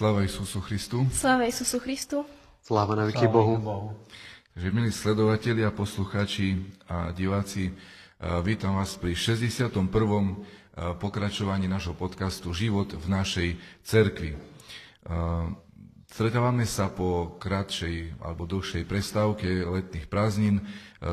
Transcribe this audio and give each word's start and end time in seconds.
Sláva 0.00 0.24
Isusu 0.24 0.64
Christu. 0.64 1.04
Sláva 1.12 1.44
Isusu 1.44 1.76
Christu. 1.76 2.24
Sláva 2.64 2.96
na 2.96 3.04
veky 3.04 3.28
Bohu. 3.28 3.60
Takže 4.56 4.72
milí 4.72 4.88
sledovatelia, 4.88 5.68
poslucháči 5.68 6.56
a 6.88 7.12
diváci, 7.12 7.68
vítam 8.40 8.80
vás 8.80 8.96
pri 8.96 9.12
61. 9.12 9.68
pokračovaní 10.96 11.68
našho 11.68 11.92
podcastu 11.92 12.48
Život 12.56 12.96
v 12.96 13.06
našej 13.12 13.48
cerkvi. 13.84 14.40
Stretávame 16.10 16.66
sa 16.66 16.90
po 16.90 17.38
kratšej 17.38 18.18
alebo 18.18 18.42
dlhšej 18.42 18.82
prestávke 18.82 19.46
letných 19.46 20.10
prázdnin. 20.10 20.58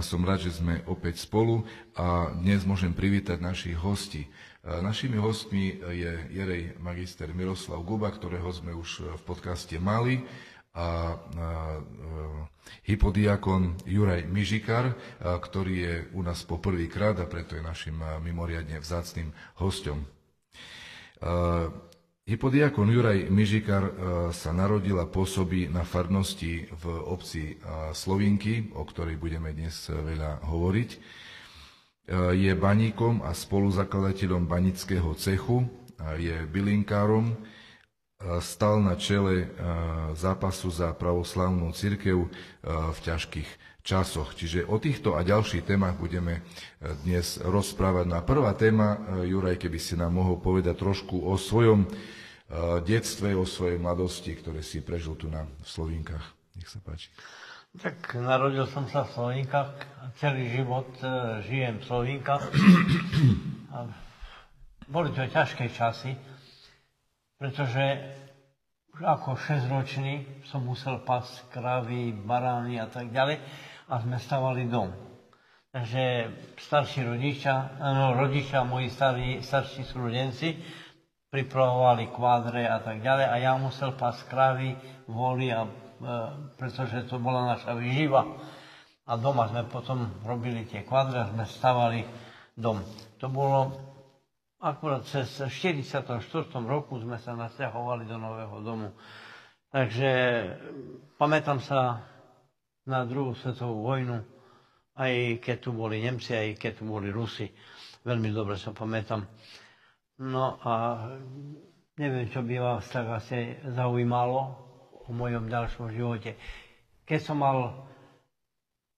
Som 0.02 0.26
rád, 0.26 0.50
že 0.50 0.58
sme 0.58 0.82
opäť 0.90 1.22
spolu 1.22 1.70
a 1.94 2.34
dnes 2.34 2.66
môžem 2.66 2.98
privítať 2.98 3.38
našich 3.38 3.78
hostí. 3.78 4.26
Našimi 4.66 5.22
hostmi 5.22 5.78
je 5.94 6.34
Jerej 6.34 6.82
magister 6.82 7.30
Miroslav 7.30 7.86
Guba, 7.86 8.10
ktorého 8.10 8.50
sme 8.50 8.74
už 8.74 9.22
v 9.22 9.22
podcaste 9.22 9.78
mali, 9.78 10.26
a 10.74 11.14
hypodiakon 12.90 13.78
Juraj 13.86 14.26
Mižikar, 14.26 14.98
ktorý 15.22 15.74
je 15.78 15.96
u 16.18 16.26
nás 16.26 16.42
po 16.42 16.58
prvýkrát 16.58 17.14
a 17.22 17.30
preto 17.30 17.54
je 17.54 17.62
našim 17.62 18.02
mimoriadne 18.26 18.82
vzácným 18.82 19.30
hostom. 19.62 20.10
Hypodiakon 22.28 22.92
Juraj 22.92 23.32
Mižikar 23.32 23.88
sa 24.36 24.52
narodil 24.52 25.00
a 25.00 25.08
pôsobí 25.08 25.72
na 25.72 25.88
farnosti 25.88 26.68
v 26.76 26.86
obci 27.08 27.56
Slovinky, 27.96 28.68
o 28.76 28.84
ktorej 28.84 29.16
budeme 29.16 29.56
dnes 29.56 29.88
veľa 29.88 30.44
hovoriť. 30.44 30.90
Je 32.36 32.52
baníkom 32.52 33.24
a 33.24 33.32
spoluzakladateľom 33.32 34.44
banického 34.44 35.08
cechu, 35.16 35.72
je 36.20 36.36
bylinkárom, 36.52 37.32
stal 38.44 38.84
na 38.84 39.00
čele 39.00 39.48
zápasu 40.12 40.68
za 40.68 40.92
pravoslavnú 40.92 41.72
církev 41.72 42.18
eh, 42.18 42.30
v 42.68 42.98
ťažkých 43.08 43.50
časoch. 43.88 44.36
Čiže 44.36 44.68
o 44.68 44.76
týchto 44.84 45.16
a 45.16 45.24
ďalších 45.24 45.64
témach 45.64 45.96
budeme 45.96 46.44
dnes 47.08 47.40
rozprávať. 47.40 48.12
Na 48.12 48.20
no 48.20 48.28
prvá 48.28 48.52
téma, 48.52 49.00
Juraj, 49.24 49.64
keby 49.64 49.80
si 49.80 49.96
nám 49.96 50.12
mohol 50.12 50.44
povedať 50.44 50.76
trošku 50.76 51.24
o 51.24 51.40
svojom 51.40 51.88
detstve, 52.88 53.36
o 53.36 53.44
svojej 53.44 53.76
mladosti, 53.76 54.32
ktoré 54.32 54.64
si 54.64 54.80
prežil 54.80 55.20
tu 55.20 55.28
na 55.28 55.44
Slovinkách. 55.68 56.24
Nech 56.56 56.72
sa 56.72 56.80
páči. 56.80 57.12
Tak 57.78 58.18
narodil 58.18 58.66
som 58.72 58.88
sa 58.90 59.06
v 59.06 59.14
Slovinkách 59.14 59.72
celý 60.18 60.50
život 60.50 60.88
e, 61.04 61.06
žijem 61.46 61.78
v 61.78 61.86
Slovinkách. 61.86 62.44
A 63.76 63.78
boli 64.88 65.12
to 65.12 65.28
ťažké 65.28 65.70
časy, 65.76 66.16
pretože 67.36 67.84
ako 68.98 69.38
6-ročný 69.38 70.42
som 70.48 70.66
musel 70.66 71.04
pasť 71.04 71.52
kravy, 71.54 72.16
barány 72.16 72.82
a 72.82 72.88
tak 72.90 73.14
ďalej 73.14 73.38
a 73.92 73.94
sme 74.02 74.18
stavali 74.18 74.66
dom. 74.66 74.90
Takže 75.70 76.34
starší 76.58 77.06
rodičia, 77.06 77.78
no, 77.78 78.18
rodičia, 78.18 78.66
moji 78.66 78.90
starí, 78.90 79.44
starší 79.44 79.86
súrodenci 79.86 80.58
pripravovali 81.28 82.10
kvádre 82.10 82.64
a 82.64 82.80
tak 82.80 83.00
ďalej 83.00 83.26
a 83.26 83.36
ja 83.38 83.54
musel 83.56 83.92
pasť 83.94 84.22
kravy, 84.26 84.74
voly 85.06 85.52
a 85.52 85.68
E, 85.98 86.14
pretože 86.58 87.10
to 87.10 87.18
bola 87.18 87.58
naša 87.58 87.74
výživa. 87.74 88.22
A 89.08 89.16
doma 89.18 89.48
sme 89.50 89.66
potom 89.66 90.12
robili 90.22 90.68
tie 90.68 90.84
kvadre, 90.86 91.26
sme 91.32 91.48
stavali 91.48 92.04
dom. 92.54 92.84
To 93.18 93.28
bolo 93.32 93.60
akurát 94.60 95.08
cez 95.08 95.26
44. 95.42 96.22
roku 96.62 97.00
sme 97.00 97.18
sa 97.18 97.34
nasťahovali 97.34 98.04
do 98.06 98.18
nového 98.20 98.58
domu. 98.62 98.90
Takže 99.72 100.10
pamätám 101.18 101.64
sa 101.64 102.04
na 102.86 103.04
druhú 103.04 103.34
svetovú 103.34 103.84
vojnu, 103.84 104.22
aj 104.94 105.14
keď 105.40 105.58
tu 105.60 105.72
boli 105.72 106.04
Nemci, 106.04 106.36
aj 106.36 106.60
keď 106.60 106.72
tu 106.78 106.84
boli 106.86 107.10
Rusi. 107.10 107.48
Veľmi 108.04 108.30
dobre 108.30 108.60
sa 108.60 108.70
pamätám. 108.70 109.24
No 110.18 110.58
a 110.62 110.74
neviem, 111.96 112.26
čo 112.28 112.42
by 112.42 112.56
vás 112.58 112.90
tak 112.90 113.06
asi 113.08 113.54
zaujímalo, 113.64 114.68
o 115.08 115.16
mojom 115.16 115.48
ďalšom 115.48 115.96
živote. 115.96 116.36
Keď 117.08 117.20
som 117.24 117.40
mal 117.40 117.88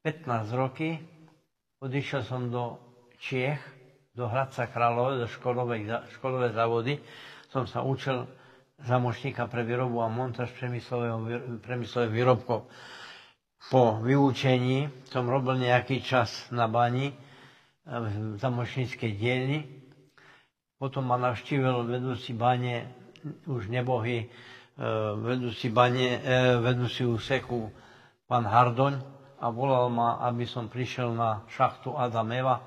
15 0.02 0.26
roky, 0.58 0.98
odišiel 1.78 2.26
som 2.26 2.50
do 2.50 2.82
Čiech, 3.22 3.62
do 4.18 4.26
Hradca 4.26 4.66
Králové, 4.66 5.22
do 5.22 5.28
školové, 5.30 5.86
školové 6.18 6.50
závody. 6.50 6.98
Som 7.54 7.70
sa 7.70 7.86
učil 7.86 8.26
zamočníka 8.82 9.46
pre 9.46 9.62
výrobu 9.62 10.02
a 10.02 10.10
montáž 10.10 10.50
premyslových 10.56 12.12
výrobkov. 12.12 12.66
Po 13.70 14.00
vyučení 14.00 14.88
som 15.12 15.28
robil 15.28 15.60
nejaký 15.60 16.00
čas 16.00 16.48
na 16.50 16.66
bani 16.66 17.12
v 17.84 18.40
zamočníckej 18.40 19.12
dielni. 19.14 19.79
Potom 20.80 21.04
ma 21.04 21.20
navštívil 21.20 21.84
vedúci 21.84 22.32
bane, 22.32 22.88
už 23.46 23.68
nebohy, 23.68 24.32
E, 24.80 24.88
vedúci, 25.20 25.68
bane, 25.68 26.24
e, 26.24 26.56
vedúci 26.64 27.04
úseku 27.04 27.68
pán 28.24 28.48
Hardoň 28.48 28.96
a 29.44 29.52
volal 29.52 29.92
ma, 29.92 30.24
aby 30.24 30.48
som 30.48 30.72
prišiel 30.72 31.12
na 31.12 31.44
šachtu 31.52 32.00
Adameva. 32.00 32.64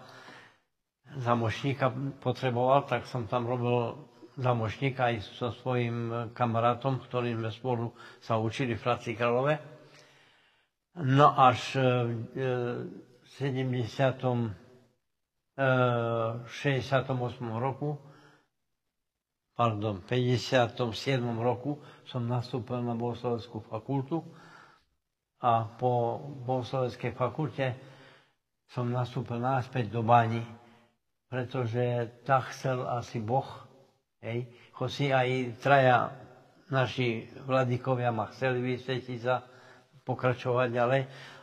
Zamočníka 1.16 1.88
potreboval, 2.20 2.84
tak 2.84 3.08
som 3.08 3.24
tam 3.24 3.48
robil 3.48 3.96
zamočníka 4.36 5.08
aj 5.08 5.24
so 5.24 5.56
svojím 5.56 6.28
kamarátom, 6.36 7.00
ktorým 7.00 7.40
sme 7.40 7.48
spolu 7.48 7.84
sa 8.20 8.36
učili 8.36 8.76
v 8.76 8.84
Fraci 8.84 9.16
Kralove. 9.16 9.56
No 11.00 11.32
až 11.32 11.80
v 11.80 13.24
70. 13.40 14.61
68. 16.46 17.08
roku 17.56 17.98
pardon, 19.54 20.00
57. 20.00 20.82
roku 21.38 21.78
som 22.02 22.24
nastúpil 22.24 22.80
na 22.80 22.94
bohosloveckú 22.94 23.62
fakultu 23.62 24.24
a 25.38 25.66
po 25.68 26.18
bohosloveckej 26.42 27.12
fakulte 27.12 27.66
som 28.66 28.88
nastúpil 28.88 29.36
náspäť 29.36 29.86
do 29.86 30.00
Báni, 30.00 30.40
pretože 31.28 31.84
tak 32.24 32.50
chcel 32.50 32.82
asi 32.82 33.20
Boh, 33.20 33.46
hej, 34.18 34.48
hoci 34.74 35.12
aj 35.12 35.28
traja 35.60 36.10
naši 36.66 37.28
vladikovia 37.44 38.08
ma 38.08 38.32
chceli 38.32 38.64
vysvetiť 38.64 39.18
za 39.20 39.44
pokračovať 40.02 40.68
ďalej, 40.72 41.02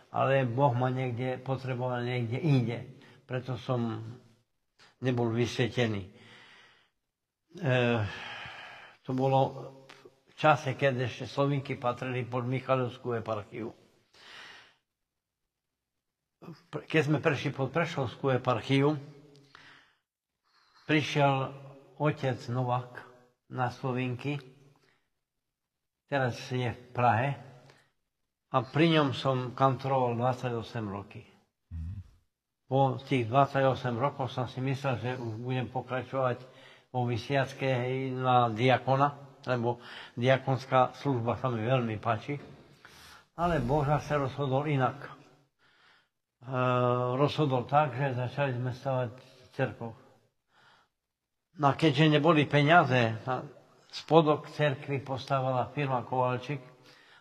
ale 0.09 0.33
Boh 0.43 0.73
ma 0.73 0.89
niekde 0.89 1.37
potreboval 1.37 2.01
niekde 2.01 2.35
inde. 2.35 2.98
Preto 3.29 3.61
som 3.61 4.01
nebol 5.05 5.29
vysvetený. 5.29 6.01
E, 6.01 6.11
to 9.05 9.11
bolo 9.13 9.39
v 10.25 10.33
čase, 10.33 10.73
keď 10.73 11.05
ešte 11.05 11.29
Slovinky 11.29 11.77
patrili 11.77 12.25
pod 12.25 12.49
Michalovskú 12.49 13.13
eparchiu. 13.13 13.69
Keď 16.73 17.01
sme 17.05 17.21
prešli 17.21 17.53
pod 17.53 17.69
Prešovskú 17.69 18.33
eparchiu, 18.33 18.97
prišiel 20.89 21.53
otec 22.01 22.39
Novak 22.49 22.97
na 23.53 23.69
Slovinky, 23.69 24.41
teraz 26.09 26.33
je 26.49 26.65
v 26.65 26.81
Prahe, 26.89 27.37
a 28.49 28.65
pri 28.65 28.97
ňom 28.97 29.13
som 29.13 29.53
kantroval 29.53 30.17
28 30.17 30.65
roky. 30.89 31.28
Po 32.69 32.79
tých 33.01 33.25
28 33.25 33.65
rokov 33.97 34.29
som 34.29 34.45
si 34.45 34.61
myslel, 34.61 34.95
že 34.95 35.11
už 35.17 35.41
budem 35.41 35.65
pokračovať 35.65 36.37
vo 36.89 37.03
vysiacké 37.03 37.73
na 38.11 38.45
diakona, 38.47 39.17
lebo 39.43 39.81
diakonská 40.13 40.93
služba 40.95 41.33
sa 41.35 41.49
mi 41.49 41.59
veľmi 41.59 41.97
páči. 41.97 42.37
Ale 43.33 43.57
Boh 43.57 43.81
sa 43.81 44.15
rozhodol 44.15 44.69
inak. 44.69 45.01
E, 45.01 45.09
rozhodol 47.15 47.65
tak, 47.65 47.89
že 47.91 48.13
začali 48.13 48.53
sme 48.53 48.69
stavať 48.69 49.11
cerkov. 49.51 49.97
No 51.55 51.65
a 51.65 51.73
keďže 51.73 52.07
neboli 52.11 52.45
peniaze, 52.45 53.17
spodok 53.89 54.45
cerkvy 54.49 54.99
postavala 54.99 55.67
firma 55.69 56.01
Kovalčík, 56.01 56.61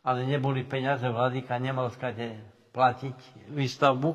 ale 0.02 0.22
neboli 0.22 0.60
peniaze, 0.62 1.02
vladyka 1.04 1.56
nemal 1.56 1.88
skade 1.88 2.36
platiť 2.70 3.16
výstavbu, 3.50 4.10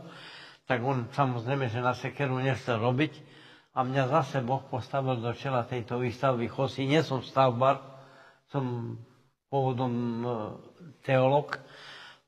tak 0.64 0.80
on 0.80 1.08
samozrejme, 1.10 1.68
že 1.68 1.80
na 1.80 1.92
sekeru 1.92 2.38
nechcel 2.38 2.78
robiť 2.78 3.14
a 3.72 3.82
mňa 3.82 4.04
zase 4.08 4.40
Boh 4.40 4.62
postavil 4.64 5.18
do 5.18 5.32
čela 5.32 5.64
tejto 5.64 5.98
výstavby 5.98 6.46
Chosy. 6.46 6.86
Nie 6.86 7.02
som 7.02 7.20
stavbar, 7.20 7.82
som 8.48 8.96
pôvodom 9.48 9.94
e, 10.16 10.28
teolog, 11.02 11.58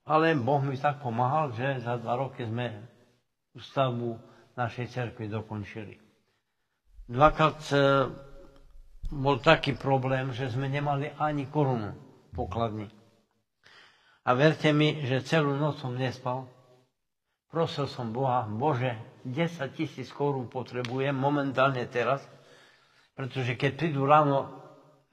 ale 0.04 0.34
Boh 0.34 0.60
mi 0.60 0.76
tak 0.76 1.00
pomáhal, 1.00 1.50
že 1.52 1.80
za 1.80 1.96
dva 1.96 2.16
roky 2.16 2.44
sme 2.44 2.74
stavbu 3.54 4.18
našej 4.54 4.86
cerkvy 4.88 5.26
dokončili. 5.28 5.96
Dvakrát 7.06 7.62
e, 7.68 7.78
bol 9.08 9.38
taký 9.38 9.74
problém, 9.74 10.30
že 10.30 10.50
sme 10.50 10.66
nemali 10.66 11.14
ani 11.14 11.46
korunu 11.46 11.94
pokladní. 12.32 12.90
A 14.22 14.34
verte 14.34 14.70
mi, 14.70 15.06
že 15.06 15.22
celú 15.22 15.54
noc 15.54 15.78
som 15.78 15.94
nespal. 15.94 16.50
Prosil 17.56 17.88
som 17.88 18.12
Boha, 18.12 18.44
Bože, 18.44 19.00
10 19.24 19.72
tisíc 19.72 20.12
korún 20.12 20.52
potrebujem 20.52 21.16
momentálne 21.16 21.88
teraz, 21.88 22.20
pretože 23.16 23.56
keď 23.56 23.72
prídu 23.80 24.04
ráno 24.04 24.52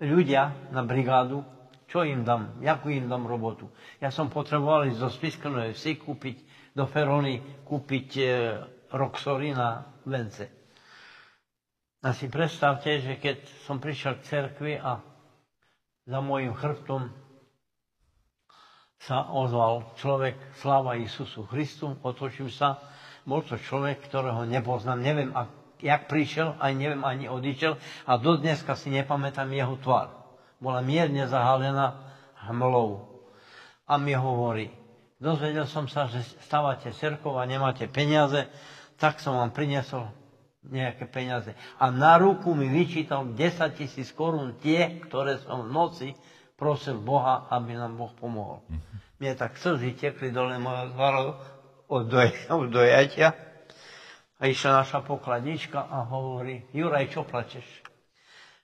ľudia 0.02 0.74
na 0.74 0.82
brigádu, 0.82 1.46
čo 1.86 2.02
im 2.02 2.26
dám, 2.26 2.58
jakú 2.58 2.90
im 2.90 3.06
dám 3.06 3.30
robotu. 3.30 3.70
Ja 4.02 4.10
som 4.10 4.26
potreboval 4.26 4.90
ísť 4.90 4.98
do 4.98 5.10
Spiskenovej 5.14 5.78
vsi, 5.78 6.02
kúpiť 6.02 6.36
do 6.74 6.82
Ferony, 6.90 7.38
kúpiť 7.62 8.08
e, 8.18 8.24
Roxory 8.90 9.54
na 9.54 9.86
vence. 10.02 10.50
A 12.02 12.10
si 12.10 12.26
predstavte, 12.26 12.98
že 12.98 13.22
keď 13.22 13.38
som 13.62 13.78
prišiel 13.78 14.18
k 14.18 14.26
cerkvi 14.26 14.82
a 14.82 14.98
za 16.02 16.18
môjim 16.18 16.58
chrbtom 16.58 17.06
sa 19.02 19.26
ozval 19.34 19.98
človek, 19.98 20.38
sláva 20.62 20.94
Isusu 20.94 21.42
Christu, 21.50 21.98
otočím 22.06 22.46
sa, 22.46 22.78
bol 23.26 23.42
to 23.42 23.58
človek, 23.58 24.02
ktorého 24.06 24.46
nepoznám, 24.46 25.02
neviem, 25.02 25.30
jak 25.82 26.06
prišiel, 26.06 26.54
aj 26.62 26.72
neviem, 26.78 27.02
ani 27.02 27.26
odišiel 27.26 27.74
a 28.06 28.12
do 28.18 28.38
dneska 28.38 28.78
si 28.78 28.94
nepamätám 28.94 29.50
jeho 29.50 29.74
tvár. 29.82 30.14
Bola 30.62 30.78
mierne 30.78 31.26
zahalená 31.26 31.98
hmlou. 32.46 33.10
A 33.90 33.98
mi 33.98 34.14
hovorí, 34.14 34.70
dozvedel 35.18 35.66
som 35.66 35.90
sa, 35.90 36.06
že 36.06 36.22
stávate 36.46 36.94
cerkov 36.94 37.34
a 37.34 37.46
nemáte 37.46 37.90
peniaze, 37.90 38.46
tak 38.94 39.18
som 39.18 39.34
vám 39.34 39.50
priniesol 39.50 40.06
nejaké 40.62 41.10
peniaze. 41.10 41.50
A 41.82 41.90
na 41.90 42.14
ruku 42.22 42.54
mi 42.54 42.70
vyčítal 42.70 43.34
10 43.34 43.74
tisíc 43.74 44.14
korún 44.14 44.54
tie, 44.62 45.02
ktoré 45.02 45.42
som 45.42 45.66
v 45.66 45.74
noci 45.74 46.08
prosil 46.62 47.02
Boha, 47.02 47.50
aby 47.50 47.74
nám 47.74 47.98
Boh 47.98 48.14
pomohol. 48.14 48.62
Mne 49.18 49.34
tak 49.34 49.58
slzy 49.58 49.98
tekli 49.98 50.30
dole 50.30 50.62
moja 50.62 50.86
zvara 50.94 51.34
od, 51.90 52.06
doj, 52.06 52.30
od 52.54 52.70
dojatia. 52.70 53.34
A 54.38 54.46
išla 54.46 54.86
naša 54.86 55.02
pokladnička 55.02 55.82
a 55.82 56.06
hovorí, 56.06 56.62
Juraj, 56.70 57.10
čo 57.10 57.26
plačeš? 57.26 57.66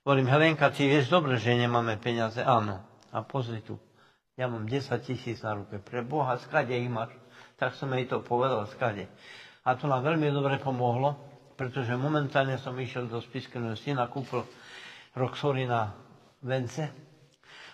Hovorím, 0.07 0.31
Helenka, 0.31 0.71
ty 0.71 0.87
vieš 0.87 1.11
dobre, 1.11 1.35
že 1.35 1.59
nemáme 1.59 1.99
peniaze. 1.99 2.39
Áno. 2.39 2.79
A 3.11 3.19
pozri 3.19 3.59
tu, 3.59 3.75
ja 4.39 4.47
mám 4.47 4.63
10 4.63 4.87
tisíc 5.03 5.43
na 5.43 5.59
ruke. 5.59 5.83
Pre 5.83 5.99
Boha, 5.99 6.39
skade 6.39 6.71
ich 6.71 6.87
máš? 6.87 7.11
Tak 7.59 7.75
som 7.75 7.91
jej 7.91 8.07
to 8.07 8.23
povedal, 8.23 8.63
skade. 8.71 9.11
A 9.67 9.75
to 9.75 9.91
nám 9.91 10.07
veľmi 10.07 10.31
dobre 10.31 10.55
pomohlo, 10.55 11.19
pretože 11.59 11.91
momentálne 11.99 12.55
som 12.55 12.71
išiel 12.79 13.11
do 13.11 13.19
Spiskeného 13.19 13.75
syna, 13.75 14.07
kúpil 14.07 14.47
Roxory 15.19 15.67
na 15.67 15.91
vence, 16.39 17.08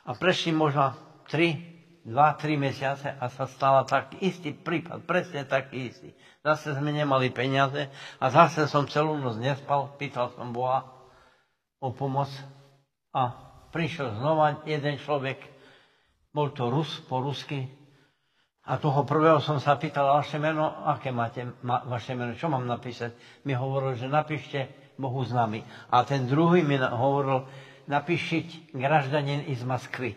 a 0.05 0.13
prešli 0.13 0.53
možno 0.53 0.93
3, 1.27 2.05
2-3 2.05 2.61
mesiace 2.61 3.09
a 3.09 3.25
sa 3.33 3.49
stala 3.49 3.81
taký 3.83 4.21
istý 4.21 4.53
prípad, 4.53 5.03
presne 5.09 5.43
taký 5.43 5.89
istý. 5.89 6.13
Zase 6.45 6.77
sme 6.77 6.93
nemali 6.93 7.33
peniaze 7.33 7.89
a 8.21 8.25
zase 8.29 8.69
som 8.69 8.85
celú 8.85 9.17
noc 9.17 9.41
nespal, 9.41 9.97
pýtal 9.97 10.29
som 10.37 10.53
Boha 10.53 10.85
o 11.81 11.89
pomoc 11.89 12.29
a 13.09 13.33
prišiel 13.73 14.21
znova 14.21 14.61
jeden 14.69 15.01
človek, 15.01 15.41
bol 16.29 16.53
to 16.53 16.69
Rus 16.69 17.01
po 17.09 17.19
rusky, 17.19 17.65
a 18.65 18.81
toho 18.81 19.05
prvého 19.05 19.37
som 19.45 19.61
sa 19.61 19.77
pýtal, 19.77 20.09
vaše 20.09 20.41
meno, 20.41 20.65
aké 20.89 21.13
máte 21.13 21.45
ma, 21.61 21.85
vaše 21.85 22.17
meno, 22.17 22.33
čo 22.33 22.49
mám 22.49 22.65
napísať? 22.65 23.13
Mi 23.45 23.53
hovoril, 23.53 23.93
že 23.93 24.09
napíšte 24.09 24.65
Bohu 24.97 25.21
s 25.21 25.29
nami. 25.29 25.61
A 25.93 26.01
ten 26.01 26.25
druhý 26.25 26.65
mi 26.65 26.81
hovoril, 26.81 27.45
napíšiť 27.85 28.73
graždanin 28.73 29.45
z 29.45 29.63
Moskvy. 29.63 30.11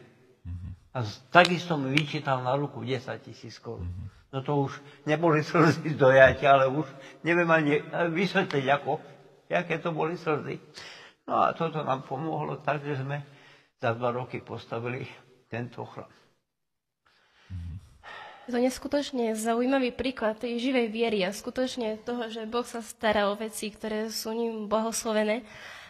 A 0.97 1.05
takisto 1.31 1.77
mi 1.77 1.93
vyčítal 1.93 2.41
na 2.43 2.57
ruku 2.57 2.81
10 2.83 3.05
tisíc 3.23 3.61
korún. 3.61 3.89
No 4.33 4.45
to 4.45 4.69
už 4.69 4.73
neboli 5.09 5.45
slzy 5.47 5.95
dojatia, 5.95 6.57
ale 6.57 6.69
už 6.69 6.89
neviem 7.25 7.49
ani 7.49 7.81
vysvetliť, 8.13 8.65
ako, 8.73 9.01
aké 9.49 9.79
to 9.81 9.93
boli 9.93 10.17
slzy. 10.17 10.61
No 11.29 11.45
a 11.45 11.53
toto 11.53 11.85
nám 11.85 12.09
pomohlo 12.09 12.61
tak, 12.65 12.81
že 12.85 13.05
sme 13.05 13.21
za 13.79 13.93
dva 13.95 14.11
roky 14.11 14.41
postavili 14.41 15.05
tento 15.53 15.85
chrám. 15.85 16.09
Je 18.49 18.57
to 18.57 18.65
neskutočne 18.65 19.37
zaujímavý 19.37 19.93
príklad 19.93 20.41
tej 20.41 20.57
živej 20.57 20.89
viery 20.89 21.21
a 21.21 21.37
skutočne 21.37 22.01
toho, 22.01 22.33
že 22.33 22.49
Boh 22.49 22.65
sa 22.65 22.81
stará 22.81 23.29
o 23.29 23.37
veci, 23.37 23.69
ktoré 23.69 24.09
sú 24.09 24.33
ním 24.33 24.73
blahoslovené. 24.73 25.45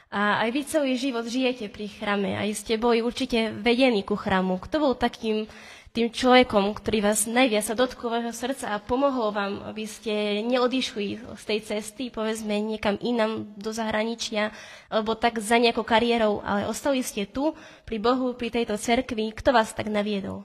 A 0.08 0.40
aj 0.40 0.48
vy 0.56 0.60
celý 0.64 0.92
život 0.96 1.28
žijete 1.28 1.68
pri 1.68 1.92
chrame. 1.92 2.32
Aj 2.32 2.48
ste 2.56 2.80
boli 2.80 3.04
určite 3.04 3.52
vedení 3.52 4.00
ku 4.00 4.16
chramu. 4.16 4.56
Kto 4.56 4.80
bol 4.80 4.94
takým 4.96 5.44
tým 5.92 6.08
človekom, 6.08 6.72
ktorý 6.80 7.04
vás 7.04 7.28
najviac 7.28 7.64
sa 7.64 7.76
dotkol 7.76 8.12
vašho 8.12 8.32
srdca 8.32 8.72
a 8.72 8.80
pomohol 8.80 9.36
vám, 9.36 9.60
aby 9.68 9.84
ste 9.84 10.40
neodišli 10.48 11.20
z 11.36 11.42
tej 11.44 11.60
cesty, 11.60 12.08
povedzme, 12.08 12.56
niekam 12.56 12.96
inam 13.04 13.52
do 13.56 13.68
zahraničia, 13.68 14.52
alebo 14.88 15.12
tak 15.12 15.40
za 15.44 15.60
nejakou 15.60 15.84
kariérou, 15.84 16.40
ale 16.40 16.68
ostali 16.68 17.04
ste 17.04 17.28
tu, 17.28 17.52
pri 17.84 18.00
Bohu, 18.00 18.32
pri 18.32 18.48
tejto 18.48 18.80
cerkvi. 18.80 19.36
Kto 19.36 19.52
vás 19.52 19.76
tak 19.76 19.92
naviedol? 19.92 20.44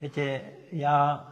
Viete, 0.00 0.44
ja 0.72 1.24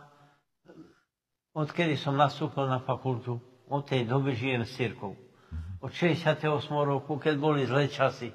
odkedy 1.57 1.97
som 1.97 2.17
nastúpil 2.17 2.69
na 2.69 2.81
fakultu, 2.85 3.41
od 3.65 3.89
tej 3.89 4.05
doby 4.05 4.37
žijem 4.37 4.69
s 4.69 4.77
cirkou 4.77 5.24
od 5.85 5.93
68 5.93 6.49
roku, 6.73 7.21
keď 7.21 7.35
boli 7.37 7.69
zlé 7.69 7.93
časy. 7.93 8.33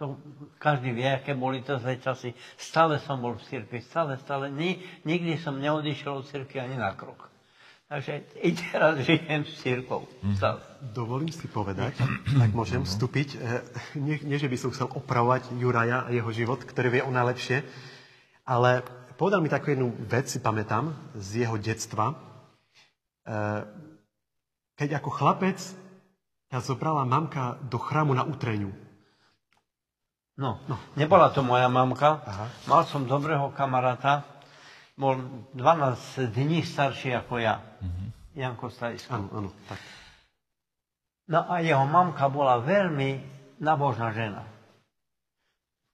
To 0.00 0.16
každý 0.56 0.94
vie, 0.94 1.04
aké 1.04 1.36
boli 1.36 1.60
to 1.60 1.76
zlé 1.76 2.00
časy. 2.00 2.32
Stále 2.56 2.96
som 3.02 3.20
bol 3.20 3.36
v 3.36 3.44
cirkvi, 3.44 3.84
stále, 3.84 4.16
stále. 4.24 4.48
Ni, 4.48 4.80
nikdy 5.04 5.36
som 5.36 5.60
neodišiel 5.60 6.22
od 6.22 6.24
cirkvi 6.24 6.64
ani 6.64 6.80
na 6.80 6.96
krok. 6.96 7.28
Takže 7.88 8.24
i 8.44 8.52
teraz 8.52 9.00
žijem 9.08 9.42
s 9.44 9.52
církou. 9.60 10.08
Stále. 10.38 10.60
Dovolím 10.80 11.32
si 11.34 11.44
povedať, 11.50 11.98
ak 12.40 12.52
môžem 12.56 12.86
vstúpiť, 12.86 13.28
eh, 13.36 13.60
nie, 13.98 14.16
nie, 14.24 14.38
že 14.40 14.48
by 14.48 14.56
som 14.56 14.72
chcel 14.72 14.88
opravovať 14.92 15.52
Juraja 15.60 16.06
a 16.06 16.12
jeho 16.14 16.30
život, 16.32 16.62
ktorý 16.62 16.88
vie 16.88 17.02
o 17.04 17.12
najlepšie, 17.12 17.66
ale 18.48 18.86
povedal 19.18 19.42
mi 19.42 19.50
takú 19.50 19.74
jednu 19.74 19.92
vec, 20.08 20.30
si 20.30 20.38
pamätám, 20.40 20.94
z 21.18 21.44
jeho 21.44 21.56
detstva. 21.60 22.16
Eh, 23.28 23.60
Keď 24.78 25.02
ako 25.02 25.10
chlapec 25.10 25.58
ťa 26.48 26.58
zobrala 26.64 27.04
mamka 27.04 27.60
do 27.68 27.76
chrámu 27.76 28.16
na 28.16 28.24
utreniu. 28.24 28.72
No, 30.38 30.62
nebola 30.94 31.34
to 31.34 31.42
moja 31.42 31.66
mamka. 31.66 32.22
Aha. 32.22 32.46
Mal 32.70 32.86
som 32.86 33.04
dobrého 33.04 33.50
kamaráta, 33.58 34.22
bol 34.94 35.18
12 35.54 36.30
dní 36.30 36.62
starší 36.62 37.18
ako 37.18 37.42
ja. 37.42 37.58
Janko 38.38 38.70
Stajsko. 38.70 39.10
Áno, 39.10 39.26
áno, 39.34 39.50
tak. 39.66 39.82
No 41.26 41.42
a 41.42 41.58
jeho 41.58 41.82
mamka 41.84 42.30
bola 42.30 42.62
veľmi 42.62 43.18
nabožná 43.58 44.14
žena. 44.14 44.46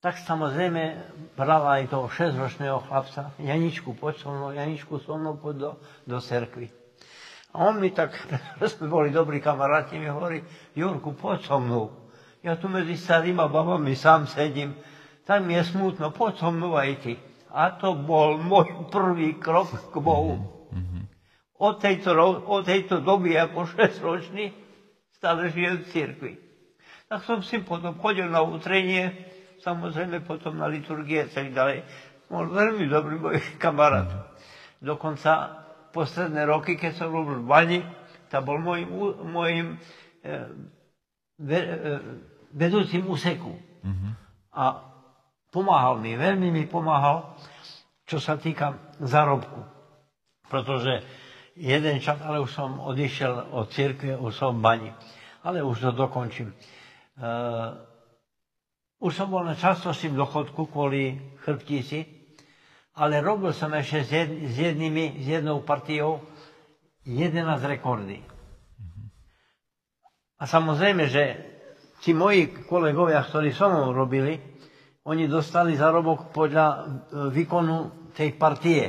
Tak 0.05 0.21
samozrejme 0.21 1.01
brala 1.33 1.81
aj 1.81 1.89
toho 1.89 2.13
6-ročného 2.13 2.85
chlapca, 2.85 3.33
Janičku, 3.41 3.97
poď 3.97 4.21
so 4.21 4.29
mnou, 4.29 4.53
Janičku, 4.53 5.01
so 5.01 5.17
mnou 5.17 5.41
poď 5.41 5.57
do, 5.57 5.71
do 6.05 6.19
cerkvy. 6.21 6.69
A 7.55 7.71
on 7.71 7.79
mi 7.79 7.95
tak, 7.95 8.11
sme 8.75 8.91
boli 8.91 9.15
dobrí 9.15 9.39
kamaráti, 9.39 9.95
mi 9.95 10.11
hovorí, 10.11 10.43
Jurku, 10.75 11.15
poď 11.15 11.39
so 11.47 11.63
mnou. 11.63 11.95
Ja 12.43 12.59
tu 12.59 12.67
medzi 12.67 12.99
starými 12.99 13.41
babami 13.47 13.95
sám 13.95 14.27
sedím, 14.27 14.75
tak 15.25 15.47
mi 15.47 15.55
je 15.55 15.65
smutno, 15.65 16.11
poď 16.11 16.43
so 16.43 16.51
mnou 16.51 16.75
aj 16.75 16.99
ty. 17.01 17.15
A 17.55 17.71
to 17.79 17.95
bol 17.95 18.37
môj 18.43 18.67
prvý 18.95 19.39
krok 19.39 19.71
k 19.71 19.95
Bohu. 20.03 20.51
Od 21.55 21.79
tejto, 21.79 22.13
od 22.45 22.67
tejto 22.67 22.99
doby 22.99 23.39
ako 23.39 23.65
6-ročný 23.79 24.51
stále 25.15 25.49
žijem 25.49 25.81
v 25.81 25.89
cirkvi. 25.89 26.33
Tak 27.07 27.23
som 27.23 27.41
si 27.41 27.63
potom 27.63 27.95
chodil 28.03 28.27
na 28.27 28.43
utrenie, 28.43 29.15
samozrejme 29.63 30.27
potom 30.27 30.59
na 30.59 30.67
liturgie 30.67 31.23
a 31.23 31.31
tak 31.31 31.55
ďalej. 31.55 31.87
Bol 32.27 32.51
veľmi 32.51 32.91
dobrý 32.91 33.17
môj 33.17 33.39
kamarát. 33.63 34.35
Dokonca 34.83 35.64
posledné 35.95 36.43
roky, 36.51 36.75
keď 36.75 36.93
som 36.99 37.15
robil 37.15 37.39
v 37.41 37.47
bani, 37.47 37.81
tak 38.27 38.43
bol 38.43 38.59
môjim, 38.59 38.91
môjim 39.31 39.67
e, 39.71 40.35
e, 41.39 41.63
vedúcim 42.51 43.07
úseku. 43.07 43.55
A 44.55 44.83
pomáhal 45.55 46.03
mi, 46.03 46.19
veľmi 46.19 46.51
mi 46.51 46.65
pomáhal, 46.67 47.39
čo 48.11 48.19
sa 48.19 48.35
týka 48.35 48.75
zárobku. 48.99 49.63
Pretože 50.51 51.03
jeden 51.55 52.03
čas, 52.03 52.19
ale 52.23 52.43
už 52.43 52.51
som 52.51 52.83
odišiel 52.83 53.55
od 53.55 53.71
cirkve, 53.71 54.19
už 54.19 54.35
som 54.35 54.59
v 54.59 54.63
bani. 54.63 54.91
Ale 55.47 55.63
už 55.63 55.79
to 55.79 55.91
dokončím. 55.95 56.51
Uh, 57.15 57.79
už 58.99 59.13
som 59.15 59.29
bol 59.31 59.45
na 59.47 59.55
častočným 59.55 60.17
dochodku 60.17 60.67
kvôli 60.73 61.21
chrbtici, 61.45 62.24
ale 62.95 63.19
robil 63.19 63.51
som 63.51 63.71
ešte 63.71 63.99
s, 64.01 64.11
jed, 64.11 64.31
s, 64.45 64.57
jednými, 64.57 65.19
s 65.19 65.27
jednou 65.29 65.61
partiou 65.61 66.23
11 67.03 67.43
rekordy. 67.65 68.23
A 70.37 70.45
samozrejme, 70.45 71.05
že 71.07 71.23
tí 72.01 72.13
moji 72.13 72.49
kolegovia, 72.65 73.21
ktorí 73.21 73.51
so 73.51 73.67
mnou 73.67 73.91
robili, 73.91 74.39
oni 75.05 75.27
dostali 75.27 75.75
zarobok 75.75 76.33
podľa 76.33 76.67
e, 76.67 76.79
výkonu 77.29 77.77
tej 78.13 78.35
partie, 78.35 78.83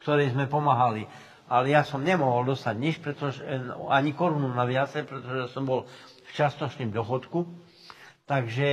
ktorej 0.00 0.32
sme 0.32 0.50
pomáhali. 0.50 1.06
Ale 1.46 1.70
ja 1.70 1.86
som 1.86 2.02
nemohol 2.02 2.42
dostať 2.44 2.74
nič, 2.74 2.96
pretože, 2.98 3.40
e, 3.40 3.60
ani 3.86 4.12
korunu 4.12 4.50
na 4.50 4.64
viacej, 4.64 5.04
pretože 5.04 5.52
som 5.52 5.62
bol 5.62 5.86
v 6.24 6.30
častočným 6.32 6.90
dochodku. 6.90 7.46
Takže 8.24 8.68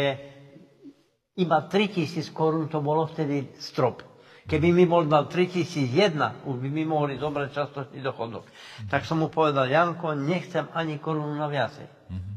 iba 1.36 1.58
3000 1.62 2.08
korún 2.32 2.66
to 2.66 2.80
bolo 2.80 3.06
vtedy 3.06 3.52
strop. 3.56 4.15
Keby 4.46 4.70
mi 4.70 4.86
bol 4.86 5.10
dal 5.10 5.25
3001, 5.25 6.46
už 6.46 6.56
by 6.62 6.70
mi 6.70 6.86
mohli 6.86 7.18
zobrať 7.18 7.50
častočný 7.50 7.98
dochodok. 8.06 8.46
Tak 8.94 9.02
som 9.02 9.18
mu 9.18 9.34
povedal, 9.34 9.66
Janko, 9.66 10.14
nechcem 10.14 10.70
ani 10.70 11.02
korunu 11.02 11.34
na 11.34 11.50
viacej. 11.50 11.90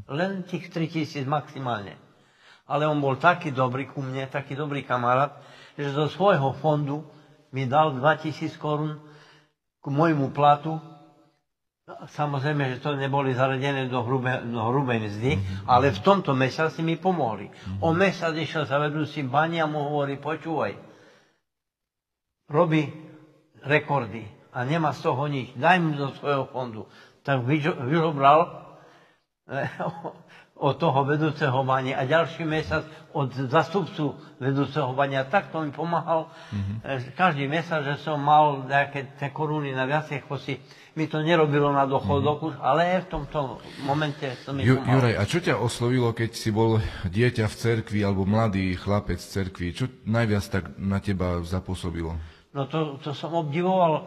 Len 0.09 0.41
tých 0.41 0.73
3000 0.73 1.29
maximálne. 1.29 1.93
Ale 2.65 2.89
on 2.89 2.97
bol 2.97 3.21
taký 3.21 3.53
dobrý 3.53 3.85
ku 3.85 4.01
mne, 4.01 4.25
taký 4.25 4.57
dobrý 4.57 4.81
kamarát, 4.81 5.37
že 5.77 5.93
zo 5.93 6.09
svojho 6.09 6.57
fondu 6.57 7.05
mi 7.53 7.69
dal 7.69 7.93
2000 7.93 8.57
korún 8.57 8.97
k 9.77 9.85
môjmu 9.93 10.33
platu. 10.33 10.81
Samozrejme, 11.89 12.73
že 12.73 12.81
to 12.81 12.97
neboli 12.97 13.37
zaradené 13.37 13.85
do, 13.85 14.01
hrubé, 14.01 14.41
do 14.49 14.57
hrubej 14.57 14.97
mzdy, 15.09 15.31
ale 15.69 15.93
v 15.93 15.99
tomto 16.01 16.33
mesiaci 16.33 16.81
mi 16.81 16.97
pomohli. 16.97 17.53
O 17.85 17.93
mesiac 17.93 18.33
išiel 18.33 18.65
sa 18.65 18.81
vedúci 18.81 19.21
bani 19.25 19.61
a 19.61 19.69
mu 19.69 19.93
hovorí, 19.93 20.17
počúvaj, 20.17 20.88
robí 22.49 22.89
rekordy 23.63 24.25
a 24.49 24.65
nemá 24.65 24.91
z 24.97 25.05
toho 25.05 25.23
nič, 25.29 25.53
daj 25.55 25.77
mu 25.77 25.93
do 25.93 26.09
svojho 26.17 26.49
fondu. 26.49 26.81
Tak 27.21 27.45
vyžo- 27.45 27.77
vyžobral 27.77 28.65
od 30.59 30.75
toho 30.75 31.07
vedúceho 31.07 31.63
bania 31.63 31.95
a 31.95 32.03
ďalší 32.03 32.43
mesiac 32.43 32.83
od 33.15 33.31
zastupcu 33.47 34.19
vedúceho 34.43 34.91
bania. 34.91 35.23
Takto 35.23 35.63
mi 35.63 35.71
pomáhal 35.71 36.27
mm-hmm. 36.51 37.15
každý 37.15 37.47
mesiac, 37.47 37.85
že 37.87 38.03
som 38.03 38.19
mal 38.19 38.67
nejaké 38.67 39.15
tie 39.15 39.31
koruny 39.31 39.71
na 39.71 39.87
viacej 39.87 40.27
chosy. 40.27 40.59
Mi 40.99 41.07
to 41.07 41.23
nerobilo 41.23 41.71
na 41.71 41.87
dochodok 41.87 42.39
mm-hmm. 42.43 42.65
ale 42.65 43.05
v 43.05 43.07
tomto 43.07 43.63
momente 43.87 44.27
som 44.43 44.57
mi 44.57 44.67
Ju, 44.67 44.83
pomáhal. 44.83 44.93
Juraj, 44.99 45.15
a 45.15 45.23
čo 45.23 45.39
ťa 45.39 45.55
oslovilo, 45.55 46.11
keď 46.11 46.35
si 46.35 46.49
bol 46.51 46.83
dieťa 47.07 47.47
v 47.47 47.55
cerkvi 47.55 47.99
alebo 48.03 48.27
mladý 48.27 48.75
chlapec 48.75 49.21
v 49.21 49.31
cerkvi? 49.31 49.65
Čo 49.71 49.85
najviac 50.03 50.43
tak 50.51 50.63
na 50.75 50.99
teba 50.99 51.39
zapôsobilo? 51.45 52.19
No 52.49 52.65
to, 52.65 52.97
to 53.05 53.13
som 53.13 53.37
obdivoval 53.37 53.93
e, 53.93 54.03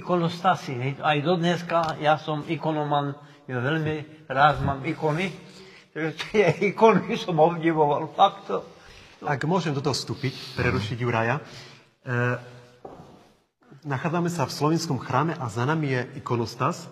ikonostasy. 0.00 0.96
Aj 0.96 1.18
do 1.20 1.36
dneska 1.36 2.00
ja 2.00 2.16
som 2.16 2.40
ikonoman, 2.48 3.12
ja 3.44 3.60
veľmi 3.60 4.26
rád 4.32 4.64
mám 4.64 4.80
ikony. 4.80 5.28
Tie 5.92 6.46
ikony 6.72 7.16
som 7.24 7.36
obdivoval. 7.36 8.08
Fakt 8.16 8.48
to. 8.48 8.64
Ak 9.24 9.44
môžem 9.48 9.72
do 9.72 9.80
toho 9.80 9.96
vstúpiť, 9.96 10.56
prerušiť 10.56 10.96
Juraja. 11.00 11.40
E, 11.40 11.42
nachádzame 13.84 14.32
sa 14.32 14.48
v 14.48 14.56
slovenskom 14.56 14.96
chráme 14.96 15.36
a 15.36 15.52
za 15.52 15.68
nami 15.68 15.92
je 15.92 16.00
ikonostas. 16.24 16.88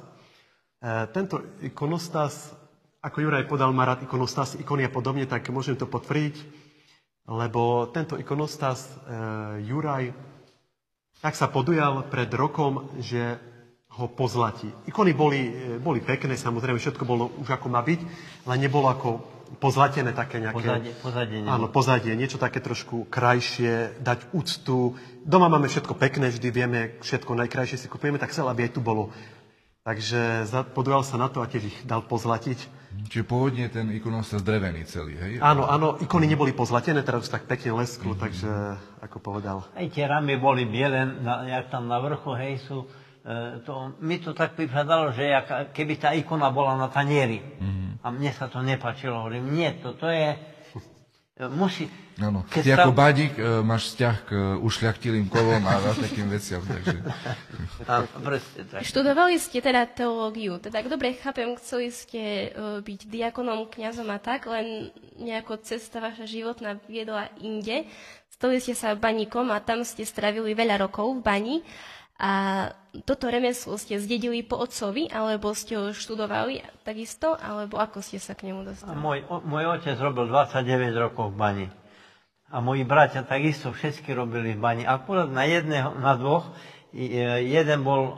E, 0.85 1.09
tento 1.17 1.41
ikonostas, 1.65 2.53
ako 3.01 3.25
Juraj 3.25 3.49
podal, 3.49 3.73
má 3.73 3.89
rád 3.89 4.05
ikonostas, 4.05 4.57
ikony 4.57 4.85
a 4.85 4.93
podobne, 4.93 5.25
tak 5.25 5.49
môžem 5.49 5.77
to 5.77 5.89
potvrdiť, 5.89 6.64
lebo 7.25 7.89
tento 7.89 8.21
ikonostas 8.21 8.85
e, 8.85 8.91
Juraj 9.65 10.13
tak 11.25 11.41
sa 11.41 11.49
podujal 11.49 12.05
pred 12.13 12.29
rokom, 12.37 12.93
že 13.01 13.41
ho 13.97 14.13
pozlatí. 14.13 14.69
Ikony 14.85 15.17
boli, 15.17 15.41
e, 15.49 15.81
boli 15.81 16.05
pekné, 16.05 16.37
samozrejme, 16.37 16.77
všetko 16.77 17.05
bolo 17.09 17.33
už 17.41 17.49
ako 17.49 17.73
má 17.73 17.81
byť, 17.81 18.01
ale 18.45 18.61
nebolo 18.61 18.93
ako 18.93 19.25
pozlatené 19.57 20.13
také 20.13 20.43
nejaké... 20.43 20.61
Pozadie, 20.61 20.93
pozadie 21.01 21.37
nebolo. 21.41 21.55
Áno, 21.57 21.67
pozadie, 21.73 22.13
niečo 22.13 22.37
také 22.37 22.61
trošku 22.61 23.09
krajšie, 23.09 24.05
dať 24.05 24.37
úctu. 24.37 25.01
Doma 25.25 25.49
máme 25.49 25.73
všetko 25.73 25.97
pekné, 25.97 26.29
vždy 26.29 26.49
vieme, 26.53 26.81
všetko 27.01 27.33
najkrajšie 27.33 27.81
si 27.81 27.89
kupujeme, 27.89 28.21
tak 28.21 28.29
chcel, 28.29 28.45
aby 28.53 28.69
aj 28.69 28.77
tu 28.77 28.85
bolo. 28.85 29.09
Takže 29.89 30.45
podujal 30.77 31.09
sa 31.09 31.17
na 31.17 31.33
to 31.33 31.41
a 31.41 31.49
tiež 31.49 31.73
ich 31.73 31.79
dal 31.89 32.05
pozlatiť. 32.05 32.84
Čiže 33.11 33.25
pôvodne 33.27 33.67
ten 33.71 33.91
ikonostas 33.95 34.43
drevený 34.43 34.87
celý, 34.87 35.15
hej? 35.19 35.33
Áno, 35.39 35.67
áno, 35.67 35.99
ikony 36.03 36.27
neboli 36.27 36.55
pozlatené, 36.55 37.03
teraz 37.03 37.31
tak 37.31 37.47
pekne 37.47 37.79
lesknú, 37.79 38.15
takže 38.19 38.49
ako 39.03 39.19
povedal. 39.23 39.67
Aj 39.75 39.87
tie 39.91 40.07
ramy 40.07 40.39
boli 40.39 40.67
biele, 40.67 41.03
na, 41.23 41.47
jak 41.47 41.71
tam 41.71 41.87
na 41.87 41.99
vrchu, 42.03 42.35
hej, 42.39 42.63
sú, 42.67 42.87
e, 43.23 43.61
to, 43.63 43.95
mi 44.03 44.19
to 44.19 44.35
tak 44.35 44.55
vypadalo, 44.55 45.15
že 45.15 45.31
jak, 45.31 45.75
keby 45.75 45.95
tá 45.99 46.11
ikona 46.15 46.51
bola 46.51 46.75
na 46.79 46.89
tanieri. 46.91 47.43
A 48.05 48.13
mne 48.13 48.31
sa 48.37 48.53
to 48.53 48.61
nepačilo. 48.61 49.17
Hovorím, 49.17 49.49
nie, 49.49 49.73
to, 49.81 49.97
to 49.97 50.13
je... 50.13 50.54
e, 51.37 51.49
Musí... 51.51 51.91
Áno. 52.15 52.47
Ty 52.47 52.63
sa- 52.63 52.87
ako 52.87 52.95
bádík 52.95 53.35
e, 53.35 53.43
máš 53.67 53.91
vzťah 53.91 54.17
k 54.23 54.31
e, 54.31 54.39
ušľachtilým 54.63 55.27
kovom 55.27 55.67
a, 55.67 55.83
a 55.83 55.91
takým 55.99 56.31
veciam, 56.31 56.63
takže... 56.63 57.03
Áno, 57.91 58.07
presne 58.23 58.63
tak. 58.71 58.87
Študovali 58.87 59.35
ste 59.43 59.59
teda 59.59 59.83
teológiu, 59.91 60.63
teda 60.63 60.79
ak 60.79 60.87
dobre 60.87 61.19
chápem, 61.19 61.51
chceli 61.59 61.91
ste 61.91 62.55
uh, 62.55 62.79
byť 62.81 63.11
diakonom, 63.11 63.67
kňazom 63.67 64.07
a 64.15 64.23
tak, 64.23 64.47
len 64.47 64.95
nejako 65.19 65.59
cesta 65.67 65.99
vaša 65.99 66.25
životná 66.31 66.79
viedla 66.87 67.35
inde. 67.43 67.91
Stali 68.31 68.63
ste 68.63 68.79
sa 68.79 68.95
baníkom 68.95 69.51
a 69.51 69.59
tam 69.59 69.83
ste 69.83 70.07
stravili 70.07 70.55
veľa 70.55 70.87
rokov 70.87 71.19
v 71.19 71.21
bani. 71.23 71.57
A 72.15 72.71
toto 73.03 73.27
remeslo 73.27 73.75
ste 73.75 73.99
zdedili 73.99 74.47
po 74.47 74.55
otcovi, 74.63 75.11
alebo 75.11 75.51
ste 75.51 75.75
ho 75.75 75.91
študovali 75.91 76.63
takisto, 76.87 77.35
alebo 77.35 77.83
ako 77.83 77.99
ste 77.99 78.23
sa 78.23 78.39
k 78.39 78.47
nemu 78.51 78.63
A 78.63 78.67
dostali? 78.71 78.95
môj, 78.95 79.19
o, 79.27 79.43
môj 79.43 79.65
otec 79.75 79.99
robil 79.99 80.31
29 80.31 80.95
rokov 80.95 81.35
v 81.35 81.37
bani. 81.37 81.67
A 82.55 82.63
moji 82.63 82.87
bratia 82.87 83.27
takisto 83.27 83.75
všetky 83.75 84.15
robili 84.15 84.55
v 84.55 84.63
bani. 84.63 84.83
Akurát 84.87 85.27
na 85.27 85.43
jedného, 85.43 85.99
na 85.99 86.15
dvoch, 86.15 86.55
e, 86.95 87.19
jeden 87.51 87.83
bol 87.83 88.15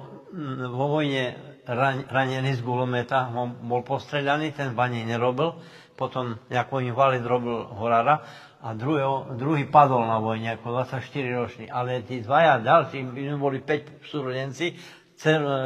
vo 0.69 0.87
vojne 1.01 1.57
ran, 1.65 2.05
ranený 2.05 2.61
z 2.61 2.63
gulometa, 2.63 3.33
bol 3.65 3.81
postreľaný, 3.81 4.53
ten 4.53 4.77
v 4.77 4.79
bani 4.79 5.09
nerobil, 5.09 5.57
potom 5.97 6.37
ako 6.53 6.85
invalid 6.85 7.25
robil 7.25 7.65
horára 7.81 8.21
a 8.67 8.75
druhého, 8.75 9.39
druhý 9.39 9.71
padol 9.71 10.03
na 10.03 10.19
vojne 10.19 10.59
ako 10.59 10.83
24 10.83 11.39
ročný, 11.39 11.67
ale 11.71 12.03
tí 12.03 12.19
dvaja 12.19 12.59
ďalší, 12.59 12.99
my 13.07 13.39
boli 13.39 13.63
5 13.63 14.03
súrodenci, 14.03 14.75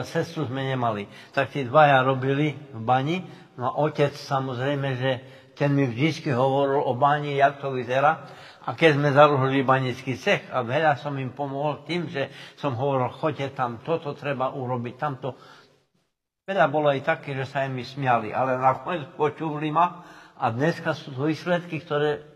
sestru 0.05 0.45
sme 0.45 0.69
nemali. 0.69 1.09
Tak 1.33 1.57
tí 1.57 1.65
dvaja 1.65 2.05
robili 2.05 2.53
v 2.53 2.81
bani, 2.85 3.25
no 3.57 3.73
a 3.73 3.81
otec 3.81 4.13
samozrejme, 4.13 4.89
že 5.01 5.11
ten 5.57 5.73
mi 5.73 5.89
vždy 5.89 6.29
hovoril 6.37 6.85
o 6.85 6.93
bani, 6.93 7.41
jak 7.41 7.65
to 7.65 7.73
vyzerá. 7.73 8.29
A 8.69 8.77
keď 8.77 9.01
sme 9.01 9.17
založili 9.17 9.65
banický 9.65 10.21
cech 10.21 10.53
a 10.53 10.61
veľa 10.61 11.01
som 11.01 11.17
im 11.17 11.33
pomohol 11.33 11.81
tým, 11.89 12.05
že 12.05 12.29
som 12.61 12.77
hovoril, 12.77 13.09
choďte 13.17 13.57
tam, 13.57 13.81
toto 13.81 14.13
treba 14.13 14.53
urobiť, 14.53 14.95
tamto. 15.01 15.41
Veľa 16.45 16.69
bolo 16.69 16.93
aj 16.93 17.01
také, 17.01 17.33
že 17.33 17.49
sa 17.49 17.65
im 17.65 17.81
smiali, 17.81 18.29
ale 18.29 18.61
nakoniec 18.61 19.09
počuli 19.17 19.73
ma 19.73 20.05
a 20.37 20.53
dneska 20.53 20.93
sú 20.93 21.17
to 21.17 21.25
výsledky, 21.25 21.81
ktoré 21.81 22.30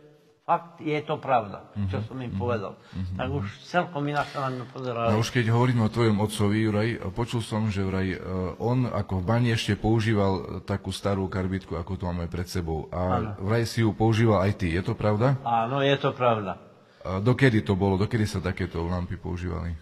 Fakt 0.44 0.76
je 0.84 1.00
to 1.00 1.16
pravda, 1.16 1.64
mm-hmm. 1.72 1.88
čo 1.88 2.04
som 2.04 2.20
im 2.20 2.28
mhm. 2.28 2.36
povedal. 2.36 2.76
Mm-hmm. 2.76 3.16
Tak 3.16 3.28
už 3.32 3.46
celkom 3.64 4.04
inak 4.04 4.28
sa 4.28 4.44
na 4.44 4.48
mňa 4.52 4.64
pozerali. 4.76 5.08
No 5.16 5.24
už 5.24 5.32
keď 5.32 5.44
hovorím 5.48 5.80
o 5.80 5.88
tvojom 5.88 6.20
otcovi, 6.20 6.56
Juraj, 6.68 6.88
počul 7.16 7.40
som, 7.40 7.72
že 7.72 7.80
Juraj, 7.80 8.08
e, 8.12 8.18
on 8.60 8.84
ako 8.84 9.24
v 9.24 9.24
bani 9.24 9.48
ešte 9.56 9.72
používal 9.80 10.60
takú 10.68 10.92
starú 10.92 11.32
karbitku, 11.32 11.80
ako 11.80 11.96
tu 11.96 12.04
máme 12.04 12.28
pred 12.28 12.44
sebou. 12.44 12.92
A 12.92 13.00
ano. 13.24 13.40
vraj 13.40 13.64
si 13.64 13.80
ju 13.80 13.96
používal 13.96 14.44
aj 14.44 14.52
ty, 14.60 14.68
je 14.68 14.84
to 14.84 14.92
pravda? 14.92 15.40
Áno, 15.48 15.80
je 15.80 15.96
to 15.96 16.12
pravda. 16.12 16.60
A 17.08 17.24
dokedy 17.24 17.64
to 17.64 17.72
bolo? 17.72 17.96
Dokedy 17.96 18.28
sa 18.28 18.44
takéto 18.44 18.84
lampy 18.84 19.16
používali? 19.16 19.72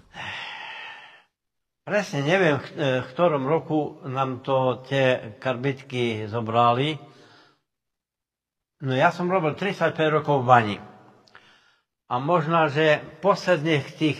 Presne 1.82 2.22
neviem, 2.22 2.62
v 2.78 3.06
ktorom 3.10 3.42
roku 3.50 3.98
nám 4.06 4.46
to 4.46 4.86
tie 4.86 5.34
karbitky 5.42 6.30
zobrali, 6.30 6.94
No 8.82 8.98
ja 8.98 9.14
som 9.14 9.30
robil 9.30 9.54
35 9.54 9.94
rokov 10.10 10.42
v 10.42 10.48
bani. 10.50 10.76
A 12.10 12.18
možno, 12.18 12.66
že 12.66 12.98
posledných 13.22 13.86
tých 13.94 14.18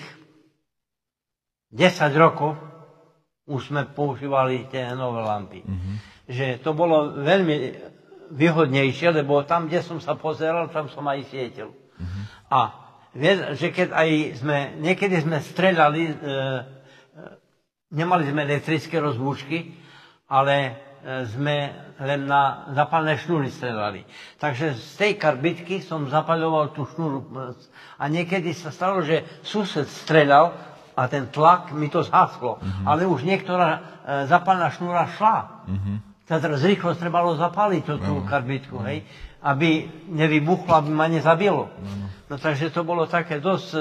10 1.74 2.14
rokov 2.14 2.54
už 3.50 3.74
sme 3.74 3.90
používali 3.90 4.70
tie 4.70 4.94
nové 4.94 5.20
lampy. 5.26 5.60
Mm-hmm. 5.66 5.94
Že 6.30 6.46
to 6.62 6.70
bolo 6.78 7.10
veľmi 7.20 7.56
výhodnejšie, 8.32 9.12
lebo 9.12 9.42
tam, 9.42 9.66
kde 9.66 9.82
som 9.82 9.98
sa 9.98 10.14
pozeral, 10.14 10.70
tam 10.70 10.86
som 10.86 11.04
aj 11.10 11.26
svietil. 11.26 11.74
Mm-hmm. 11.74 12.24
A 12.54 12.60
že 13.58 13.68
keď 13.74 13.92
aj 13.92 14.10
sme, 14.40 14.58
niekedy 14.80 15.20
sme 15.20 15.42
streľali, 15.42 16.02
e, 16.06 16.14
e, 16.14 16.32
nemali 17.92 18.24
sme 18.24 18.48
elektrické 18.48 18.96
rozbúčky, 18.96 19.76
ale 20.32 20.80
sme 21.02 21.74
len 21.98 22.30
na 22.30 22.70
zapalné 22.74 23.18
šnúry 23.18 23.50
strelali. 23.50 24.06
Takže 24.38 24.78
z 24.78 24.92
tej 24.98 25.12
karbitky 25.18 25.82
som 25.82 26.06
zapaľoval 26.06 26.70
tú 26.70 26.86
šnúru 26.86 27.26
a 27.98 28.04
niekedy 28.06 28.54
sa 28.54 28.70
stalo, 28.70 29.02
že 29.02 29.26
sused 29.42 29.86
streľal 29.86 30.54
a 30.92 31.02
ten 31.08 31.28
tlak 31.28 31.72
mi 31.72 31.88
to 31.88 32.04
zhaslo. 32.04 32.60
Uh-huh. 32.60 32.84
Ale 32.84 33.08
už 33.08 33.24
niektorá 33.24 33.70
e, 33.72 33.80
zapalná 34.28 34.68
šnúra 34.70 35.08
šla. 35.16 35.36
Uh-huh. 35.66 35.96
Teraz 36.28 36.64
rýchlo 36.64 36.96
trebalo 36.96 37.36
zapaliť 37.36 37.82
tú, 37.84 37.94
tú 38.00 38.14
karbitku, 38.28 38.76
uh-huh. 38.80 38.88
hej, 38.92 38.98
aby 39.42 39.88
nevybuchlo, 40.12 40.72
aby 40.84 40.90
ma 40.92 41.08
nezabilo. 41.08 41.72
Uh-huh. 41.72 42.06
No 42.28 42.36
takže 42.36 42.72
to 42.72 42.84
bolo 42.84 43.08
také 43.08 43.40
dosť 43.40 43.68
e, 43.72 43.80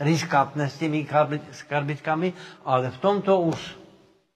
riskantné 0.00 0.68
s 0.68 0.76
tými 0.76 1.04
karbit, 1.08 1.44
s 1.52 1.64
karbitkami, 1.64 2.32
ale 2.68 2.92
v 2.92 2.98
tomto 3.00 3.40
už 3.48 3.58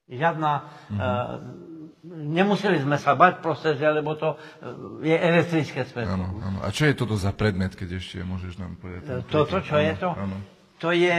žiadna 0.09 0.53
uh-huh. 0.61 0.97
e, 0.97 1.74
nemuseli 2.13 2.85
sme 2.85 3.01
sa 3.01 3.17
bať 3.17 3.41
proste, 3.41 3.73
lebo 3.81 4.13
to 4.15 4.37
e, 4.37 5.09
je 5.09 5.17
elektrické 5.17 5.89
svetlo. 5.89 6.21
Áno, 6.21 6.29
áno. 6.45 6.59
A 6.61 6.69
čo 6.69 6.85
je 6.85 6.95
toto 6.95 7.17
za 7.17 7.33
predmet, 7.33 7.73
keď 7.73 7.97
ešte 7.97 8.21
môžeš 8.21 8.61
nám 8.61 8.77
povedať? 8.77 9.25
Toto, 9.33 9.57
čo 9.65 9.81
áno, 9.81 9.85
je 9.89 9.93
to? 9.97 10.11
Áno. 10.13 10.37
To 10.85 10.89
je 10.93 11.17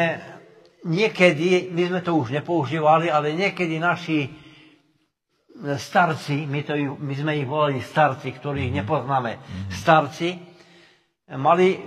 niekedy, 0.86 1.74
my 1.74 1.84
sme 1.89 2.00
to 2.06 2.13
už 2.13 2.30
nepoužívali, 2.38 3.10
ale 3.10 3.34
niekedy 3.34 3.82
naši 3.82 4.30
starci, 5.80 6.45
my, 6.45 6.62
to, 6.62 6.76
my 7.00 7.13
sme 7.15 7.32
ich 7.41 7.48
volali 7.48 7.82
starci, 7.82 8.30
ktorých 8.36 8.69
mm-hmm. 8.69 8.86
nepoznáme, 8.86 9.32
mm-hmm. 9.39 9.71
starci, 9.74 10.30
mali 11.34 11.82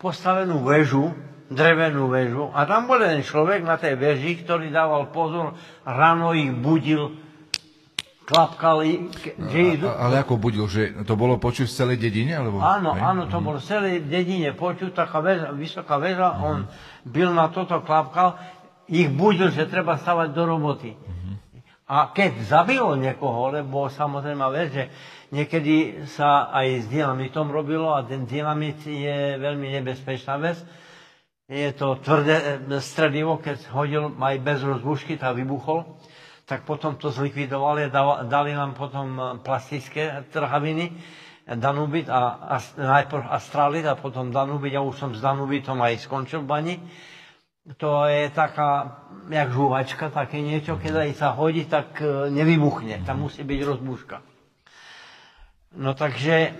postavenú 0.00 0.64
väžu, 0.64 1.12
drevenú 1.50 2.06
väžu 2.06 2.54
a 2.54 2.62
tam 2.62 2.86
bol 2.86 3.02
jeden 3.02 3.26
človek 3.26 3.66
na 3.66 3.74
tej 3.74 3.98
väži, 3.98 4.46
ktorý 4.46 4.70
dával 4.70 5.10
pozor, 5.10 5.58
ráno 5.82 6.30
ich 6.30 6.54
budil 6.54 7.18
klapkali. 8.30 9.10
Že 9.34 9.58
idú... 9.74 9.86
a, 9.90 10.06
ale 10.06 10.22
ako 10.22 10.38
budil, 10.38 10.70
že 10.70 11.02
to 11.02 11.18
bolo 11.18 11.34
počuť 11.42 11.66
v 11.66 11.74
celej 11.74 11.98
dedine? 11.98 12.38
Alebo... 12.38 12.62
Áno, 12.62 12.94
Hej? 12.94 13.02
áno, 13.02 13.22
to 13.26 13.42
mm. 13.42 13.44
bolo 13.44 13.58
v 13.58 13.66
celej 13.66 13.94
dedine 14.06 14.54
počuť, 14.54 14.94
taká 14.94 15.18
väža, 15.18 15.50
vysoká 15.50 15.98
väža, 15.98 16.30
mm. 16.30 16.40
on 16.46 16.58
byl 17.02 17.34
na 17.34 17.50
toto 17.50 17.82
klapkal, 17.82 18.38
ich 18.86 19.10
budil, 19.10 19.50
že 19.50 19.66
treba 19.66 19.98
stavať 19.98 20.30
do 20.30 20.42
roboty. 20.46 20.94
Mm. 20.94 21.34
A 21.90 22.14
keď 22.14 22.46
zabilo 22.46 22.94
niekoho, 22.94 23.50
lebo 23.50 23.90
samozrejme 23.90 24.46
vec, 24.54 24.68
že 24.70 24.84
niekedy 25.34 26.06
sa 26.06 26.54
aj 26.54 26.66
s 26.82 26.86
dynamitom 26.86 27.50
robilo 27.50 27.90
a 27.90 28.06
ten 28.06 28.30
dynamit 28.30 28.78
je 28.86 29.34
veľmi 29.42 29.74
nebezpečná 29.82 30.38
vec, 30.38 30.62
je 31.50 31.66
to 31.74 31.98
tvrdé 31.98 32.62
e, 32.62 32.78
stredivo, 32.78 33.42
keď 33.42 33.74
hodil 33.74 34.14
aj 34.14 34.38
bez 34.38 34.62
rozbušky, 34.62 35.18
tak 35.18 35.34
vybuchol 35.34 35.82
tak 36.50 36.66
potom 36.66 36.98
to 36.98 37.14
zlikvidovali, 37.14 37.94
dali 38.26 38.50
nám 38.50 38.74
potom 38.74 39.06
e, 39.14 39.22
plastické 39.38 40.26
trhaviny, 40.34 40.90
Danubit 41.46 42.10
a, 42.10 42.42
a 42.42 42.56
najprv 42.74 43.30
Astralit 43.30 43.86
a 43.86 43.94
potom 43.94 44.34
Danubit, 44.34 44.74
ja 44.74 44.82
už 44.82 44.98
som 44.98 45.10
s 45.14 45.22
Danubitom 45.22 45.78
aj 45.78 46.02
skončil 46.02 46.42
bani. 46.42 46.82
To 47.78 48.02
je 48.10 48.34
taká, 48.34 48.98
jak 49.30 49.50
žúvačka, 49.54 50.10
také 50.10 50.42
niečo, 50.42 50.74
keď 50.74 51.14
sa 51.14 51.38
hodí, 51.38 51.70
tak 51.70 52.02
e, 52.02 52.34
nevybuchne, 52.34 53.06
tam 53.06 53.30
musí 53.30 53.46
byť 53.46 53.60
rozbúška. 53.62 54.18
No 55.78 55.94
takže 55.94 56.50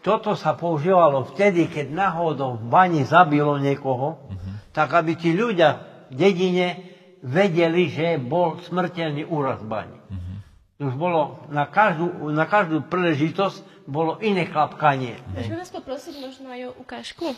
toto 0.00 0.32
sa 0.40 0.56
používalo 0.56 1.28
vtedy, 1.36 1.68
keď 1.68 1.92
náhodou 1.92 2.56
v 2.56 2.64
bani 2.64 3.04
zabilo 3.04 3.60
niekoho, 3.60 4.24
uh-huh. 4.24 4.72
tak 4.72 4.96
aby 4.96 5.20
tí 5.20 5.36
ľudia 5.36 5.84
v 6.08 6.16
dedine 6.16 6.93
vedeli, 7.24 7.88
že 7.88 8.20
bol 8.20 8.60
smrteľný 8.60 9.24
úraz 9.24 9.64
bani. 9.64 9.96
Uh-huh. 9.96 10.92
Už 10.92 10.92
bolo 11.00 11.40
na 11.48 11.64
každú, 11.64 12.28
na 12.28 12.44
každú 12.44 12.84
príležitosť 12.84 13.88
bolo 13.88 14.20
iné 14.20 14.44
klapkanie. 14.44 15.16
Môžeme 15.32 15.64
vás 15.64 15.72
poprosiť 15.72 16.14
možno 16.20 16.52
aj 16.52 16.60
o 16.68 16.70
ukážku? 16.84 17.32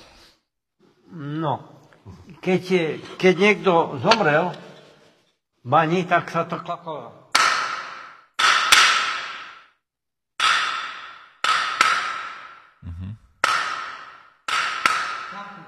No, 1.15 1.63
keď, 2.43 2.99
keď 3.15 3.35
niekto 3.39 4.03
zomrel 4.03 4.51
v 5.63 5.69
bani, 5.71 6.03
tak 6.03 6.35
sa 6.35 6.43
to 6.43 6.59
klapkalo. 6.59 7.15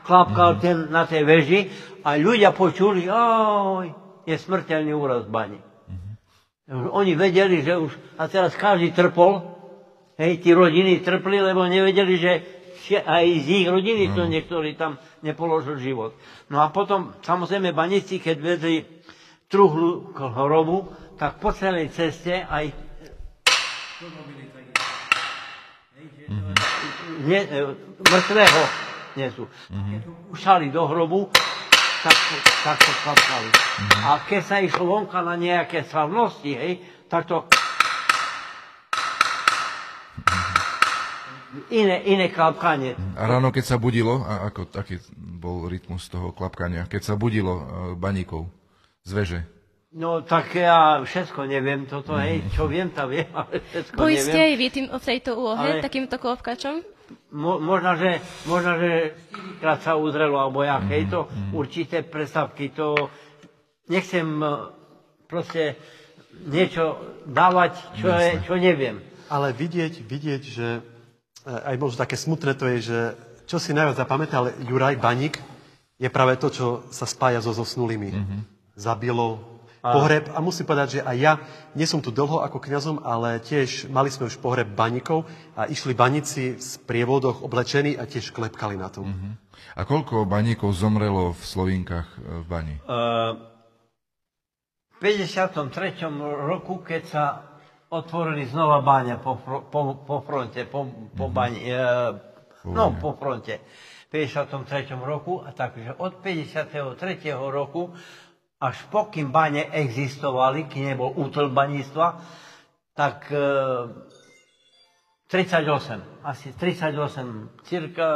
Klapkal 0.09 0.57
uh-huh. 0.57 0.63
ten 0.65 0.77
na 0.89 1.05
tej 1.05 1.23
veži 1.29 1.61
a 2.01 2.17
ľudia 2.17 2.57
počuli, 2.57 3.05
oj, 3.13 4.08
je 4.29 4.37
smrteľný 4.37 4.93
úraz 4.93 5.25
v 5.25 5.33
bani. 5.33 5.61
Mm-hmm. 6.69 6.93
Oni 6.93 7.17
vedeli, 7.17 7.65
že 7.65 7.81
už, 7.81 7.97
a 8.21 8.29
teraz 8.29 8.53
každý 8.53 8.93
trpol, 8.93 9.41
hej, 10.21 10.45
tí 10.45 10.53
rodiny 10.53 11.01
trpli, 11.01 11.41
lebo 11.41 11.65
nevedeli, 11.65 12.15
že 12.21 12.33
aj 12.97 13.25
z 13.45 13.49
ich 13.65 13.67
rodiny 13.69 14.17
to 14.17 14.25
mhm. 14.25 14.31
niektorí 14.33 14.73
tam 14.77 14.97
nepoložil 15.21 15.77
život. 15.77 16.17
No 16.49 16.65
a 16.65 16.73
potom, 16.73 17.13
samozrejme, 17.21 17.77
banici, 17.77 18.17
keď 18.17 18.37
vedli 18.41 18.85
truhlu 19.49 20.13
k 20.13 20.19
hrobu, 20.25 20.89
tak 21.17 21.41
po 21.43 21.51
celej 21.53 21.91
ceste 21.91 22.47
aj 22.47 22.71
mm-hmm. 26.29 26.55
ne, 27.27 27.41
e, 27.43 27.61
mŕtvého 28.07 28.63
nesú. 29.19 29.45
Mm-hmm. 29.73 30.31
Ušali 30.37 30.71
do 30.71 30.87
hrobu 30.87 31.27
tak, 32.03 32.17
tak 32.63 32.79
to 32.79 32.93
klapkali. 33.03 33.51
A 34.07 34.11
keď 34.23 34.43
sa 34.47 34.57
išlo 34.63 34.87
vonka 34.87 35.19
na 35.23 35.35
nejaké 35.35 35.83
slavnosti, 35.83 36.51
hej, 36.51 36.79
tak 37.11 37.27
to... 37.27 37.43
Iné, 41.75 42.05
iné 42.07 42.31
klapkanie. 42.31 42.95
A 43.19 43.27
ráno, 43.27 43.51
keď 43.51 43.65
sa 43.65 43.77
budilo, 43.81 44.23
a 44.23 44.53
ako, 44.53 44.69
aký 44.79 45.01
bol 45.17 45.67
rytmus 45.67 46.07
toho 46.07 46.31
klapkania, 46.31 46.87
keď 46.87 47.03
sa 47.03 47.15
budilo 47.19 47.55
uh, 47.57 47.65
baníkov 47.99 48.47
z 49.03 49.11
veže? 49.17 49.41
No 49.89 50.21
tak 50.21 50.53
ja 50.53 51.01
všetko 51.01 51.49
neviem, 51.49 51.89
toto, 51.89 52.13
mm. 52.13 52.21
hej, 52.21 52.37
čo 52.53 52.69
viem, 52.69 52.93
to 52.93 53.09
viem, 53.09 53.27
ale 53.33 53.65
všetko 53.65 53.97
Boli 53.97 54.21
neviem. 54.21 54.29
ste 54.29 54.39
aj 54.39 54.55
vy 54.55 54.67
tým, 54.69 54.87
o 54.93 54.99
tejto 55.01 55.31
úlohe, 55.33 55.81
ale... 55.81 55.81
takýmto 55.81 56.21
klapkačom? 56.21 56.98
Mo, 57.33 57.61
možno, 57.61 57.97
že, 57.97 58.21
možno, 58.45 58.81
že 58.81 59.17
krát 59.61 59.81
sa 59.85 59.97
uzrelo, 59.97 60.41
alebo 60.41 60.65
mm, 60.65 60.89
hej, 60.93 61.03
to 61.13 61.29
mm. 61.29 61.53
určité 61.53 62.01
predstavky, 62.05 62.73
to 62.73 63.09
nechcem 63.89 64.25
e, 64.41 64.49
proste 65.29 65.77
niečo 66.49 67.01
dávať, 67.29 67.73
čo, 68.01 68.09
je, 68.09 68.29
čo 68.45 68.55
neviem. 68.57 69.01
Ale 69.29 69.53
vidieť, 69.53 70.05
vidieť, 70.05 70.43
že 70.45 70.69
e, 70.79 70.81
aj 71.49 71.77
možno 71.77 72.01
také 72.01 72.17
smutné 72.17 72.57
to 72.57 72.65
je, 72.77 72.79
že 72.81 72.99
čo 73.49 73.57
si 73.57 73.73
najviac 73.73 73.97
zapamätal 73.97 74.53
Juraj 74.65 75.01
Baník, 75.01 75.41
je 75.99 76.09
práve 76.13 76.37
to, 76.39 76.53
čo 76.53 76.67
sa 76.93 77.09
spája 77.09 77.43
so 77.43 77.51
zosnulými. 77.51 78.11
Mm-hmm. 78.15 78.41
Zabilo, 78.79 79.58
pohreb. 79.83 80.31
A 80.35 80.39
musím 80.43 80.67
povedať, 80.67 80.99
že 80.99 81.01
aj 81.05 81.17
ja 81.17 81.33
nie 81.75 81.87
som 81.87 82.03
tu 82.03 82.11
dlho 82.11 82.43
ako 82.43 82.59
kňazom, 82.59 82.97
ale 83.03 83.39
tiež 83.43 83.91
mali 83.91 84.11
sme 84.11 84.27
už 84.27 84.39
pohreb 84.43 84.69
baníkov 84.73 85.27
a 85.55 85.67
išli 85.71 85.95
baníci 85.95 86.59
v 86.59 86.63
sprievodoch 86.63 87.43
oblečení 87.43 87.95
a 87.95 88.07
tiež 88.07 88.35
klepkali 88.35 88.75
na 88.75 88.91
tom. 88.91 89.11
Mm-hmm. 89.11 89.33
A 89.79 89.81
koľko 89.87 90.27
baníkov 90.27 90.75
zomrelo 90.75 91.35
v 91.35 91.43
Slovinkách 91.43 92.09
e, 92.19 92.43
v 92.43 92.47
bani? 92.47 92.75
Uh, 92.87 93.39
v 94.99 95.15
53. 95.31 95.71
roku, 96.23 96.83
keď 96.83 97.03
sa 97.07 97.25
otvorili 97.89 98.45
znova 98.51 98.83
báňa 98.83 99.23
po, 99.23 99.39
po, 99.71 100.03
po 100.03 100.17
fronte, 100.27 100.67
po, 100.67 100.91
po 101.15 101.31
mm-hmm. 101.31 101.35
bani, 101.35 101.61
uh, 101.71 102.19
no 102.67 102.99
po 102.99 103.15
fronte. 103.15 103.63
53. 104.09 104.97
roku, 105.05 105.45
a 105.45 105.53
takže 105.53 105.93
od 106.01 106.25
53. 106.25 107.29
roku 107.53 107.93
až 108.59 108.77
pokým 108.91 109.31
bane 109.31 109.71
existovali, 109.71 110.67
kým 110.67 110.95
nebol 110.95 111.15
útl 111.15 111.47
baníctva, 111.47 112.19
tak 112.99 113.31
e, 113.31 113.47
38, 115.31 116.27
asi 116.27 116.51
38, 116.57 117.63
cirka 117.63 118.07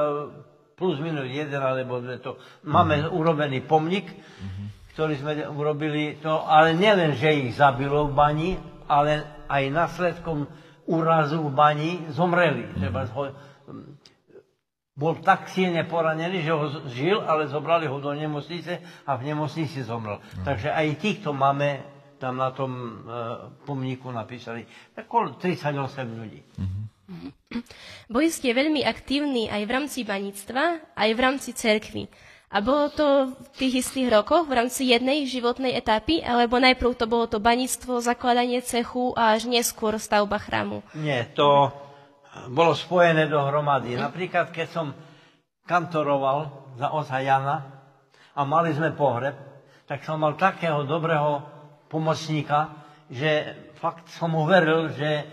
plus 0.75 0.99
minus 0.99 1.31
jeden 1.31 1.63
alebo 1.63 2.03
dve 2.03 2.19
to. 2.19 2.43
Máme 2.67 3.07
mm-hmm. 3.07 3.15
urobený 3.15 3.59
pomník, 3.63 4.11
mm-hmm. 4.11 4.67
ktorý 4.99 5.15
sme 5.15 5.33
urobili 5.47 6.19
to, 6.19 6.43
ale 6.43 6.75
nielen, 6.75 7.15
že 7.15 7.31
ich 7.39 7.55
zabilo 7.55 8.11
v 8.11 8.17
bani, 8.19 8.51
ale 8.91 9.47
aj 9.47 9.63
následkom 9.71 10.51
úrazu 10.91 11.39
v 11.39 11.53
bani 11.55 11.91
zomreli. 12.11 12.67
Mm-hmm. 12.67 12.81
Treba 12.83 13.01
bol 14.93 15.17
tak 15.25 15.49
silne 15.49 15.89
poranený, 15.89 16.45
že 16.45 16.53
ho 16.53 16.67
žil, 16.93 17.19
ale 17.25 17.49
zobrali 17.49 17.89
ho 17.89 17.97
do 17.97 18.13
nemocnice 18.13 18.85
a 19.09 19.17
v 19.17 19.33
nemocnici 19.33 19.81
zomrel. 19.81 20.21
No. 20.21 20.45
Takže 20.45 20.69
aj 20.69 21.01
týchto 21.01 21.33
máme 21.33 21.81
tam 22.21 22.37
na 22.39 22.53
tom 22.53 22.71
e, 22.71 22.91
pomníku 23.67 24.13
napísali. 24.13 24.69
Tak 24.95 25.09
38 25.09 25.75
ľudí. 26.13 26.41
Mm-hmm. 26.55 26.85
Boli 28.07 28.29
ste 28.31 28.55
veľmi 28.55 28.87
aktívni 28.87 29.51
aj 29.51 29.63
v 29.67 29.71
rámci 29.75 30.01
baníctva, 30.07 30.95
aj 30.95 31.11
v 31.13 31.21
rámci 31.21 31.51
cerkvy. 31.51 32.07
A 32.53 32.61
bolo 32.61 32.93
to 32.93 33.33
v 33.33 33.49
tých 33.57 33.89
istých 33.89 34.13
rokoch, 34.13 34.45
v 34.45 34.61
rámci 34.61 34.93
jednej 34.93 35.25
životnej 35.25 35.73
etapy, 35.73 36.21
alebo 36.21 36.61
najprv 36.61 36.93
to 36.93 37.09
bolo 37.09 37.25
to 37.25 37.41
baníctvo, 37.41 38.05
zakladanie 38.05 38.61
cechu 38.61 39.17
a 39.17 39.33
až 39.33 39.49
neskôr 39.49 39.97
stavba 39.97 40.37
chrámu? 40.37 40.85
Nie, 40.93 41.33
to 41.33 41.73
bolo 42.49 42.73
spojené 42.73 43.29
dohromady. 43.29 43.97
Napríklad, 43.97 44.49
keď 44.51 44.69
som 44.73 44.87
kantoroval 45.69 46.73
za 46.81 46.89
oca 46.91 47.19
Jana 47.21 47.57
a 48.33 48.41
mali 48.49 48.73
sme 48.73 48.97
pohreb, 48.97 49.37
tak 49.85 50.03
som 50.03 50.17
mal 50.17 50.41
takého 50.41 50.89
dobrého 50.89 51.45
pomocníka, 51.93 52.73
že 53.13 53.53
fakt 53.77 54.09
som 54.09 54.33
mu 54.33 54.49
že, 54.49 55.29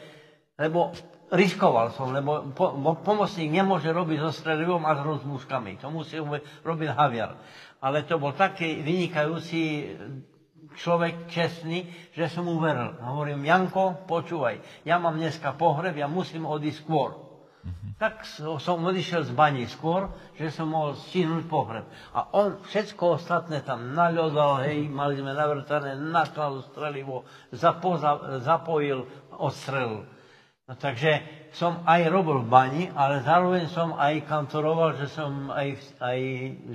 lebo 0.60 0.92
riskoval 1.32 1.94
som, 1.96 2.12
lebo 2.12 2.52
po, 2.52 2.76
pomocník 3.00 3.54
nemôže 3.54 3.88
robiť 3.88 4.18
so 4.20 4.32
strelivom 4.34 4.84
a 4.84 4.98
s 4.98 5.02
rozmúškami. 5.06 5.80
To 5.80 5.94
musí 5.94 6.20
robiť 6.66 6.90
haviar. 6.92 7.38
Ale 7.80 8.04
to 8.04 8.20
bol 8.20 8.36
taký 8.36 8.84
vynikajúci 8.84 9.96
človek 10.80 11.28
čestný, 11.28 11.88
že 12.16 12.32
som 12.32 12.48
mu 12.48 12.58
veril. 12.62 12.96
A 13.00 13.12
hovorím, 13.12 13.44
Janko, 13.44 14.08
počúvaj, 14.08 14.86
ja 14.88 14.96
mám 14.98 15.20
dneska 15.20 15.56
pohreb, 15.58 15.98
ja 15.98 16.08
musím 16.08 16.48
odísť 16.48 16.84
skôr. 16.86 17.30
Mm-hmm. 17.60 17.92
Tak 18.00 18.24
som 18.64 18.88
odišiel 18.88 19.28
z 19.28 19.36
baní 19.36 19.68
skôr, 19.68 20.08
že 20.40 20.48
som 20.48 20.72
mohol 20.72 20.96
stihnúť 20.96 21.44
pohreb. 21.52 21.84
A 22.16 22.32
on 22.32 22.64
všetko 22.64 23.20
ostatné 23.20 23.60
tam 23.68 23.92
naľodal, 23.92 24.64
hej, 24.64 24.88
mali 24.88 25.20
sme 25.20 25.36
navrtané, 25.36 26.00
nakladu 26.00 26.64
strelivo, 26.72 27.28
zapo, 27.52 28.00
zapojil, 28.40 29.04
odstrelil. 29.36 30.08
No, 30.70 30.78
takže 30.80 31.20
som 31.52 31.84
aj 31.84 32.08
robil 32.08 32.46
v 32.46 32.48
bani, 32.48 32.84
ale 32.96 33.26
zároveň 33.26 33.68
som 33.68 33.98
aj 33.98 34.24
kantoroval, 34.30 34.96
že 34.96 35.12
som 35.12 35.52
aj, 35.52 36.00
aj 36.00 36.20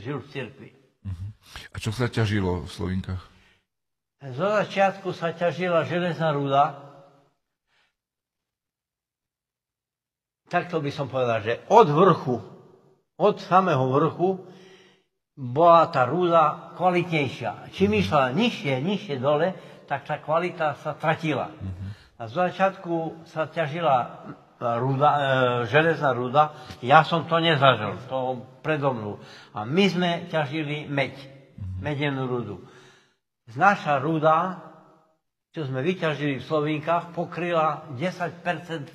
žil 0.03 0.19
v 0.21 0.29
cirkvi. 0.35 0.71
Uh-huh. 1.07 1.29
A 1.73 1.77
čo 1.81 1.95
sa 1.95 2.11
ťažilo 2.11 2.67
v 2.67 2.71
Slovinkách? 2.75 3.34
Zo 4.25 4.49
začiatku 4.49 5.13
sa 5.13 5.37
ťažila 5.37 5.85
železná 5.85 6.33
ruda. 6.33 6.81
Takto 10.49 10.81
by 10.81 10.89
som 10.89 11.13
povedal, 11.13 11.45
že 11.45 11.61
od 11.69 11.93
vrchu, 11.93 12.41
od 13.21 13.37
samého 13.45 13.85
vrchu, 13.93 14.41
bola 15.37 15.91
tá 15.93 16.09
rúda 16.09 16.73
kvalitnejšia. 16.79 17.69
Čím 17.75 18.01
išla 18.01 18.33
nižšie, 18.33 18.81
nižšie 18.81 19.15
dole, 19.21 19.53
tak 19.85 20.09
tá 20.09 20.17
kvalita 20.23 20.79
sa 20.81 20.97
tratila. 20.97 21.53
Mm-hmm. 21.53 21.91
A 22.17 22.23
z 22.31 22.33
začiatku 22.33 23.27
sa 23.29 23.51
ťažila 23.51 24.25
ruda, 24.79 25.11
e, 25.11 25.21
železná 25.69 26.15
ruda, 26.15 26.55
ja 26.81 27.03
som 27.03 27.27
to 27.27 27.43
nezažil, 27.43 27.99
to 28.07 28.47
predo 28.63 28.95
mnou. 28.95 29.19
A 29.53 29.67
my 29.67 29.85
sme 29.91 30.11
ťažili 30.31 30.87
meď, 30.87 31.13
mm-hmm. 31.19 31.83
medenú 31.83 32.25
rudu. 32.31 32.63
Naša 33.53 34.01
ruda, 34.01 34.57
čo 35.53 35.69
sme 35.69 35.85
vyťažili 35.85 36.41
v 36.41 36.47
Slovínkach, 36.49 37.13
pokryla 37.13 37.93
10 37.93 38.01
e, 38.01 38.89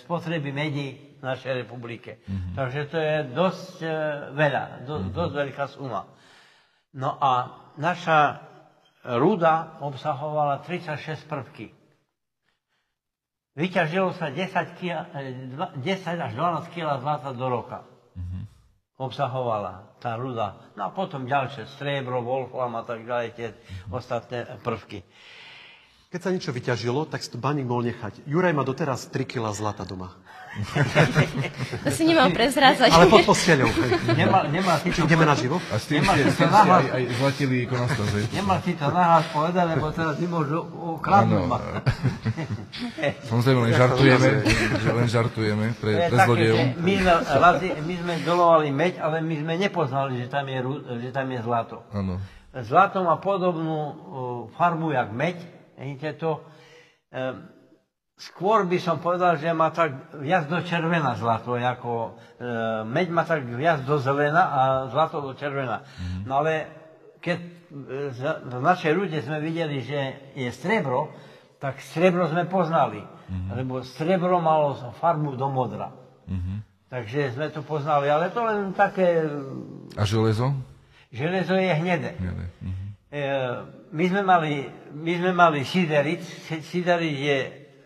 spotreby 0.00 0.48
medí 0.48 0.96
v 1.20 1.22
našej 1.22 1.68
republike. 1.68 2.24
Mm-hmm. 2.24 2.54
Takže 2.56 2.80
to 2.88 2.96
je 2.96 3.16
dosť 3.36 3.74
e, 3.84 3.88
veľa, 4.32 4.64
do, 4.88 4.94
mm-hmm. 4.96 5.12
dosť 5.12 5.32
veľká 5.36 5.64
suma. 5.76 6.08
No 6.96 7.20
a 7.20 7.32
naša 7.76 8.48
ruda 9.04 9.76
obsahovala 9.84 10.64
36 10.64 11.28
prvky. 11.28 11.76
Vyťažilo 13.60 14.16
sa 14.16 14.32
10, 14.32 14.80
kg, 14.80 15.04
10 15.84 15.84
až 16.16 16.32
12 16.32 16.72
kg 16.72 16.96
zlata 16.96 17.36
do 17.36 17.46
roka. 17.50 17.84
Obsahovala 19.00 19.96
tá 19.96 20.20
ruda. 20.20 20.60
No 20.76 20.84
a 20.84 20.90
potom 20.92 21.24
ďalšie, 21.24 21.64
striebro, 21.72 22.20
wolfram 22.20 22.76
a 22.76 22.84
tak 22.84 23.08
ďalej, 23.08 23.28
tie 23.32 23.48
ostatné 23.88 24.44
prvky. 24.60 25.00
Keď 26.10 26.20
sa 26.20 26.34
niečo 26.34 26.52
vyťažilo, 26.52 27.08
tak 27.08 27.24
si 27.24 27.32
to 27.32 27.40
baník 27.40 27.64
mohol 27.64 27.86
nechať. 27.86 28.28
Juraj 28.28 28.52
má 28.52 28.66
doteraz 28.66 29.08
3 29.08 29.24
kg 29.24 29.54
zlata 29.56 29.88
doma. 29.88 30.12
To 31.86 31.88
si 31.94 32.02
nemal 32.02 32.26
prezrádzať. 32.34 32.90
Ale 32.90 33.06
pod 33.06 33.22
posteľou. 33.22 33.70
Nemá, 34.18 34.50
nemá 34.50 34.82
si 34.82 34.90
to... 34.90 35.06
Ideme 35.06 35.22
na 35.22 35.38
živo? 35.38 35.62
A 35.70 35.78
s 35.78 35.86
tým 35.86 36.02
ste, 36.02 36.26
ste 36.34 36.44
aj, 36.50 36.86
aj 36.90 37.02
zlatili 37.22 37.54
ikonostas, 37.70 38.08
Nemá 38.34 38.58
si 38.58 38.74
to 38.74 38.90
nahlas 38.90 39.26
povedať, 39.30 39.64
lebo 39.78 39.86
teraz 39.94 40.18
nemôžu 40.18 40.58
ukradnúť 40.98 41.44
ma. 41.46 41.58
Samozrejme, 43.30 43.58
len 43.70 43.74
žartujeme, 43.78 44.28
len 44.90 45.06
žartujeme 45.06 45.66
pre, 45.78 45.92
pre 46.10 46.16
zlodejov. 46.26 46.58
My 46.82 46.94
sme, 46.98 47.14
my 47.86 47.94
sme 48.02 48.14
dolovali 48.26 48.68
meď, 48.74 48.98
ale 48.98 49.22
my 49.22 49.34
sme 49.38 49.54
nepoznali, 49.54 50.18
že 50.18 50.26
tam 50.26 50.50
je, 50.50 50.58
že 50.98 51.10
tam 51.14 51.26
je 51.30 51.40
zlato. 51.46 51.86
Ano. 51.94 52.18
Zlato 52.50 53.06
má 53.06 53.22
podobnú 53.22 53.78
farbu, 54.58 54.98
jak 54.98 55.14
meď. 55.14 55.38
Vidíte 55.78 56.18
to? 56.18 56.42
Um, 57.14 57.59
Skôr 58.20 58.68
by 58.68 58.76
som 58.76 59.00
povedal, 59.00 59.40
že 59.40 59.48
má 59.56 59.72
tak 59.72 60.12
viac 60.20 60.44
do 60.44 60.60
červená 60.60 61.16
zlato, 61.16 61.56
ako 61.56 62.20
e, 62.36 62.44
meď 62.84 63.06
má 63.08 63.24
tak 63.24 63.48
viac 63.48 63.80
do 63.88 63.96
zelena 63.96 64.44
a 64.44 64.60
zlato 64.92 65.24
do 65.24 65.32
červená. 65.32 65.80
Mm. 65.96 66.28
No 66.28 66.44
ale 66.44 66.68
keď 67.16 67.38
e, 67.40 67.48
v 68.44 68.60
našej 68.60 68.92
ľude 68.92 69.24
sme 69.24 69.40
videli, 69.40 69.80
že 69.80 70.20
je 70.36 70.52
strebro, 70.52 71.08
tak 71.56 71.80
strebro 71.80 72.28
sme 72.28 72.44
poznali. 72.44 73.00
Mm. 73.00 73.56
Lebo 73.56 73.80
strebro 73.80 74.36
malo 74.36 74.76
farbu 75.00 75.40
do 75.40 75.48
modra. 75.48 75.88
Mm. 76.28 76.60
Takže 76.92 77.32
sme 77.32 77.48
to 77.48 77.64
poznali, 77.64 78.12
ale 78.12 78.28
to 78.28 78.44
len 78.44 78.76
také... 78.76 79.24
A 79.96 80.04
železo? 80.04 80.52
Železo 81.08 81.56
je 81.56 81.72
hnedé. 81.72 82.20
hnedé. 82.20 82.46
Mm. 82.60 82.88
E, 83.16 83.20
my 83.96 84.04
sme 84.12 84.22
mali, 84.28 84.68
my 84.92 85.12
sme 85.16 85.32
mali 85.32 85.64
sideric. 85.64 86.20
Sideric 86.68 87.16
je 87.16 87.38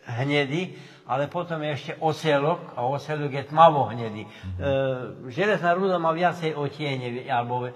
hnedý, 0.05 0.77
ale 1.05 1.29
potom 1.29 1.61
je 1.61 1.71
ešte 1.77 1.93
oselok 2.01 2.73
a 2.77 2.89
oselok 2.89 3.33
je 3.33 3.45
tmavo 3.49 3.93
hnedý. 3.93 4.25
Mm-hmm. 4.25 4.57
E, 4.57 5.31
železná 5.33 5.77
ruda 5.77 6.01
má 6.01 6.17
viacej 6.17 6.57
otiene, 6.57 7.29
alebo 7.29 7.69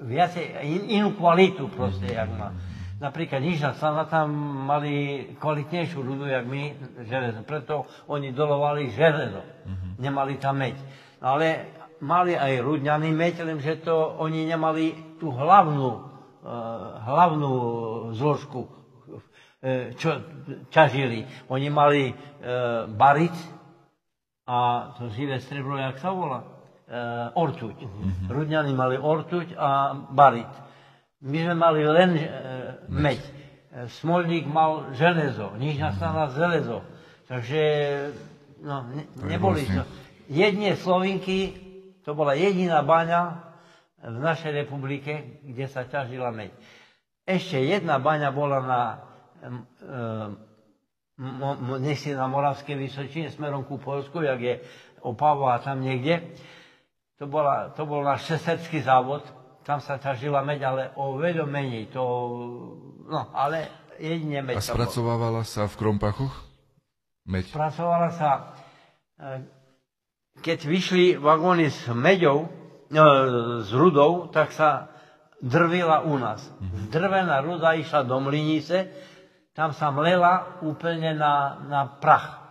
viacej, 0.00 0.60
in, 0.64 1.00
inú 1.00 1.16
kvalitu 1.16 1.72
proste, 1.72 2.12
jak 2.12 2.28
má. 2.36 2.52
Napríklad 2.96 3.44
Nižná 3.44 3.76
strana 3.76 4.08
tam 4.08 4.32
mali 4.64 5.28
kvalitnejšiu 5.36 6.00
rudu, 6.00 6.24
jak 6.32 6.48
my, 6.48 6.62
železo. 7.04 7.44
Preto 7.44 7.84
oni 8.08 8.32
dolovali 8.32 8.88
železo. 8.92 9.44
Mm-hmm. 9.44 9.92
Nemali 10.00 10.34
tam 10.40 10.56
meď. 10.60 10.76
Ale 11.20 11.76
mali 12.00 12.36
aj 12.36 12.60
rudňaný 12.60 13.10
meď, 13.12 13.34
lenže 13.44 13.84
to 13.84 14.16
oni 14.20 14.48
nemali 14.48 15.16
tú 15.16 15.32
hlavnú, 15.32 15.90
uh, 15.96 17.00
hlavnú 17.08 17.52
zložku 18.12 18.68
e, 18.68 18.68
čo 19.98 20.22
ťažili. 20.70 21.26
Oni 21.50 21.68
mali 21.72 22.10
e, 22.10 22.14
barit 22.86 23.34
a 24.46 24.90
to 24.94 25.10
živé 25.10 25.42
strebro, 25.42 25.74
jak 25.74 25.98
sa 25.98 26.14
volá? 26.14 26.46
E, 26.86 27.00
ortuť. 27.34 27.76
Mm-hmm. 27.82 28.30
Rudňani 28.30 28.72
mali 28.78 28.94
ortuť 28.94 29.58
a 29.58 29.94
barit. 30.14 30.50
My 31.26 31.38
sme 31.42 31.54
mali 31.58 31.82
len 31.82 32.10
e, 32.14 32.24
meď. 32.86 33.18
E, 33.18 33.30
Smolník 34.00 34.46
mal 34.46 34.94
železo, 34.94 35.58
Nižná 35.58 35.98
strana 35.98 36.30
železo. 36.30 36.86
Takže 37.26 37.62
no, 38.62 38.86
ne, 38.86 39.02
neboli 39.26 39.66
to. 39.66 39.82
Jedne 40.30 40.78
Slovinky, 40.78 41.58
to 42.06 42.14
bola 42.14 42.38
jediná 42.38 42.86
baňa 42.86 43.42
v 44.06 44.18
našej 44.22 44.52
republike, 44.54 45.42
kde 45.42 45.66
sa 45.66 45.82
ťažila 45.82 46.30
meď. 46.30 46.54
Ešte 47.26 47.58
jedna 47.58 47.98
baňa 47.98 48.30
bola 48.30 48.58
na, 48.62 48.82
e, 49.46 49.50
si 51.96 52.12
na 52.12 52.28
Moravskej 52.28 52.76
Vysočine, 52.76 53.30
smerom 53.30 53.64
ku 53.64 53.78
Polsku, 53.78 54.22
jak 54.22 54.40
je 54.40 54.60
Opava 55.06 55.54
a 55.54 55.58
tam 55.62 55.80
niekde. 55.80 56.20
To, 57.16 57.26
bola, 57.30 57.70
to 57.72 57.86
bol 57.88 58.04
náš 58.04 58.28
seserský 58.28 58.82
závod, 58.82 59.24
tam 59.64 59.80
sa 59.80 59.96
ťažila 59.96 60.44
meď, 60.44 60.60
ale 60.66 60.82
o 60.98 61.16
veľa 61.16 61.48
menej. 61.48 61.88
To, 61.96 62.04
no, 63.08 63.30
ale 63.32 63.68
jedine 63.96 64.42
meď. 64.42 64.56
A 64.58 64.60
spracovávala 64.60 65.40
sa 65.46 65.70
v 65.70 65.76
Krompachoch? 65.78 66.34
Meď? 67.26 67.48
Spracovala 67.48 68.10
sa, 68.12 68.52
e, 69.16 69.40
keď 70.44 70.58
vyšli 70.68 71.16
vagóny 71.16 71.72
s 71.72 71.88
meďou, 71.94 72.50
s 72.86 73.70
rudou, 73.74 74.30
tak 74.30 74.54
sa 74.54 74.86
drvila 75.42 76.06
u 76.06 76.18
nás. 76.18 76.42
Drvená 76.90 77.42
ruda 77.42 77.74
išla 77.74 78.06
do 78.06 78.22
Mlinice, 78.22 78.90
tam 79.56 79.72
sa 79.72 79.88
mlela 79.88 80.60
úplne 80.60 81.16
na, 81.16 81.56
na 81.64 81.80
prach. 81.88 82.44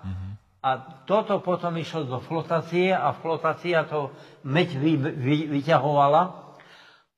A 0.65 0.81
toto 1.05 1.37
potom 1.45 1.77
išlo 1.77 2.09
do 2.09 2.17
flotácie 2.17 2.89
a 2.89 3.13
flotácia 3.13 3.85
to 3.85 4.09
meď 4.41 4.73
vy, 4.81 4.97
vy, 4.97 5.37
vyťahovala 5.53 6.21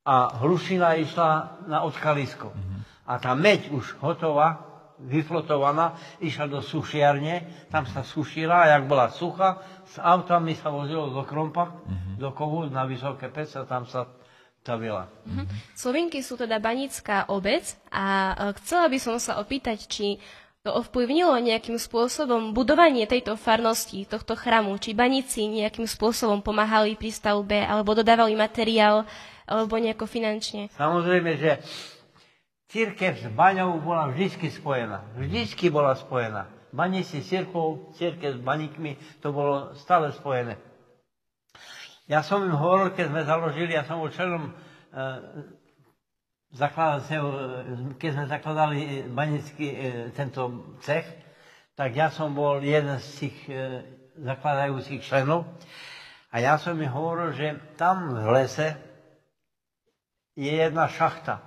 a 0.04 0.16
hlušina 0.44 1.00
išla 1.00 1.64
na 1.72 1.88
odkalisko. 1.88 2.52
A 3.08 3.16
tá 3.24 3.32
meď 3.40 3.72
už 3.72 3.96
hotová, 4.04 4.68
vyflotovaná, 5.00 5.96
išla 6.20 6.52
do 6.52 6.60
sušiarne, 6.60 7.48
tam 7.72 7.88
sa 7.88 8.04
sušila 8.04 8.68
a 8.68 8.70
jak 8.76 8.84
bola 8.84 9.08
sucha, 9.08 9.64
s 9.88 9.96
autami 10.04 10.52
sa 10.60 10.68
vozilo 10.68 11.08
do 11.16 11.24
Krompa, 11.24 11.72
do 12.20 12.36
Kovu 12.36 12.68
na 12.68 12.84
Vysoké 12.84 13.32
pec 13.32 13.48
a 13.56 13.64
tam 13.64 13.88
sa 13.88 14.04
stavila. 14.68 15.08
Mm-hmm. 15.24 15.48
Slovinky 15.72 16.20
sú 16.20 16.36
teda 16.36 16.60
banická 16.60 17.32
obec 17.32 17.80
a 17.88 18.36
e, 18.36 18.60
chcela 18.60 18.92
by 18.92 19.00
som 19.00 19.16
sa 19.16 19.40
opýtať, 19.40 19.88
či 19.88 20.20
to 20.68 20.76
ovplyvnilo 20.76 21.40
nejakým 21.40 21.80
spôsobom 21.80 22.52
budovanie 22.52 23.08
tejto 23.08 23.40
farnosti, 23.40 24.04
tohto 24.04 24.36
chramu, 24.36 24.76
či 24.76 24.92
baníci 24.92 25.48
nejakým 25.48 25.88
spôsobom 25.88 26.44
pomáhali 26.44 27.00
pri 27.00 27.16
stavbe, 27.16 27.64
alebo 27.64 27.96
dodávali 27.96 28.36
materiál, 28.36 29.08
alebo 29.48 29.80
nejako 29.80 30.04
finančne. 30.04 30.68
Samozrejme, 30.76 31.40
že 31.40 31.64
církev 32.68 33.16
s 33.16 33.32
baňou 33.32 33.80
bola 33.80 34.12
vždy 34.12 34.52
spojená. 34.60 35.08
Vždycky 35.16 35.72
bola 35.72 35.96
spojená. 35.96 36.52
Baníci 36.76 37.24
s 37.24 37.32
církou, 37.32 37.96
církev 37.96 38.36
s 38.36 38.42
baníkmi, 38.44 39.24
to 39.24 39.32
bolo 39.32 39.72
stále 39.80 40.12
spojené. 40.12 40.60
Ja 42.08 42.24
som 42.24 42.40
im 42.48 42.56
hovoril, 42.56 42.96
keď 42.96 43.06
sme 43.12 43.22
založili, 43.28 43.76
ja 43.76 43.84
som 43.84 44.00
bol 44.00 44.08
členom 44.08 44.48
e, 44.48 44.54
keď 48.00 48.10
sme 48.16 48.26
zakladali 48.32 49.04
banický 49.12 49.68
e, 49.68 49.78
tento 50.16 50.72
cech, 50.80 51.04
tak 51.76 51.92
ja 51.92 52.08
som 52.08 52.32
bol 52.32 52.64
jeden 52.64 52.96
z 53.04 53.08
tých 53.28 53.38
e, 53.52 53.54
zakladajúcich 54.24 55.04
členov. 55.04 55.44
A 56.32 56.40
ja 56.40 56.56
som 56.56 56.80
im 56.80 56.88
hovoril, 56.88 57.36
že 57.36 57.48
tam 57.76 58.16
v 58.16 58.28
lese 58.32 58.80
je 60.40 60.48
jedna 60.48 60.88
šachta. 60.88 61.44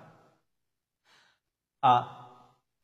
A 1.80 2.04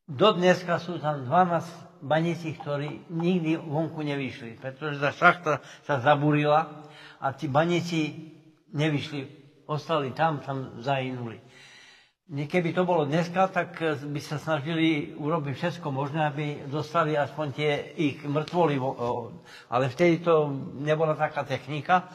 do 0.08 0.32
dneska 0.32 0.80
sú 0.80 0.96
tam 0.96 1.28
12 1.28 2.00
baníci, 2.00 2.56
ktorí 2.56 3.10
nikdy 3.12 3.60
vonku 3.60 4.00
nevyšli, 4.00 4.56
pretože 4.56 5.02
tá 5.02 5.12
šachta 5.12 5.52
sa 5.84 6.00
zabúrila 6.00 6.85
a 7.20 7.32
tí 7.32 7.48
baníci 7.48 8.32
nevyšli, 8.72 9.20
ostali 9.66 10.12
tam, 10.12 10.40
tam 10.44 10.82
zahynuli. 10.82 11.40
Keby 12.26 12.74
to 12.74 12.82
bolo 12.82 13.06
dneska, 13.06 13.46
tak 13.54 13.78
by 14.02 14.18
sa 14.18 14.42
snažili 14.42 15.14
urobiť 15.14 15.54
všetko 15.54 15.94
možné, 15.94 16.26
aby 16.26 16.66
dostali 16.66 17.14
aspoň 17.14 17.46
tie 17.54 17.70
ich 17.94 18.18
mŕtvoly. 18.26 18.82
Ale 19.70 19.86
vtedy 19.86 20.26
to 20.26 20.50
nebola 20.82 21.14
taká 21.14 21.46
technika. 21.46 22.10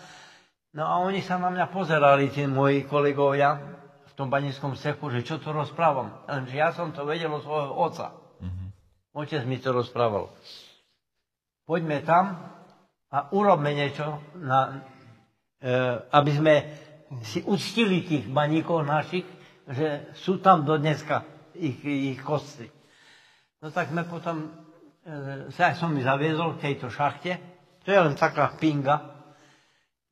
No 0.75 0.83
a 0.83 0.99
oni 0.99 1.23
sa 1.23 1.39
na 1.39 1.47
mňa 1.47 1.71
pozerali, 1.71 2.27
tí 2.27 2.43
moji 2.43 2.83
kolegovia 2.83 3.55
v 4.11 4.13
tom 4.19 4.27
banickom 4.27 4.75
cechu, 4.75 5.07
že 5.15 5.23
čo 5.23 5.39
to 5.39 5.55
rozprávam. 5.55 6.11
Lenže 6.27 6.59
ja 6.59 6.75
som 6.75 6.91
to 6.91 7.07
vedel 7.07 7.31
od 7.31 7.47
svojho 7.47 7.71
oca. 7.71 8.11
Mm-hmm. 8.43 8.67
Otec 9.15 9.43
mi 9.47 9.63
to 9.63 9.71
rozprával. 9.71 10.27
Poďme 11.63 12.03
tam 12.03 12.51
a 13.12 13.28
urobme 13.36 13.76
niečo 13.76 14.24
na, 14.39 14.82
Eh, 15.62 15.95
aby 16.10 16.32
sme 16.34 16.56
si 17.21 17.45
uctili 17.45 18.02
tých 18.02 18.26
baníkov 18.26 18.82
našich, 18.82 19.30
že 19.69 20.10
sú 20.17 20.41
tam 20.41 20.65
do 20.65 20.74
dneska 20.74 21.21
ich, 21.54 21.78
ich 21.86 22.17
kosty. 22.17 22.65
No 23.62 23.69
tak 23.69 23.93
sme 23.93 24.10
potom, 24.10 24.50
e, 25.06 25.54
sa 25.54 25.78
som 25.78 25.93
zaviezol 25.93 26.58
k 26.58 26.65
tejto 26.65 26.89
šachte, 26.89 27.38
to 27.86 27.93
je 27.93 28.00
len 28.00 28.17
taká 28.17 28.58
pinga, 28.58 29.06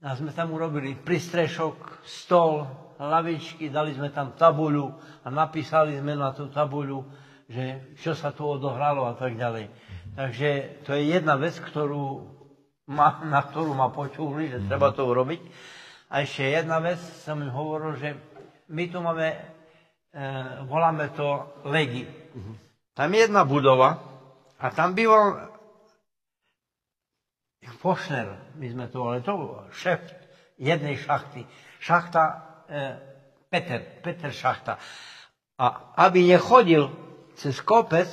a 0.06 0.14
sme 0.14 0.30
tam 0.30 0.54
urobili 0.54 0.94
pristrešok, 0.94 2.06
stol, 2.06 2.70
lavičky, 3.02 3.74
dali 3.74 3.98
sme 3.98 4.14
tam 4.14 4.38
tabuľu 4.38 4.94
a 5.26 5.34
napísali 5.34 5.98
sme 5.98 6.14
na 6.14 6.30
tú 6.30 6.52
tabuľu, 6.54 7.10
že 7.50 7.96
čo 7.98 8.14
sa 8.14 8.30
tu 8.30 8.46
odohralo 8.46 9.10
a 9.10 9.18
tak 9.18 9.34
ďalej. 9.34 9.66
Takže 10.14 10.50
to 10.86 10.94
je 10.94 11.10
jedna 11.10 11.42
vec, 11.42 11.58
ktorú 11.58 12.38
ma, 12.90 13.22
na 13.22 13.46
ktorú 13.46 13.78
ma 13.78 13.94
počuli, 13.94 14.50
že 14.50 14.66
treba 14.66 14.90
to 14.90 15.06
urobiť. 15.06 15.42
A 16.10 16.26
ešte 16.26 16.50
jedna 16.50 16.82
vec, 16.82 16.98
som 17.22 17.38
im 17.38 17.54
hovoril, 17.54 17.94
že 18.02 18.10
my 18.74 18.84
tu 18.90 18.98
máme, 18.98 19.30
e, 19.30 19.40
voláme 20.66 21.14
to 21.14 21.46
legy. 21.70 22.10
Tam 22.98 23.14
je 23.14 23.30
jedna 23.30 23.46
budova 23.46 24.02
a 24.58 24.66
tam 24.74 24.98
býval 24.98 25.54
Fošner, 27.80 28.58
my 28.58 28.68
sme 28.68 28.86
to 28.90 28.98
volali, 29.06 29.22
to 29.22 29.38
bol 29.38 29.64
šéf 29.72 30.02
jednej 30.58 30.98
šachty. 30.98 31.46
Šachta 31.78 32.24
e, 32.26 32.80
Peter, 33.48 33.80
Peter 34.02 34.34
šachta. 34.34 34.82
A 35.62 35.94
aby 36.10 36.26
nechodil 36.26 36.90
cez 37.38 37.62
kopec 37.62 38.10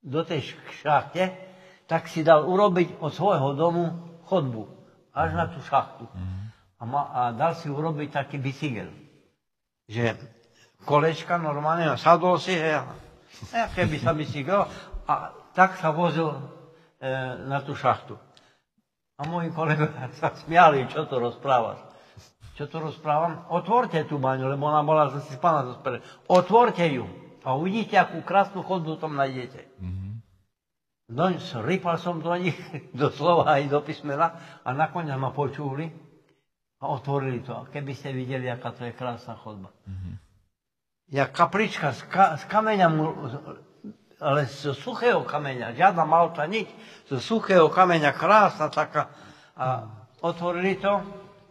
do 0.00 0.22
tej 0.24 0.54
šachte, 0.80 1.49
tak 1.90 2.06
si 2.06 2.22
dal 2.22 2.46
urobiť 2.46 3.02
od 3.02 3.10
svojho 3.10 3.58
domu 3.58 3.90
chodbu 4.30 4.62
až 5.10 5.34
na 5.34 5.50
tú 5.50 5.58
šachtu. 5.58 6.06
A, 6.78 6.86
ma, 6.86 7.10
a 7.10 7.20
dal 7.34 7.58
si 7.58 7.66
urobiť 7.66 8.14
taký 8.14 8.38
bicykel. 8.38 8.94
Že 9.90 10.14
kolečka 10.86 11.34
normálne, 11.42 11.90
sadol 11.98 12.38
si, 12.38 12.54
a, 12.54 12.86
a 13.50 13.66
keby 13.74 13.98
sa 13.98 14.14
bicykel, 14.14 14.70
a 15.10 15.34
tak 15.50 15.74
sa 15.82 15.90
vozil 15.90 16.30
e, 16.30 16.38
na 17.50 17.58
tú 17.66 17.74
šachtu. 17.74 18.14
A 19.18 19.26
moji 19.26 19.50
kolegovia 19.50 20.14
sa 20.14 20.30
smiali, 20.32 20.86
čo 20.86 21.10
to 21.10 21.18
rozprávaš. 21.18 21.82
Čo 22.54 22.70
to 22.70 22.86
rozprávam? 22.86 23.50
Otvorte 23.50 24.06
tú 24.06 24.22
baňu, 24.22 24.46
lebo 24.46 24.70
ona 24.70 24.86
bola 24.86 25.10
zasypaná 25.10 25.66
zo. 25.66 25.74
Otvorte 26.30 26.86
ju 26.86 27.04
a 27.42 27.58
uvidíte, 27.58 27.98
akú 27.98 28.22
krásnu 28.22 28.62
chodbu 28.62 28.96
tam 28.96 29.18
nájdete. 29.18 29.60
Mm-hmm. 29.80 29.99
No, 31.10 31.26
rýpal 31.66 31.98
som 31.98 32.22
do 32.22 32.30
nich, 32.38 32.54
doslova 32.94 33.58
aj 33.58 33.66
do 33.66 33.82
písmena 33.82 34.60
a 34.62 34.70
nakoniec 34.70 35.18
ma 35.18 35.34
počuli 35.34 35.90
a 36.78 36.84
otvorili 36.86 37.42
to. 37.42 37.52
A 37.52 37.66
keby 37.66 37.92
ste 37.98 38.14
videli, 38.14 38.46
aká 38.46 38.70
to 38.70 38.86
je 38.86 38.94
krásna 38.94 39.34
chodba. 39.34 39.74
Mm-hmm. 39.90 40.14
Ja 41.10 41.26
kaplička 41.26 41.90
z, 41.90 42.06
ka, 42.06 42.38
z 42.38 42.46
kameňa, 42.46 42.86
ale 44.22 44.46
z 44.46 44.70
suchého 44.78 45.26
kameňa, 45.26 45.74
žiadna 45.74 46.06
malta, 46.06 46.46
nič, 46.46 46.70
z 47.10 47.18
suchého 47.18 47.66
kameňa, 47.66 48.14
krásna 48.14 48.70
taká. 48.70 49.10
A 49.58 49.90
otvorili 50.22 50.78
to, 50.78 51.02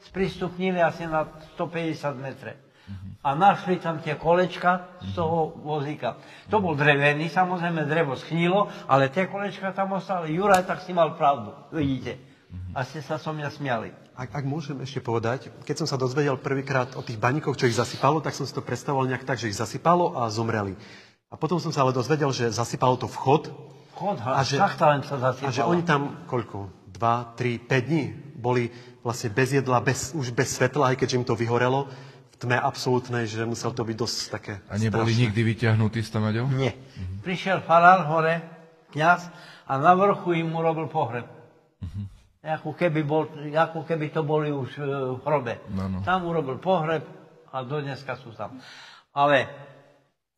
sprístupnili 0.07 0.79
asi 0.79 1.03
na 1.03 1.27
150 1.59 2.15
metre 2.15 2.68
a 3.19 3.35
našli 3.35 3.77
tam 3.77 3.99
tie 3.99 4.15
kolečka 4.15 4.87
z 5.03 5.11
toho 5.11 5.51
vozíka. 5.59 6.15
To 6.47 6.63
bol 6.63 6.73
drevený, 6.73 7.27
samozrejme 7.27 7.83
drevo 7.83 8.15
schnilo, 8.15 8.71
ale 8.87 9.11
tie 9.11 9.27
kolečka 9.27 9.75
tam 9.75 9.91
ostali. 9.91 10.31
Juraj, 10.31 10.63
tak 10.63 10.79
si 10.79 10.95
mal 10.95 11.13
pravdu, 11.19 11.51
vidíte. 11.69 12.15
A 12.73 12.81
ste 12.81 13.03
sa 13.03 13.19
so 13.19 13.29
mňa 13.35 13.49
smiali. 13.51 13.91
Ak, 14.15 14.33
ak 14.33 14.45
môžem 14.47 14.79
ešte 14.81 14.99
povedať, 15.03 15.51
keď 15.67 15.85
som 15.85 15.87
sa 15.87 15.99
dozvedel 15.99 16.39
prvýkrát 16.39 16.95
o 16.95 17.03
tých 17.03 17.19
baníkoch, 17.19 17.55
čo 17.55 17.69
ich 17.69 17.77
zasypalo, 17.77 18.23
tak 18.23 18.33
som 18.33 18.47
si 18.47 18.55
to 18.55 18.63
predstavoval 18.63 19.05
nejak 19.05 19.27
tak, 19.27 19.37
že 19.37 19.51
ich 19.51 19.59
zasypalo 19.59 20.17
a 20.17 20.27
zomreli. 20.31 20.73
A 21.29 21.37
potom 21.37 21.61
som 21.61 21.69
sa 21.69 21.85
ale 21.85 21.93
dozvedel, 21.93 22.31
že 22.33 22.49
zasypalo 22.49 22.97
to 22.97 23.05
vchod 23.05 23.53
Chod, 23.99 24.15
A 24.23 24.47
že- 24.47 24.55
že, 24.55 24.63
šachta 24.63 24.85
len 24.95 25.01
sa 25.03 25.19
zasypala. 25.19 25.51
a 25.51 25.55
že 25.55 25.63
oni 25.67 25.83
tam 25.83 26.23
koľko? 26.23 26.71
Dva, 26.87 27.35
tri, 27.35 27.59
päť 27.59 27.83
dní 27.91 28.03
boli 28.39 28.71
vlastne 29.03 29.27
bez 29.27 29.51
jedla, 29.51 29.83
bez, 29.83 30.15
už 30.15 30.31
bez 30.31 30.55
svetla, 30.55 30.95
aj 30.95 31.03
keďže 31.03 31.17
im 31.19 31.27
to 31.27 31.35
vyhorelo 31.35 31.91
tme 32.39 32.55
absolútnej, 32.55 33.27
že 33.27 33.43
musel 33.43 33.75
to 33.75 33.83
byť 33.83 33.97
dosť 33.99 34.17
také 34.31 34.53
A 34.71 34.79
neboli 34.79 35.11
strašné. 35.11 35.21
nikdy 35.27 35.41
vyťahnutí 35.43 35.99
z 35.99 36.09
Tamaďov? 36.09 36.45
Nie. 36.55 36.71
Prišiel 37.19 37.59
farár 37.67 38.07
hore, 38.07 38.39
kňaz, 38.95 39.27
a 39.67 39.73
na 39.77 39.93
vrchu 39.93 40.39
im 40.39 40.49
urobil 40.55 40.87
pohreb. 40.87 41.27
Ako 42.39 42.71
keby, 42.71 43.03
bol, 43.03 43.27
ako 43.51 43.83
keby 43.83 44.15
to 44.15 44.23
boli 44.23 44.47
už 44.47 44.79
e, 44.79 44.83
v 45.19 45.21
hrobe. 45.27 45.59
No, 45.75 45.91
no. 45.91 45.99
Tam 46.07 46.23
urobil 46.23 46.55
pohreb 46.55 47.03
a 47.51 47.67
do 47.67 47.83
dneska 47.83 48.15
sú 48.15 48.31
tam. 48.31 48.63
Ale 49.11 49.51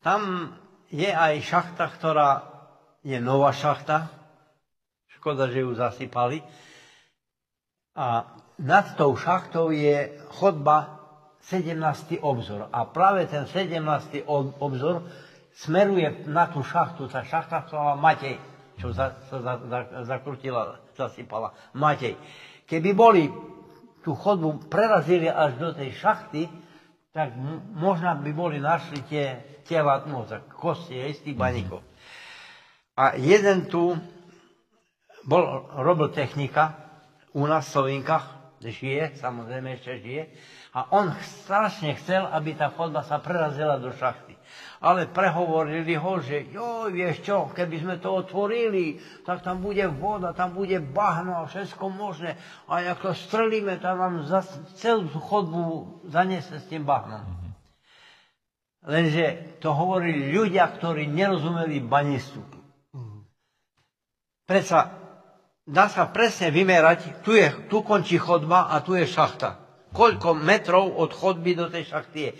tam 0.02 0.50
je 0.90 1.06
aj 1.06 1.38
šachta, 1.46 1.86
ktorá 1.94 2.30
je 3.06 3.14
nová 3.22 3.54
šachta. 3.54 4.10
Škoda, 5.14 5.46
že 5.46 5.62
ju 5.62 5.70
zasypali. 5.78 6.42
A 7.94 8.26
nad 8.58 8.98
tou 8.98 9.14
šachtou 9.14 9.70
je 9.70 10.10
chodba 10.34 11.01
17. 11.50 12.22
obzor. 12.22 12.70
A 12.70 12.86
práve 12.86 13.26
ten 13.26 13.46
17. 13.46 14.22
ob- 14.26 14.54
obzor 14.62 15.02
smeruje 15.58 16.26
na 16.30 16.46
tú 16.46 16.62
šachtu. 16.62 17.10
Tá 17.10 17.26
šachta 17.26 17.66
sa 17.66 17.98
Matej, 17.98 18.38
čo 18.78 18.94
za, 18.94 19.18
sa 19.26 19.36
za, 19.42 19.54
za, 19.66 19.80
zakrutila, 20.06 20.78
zasypala. 20.94 21.52
Matej. 21.74 22.14
Keby 22.70 22.90
boli 22.94 23.28
tú 24.02 24.14
chodbu 24.14 24.66
prerazili 24.70 25.30
až 25.30 25.58
do 25.58 25.68
tej 25.74 25.94
šachty, 25.98 26.50
tak 27.12 27.36
možno 27.76 28.16
by 28.18 28.30
boli 28.32 28.56
našli 28.58 29.04
tie 29.06 29.38
tela, 29.68 30.02
no 30.08 30.24
tak 30.24 30.48
kosti 30.56 30.96
aj 30.96 31.12
z 31.18 31.20
tých 31.30 31.36
baníkov. 31.36 31.84
A 32.96 33.16
jeden 33.20 33.68
tu 33.68 33.94
bol, 35.24 35.68
robil 35.80 36.08
technika 36.10 36.76
u 37.32 37.44
nás 37.46 37.68
v 37.68 37.72
Slovinkách, 37.72 38.26
žije, 38.62 39.18
samozrejme 39.18 39.74
ešte 39.76 39.92
žije, 40.02 40.22
a 40.72 40.88
on 40.88 41.12
strašne 41.20 41.92
chcel, 42.00 42.24
aby 42.32 42.56
tá 42.56 42.72
chodba 42.72 43.04
sa 43.04 43.20
prerazila 43.20 43.76
do 43.76 43.92
šachty. 43.92 44.32
Ale 44.80 45.04
prehovorili 45.04 45.92
ho, 46.00 46.16
že 46.16 46.48
jo, 46.48 46.88
vieš 46.88 47.20
čo, 47.28 47.52
keby 47.52 47.76
sme 47.84 47.94
to 48.00 48.08
otvorili, 48.08 48.96
tak 49.22 49.44
tam 49.44 49.60
bude 49.60 49.84
voda, 49.92 50.32
tam 50.32 50.56
bude 50.56 50.80
bahno 50.80 51.44
a 51.44 51.48
všetko 51.48 51.84
možné. 51.92 52.40
A 52.72 52.80
ak 52.88 53.04
to 53.04 53.12
strelíme, 53.12 53.76
tak 53.84 54.00
nám 54.00 54.24
za 54.24 54.40
celú 54.80 55.12
chodbu 55.12 55.62
zanese 56.08 56.56
s 56.56 56.64
tým 56.66 56.88
bahnom. 56.88 57.20
Lenže 58.82 59.60
to 59.62 59.76
hovorili 59.76 60.34
ľudia, 60.34 60.66
ktorí 60.72 61.06
nerozumeli 61.06 61.84
banistu. 61.84 62.42
Predsa 64.48 64.98
dá 65.68 65.86
sa 65.86 66.10
presne 66.10 66.50
vymerať, 66.50 67.22
tu, 67.22 67.38
je, 67.38 67.46
tu 67.70 67.86
končí 67.86 68.18
chodba 68.18 68.72
a 68.72 68.82
tu 68.82 68.98
je 68.98 69.06
šachta. 69.06 69.61
Koľko 69.92 70.32
metrov 70.34 70.96
od 70.96 71.12
chodby 71.12 71.52
do 71.52 71.68
tej 71.68 71.84
šachty 71.86 72.20
je. 72.20 72.32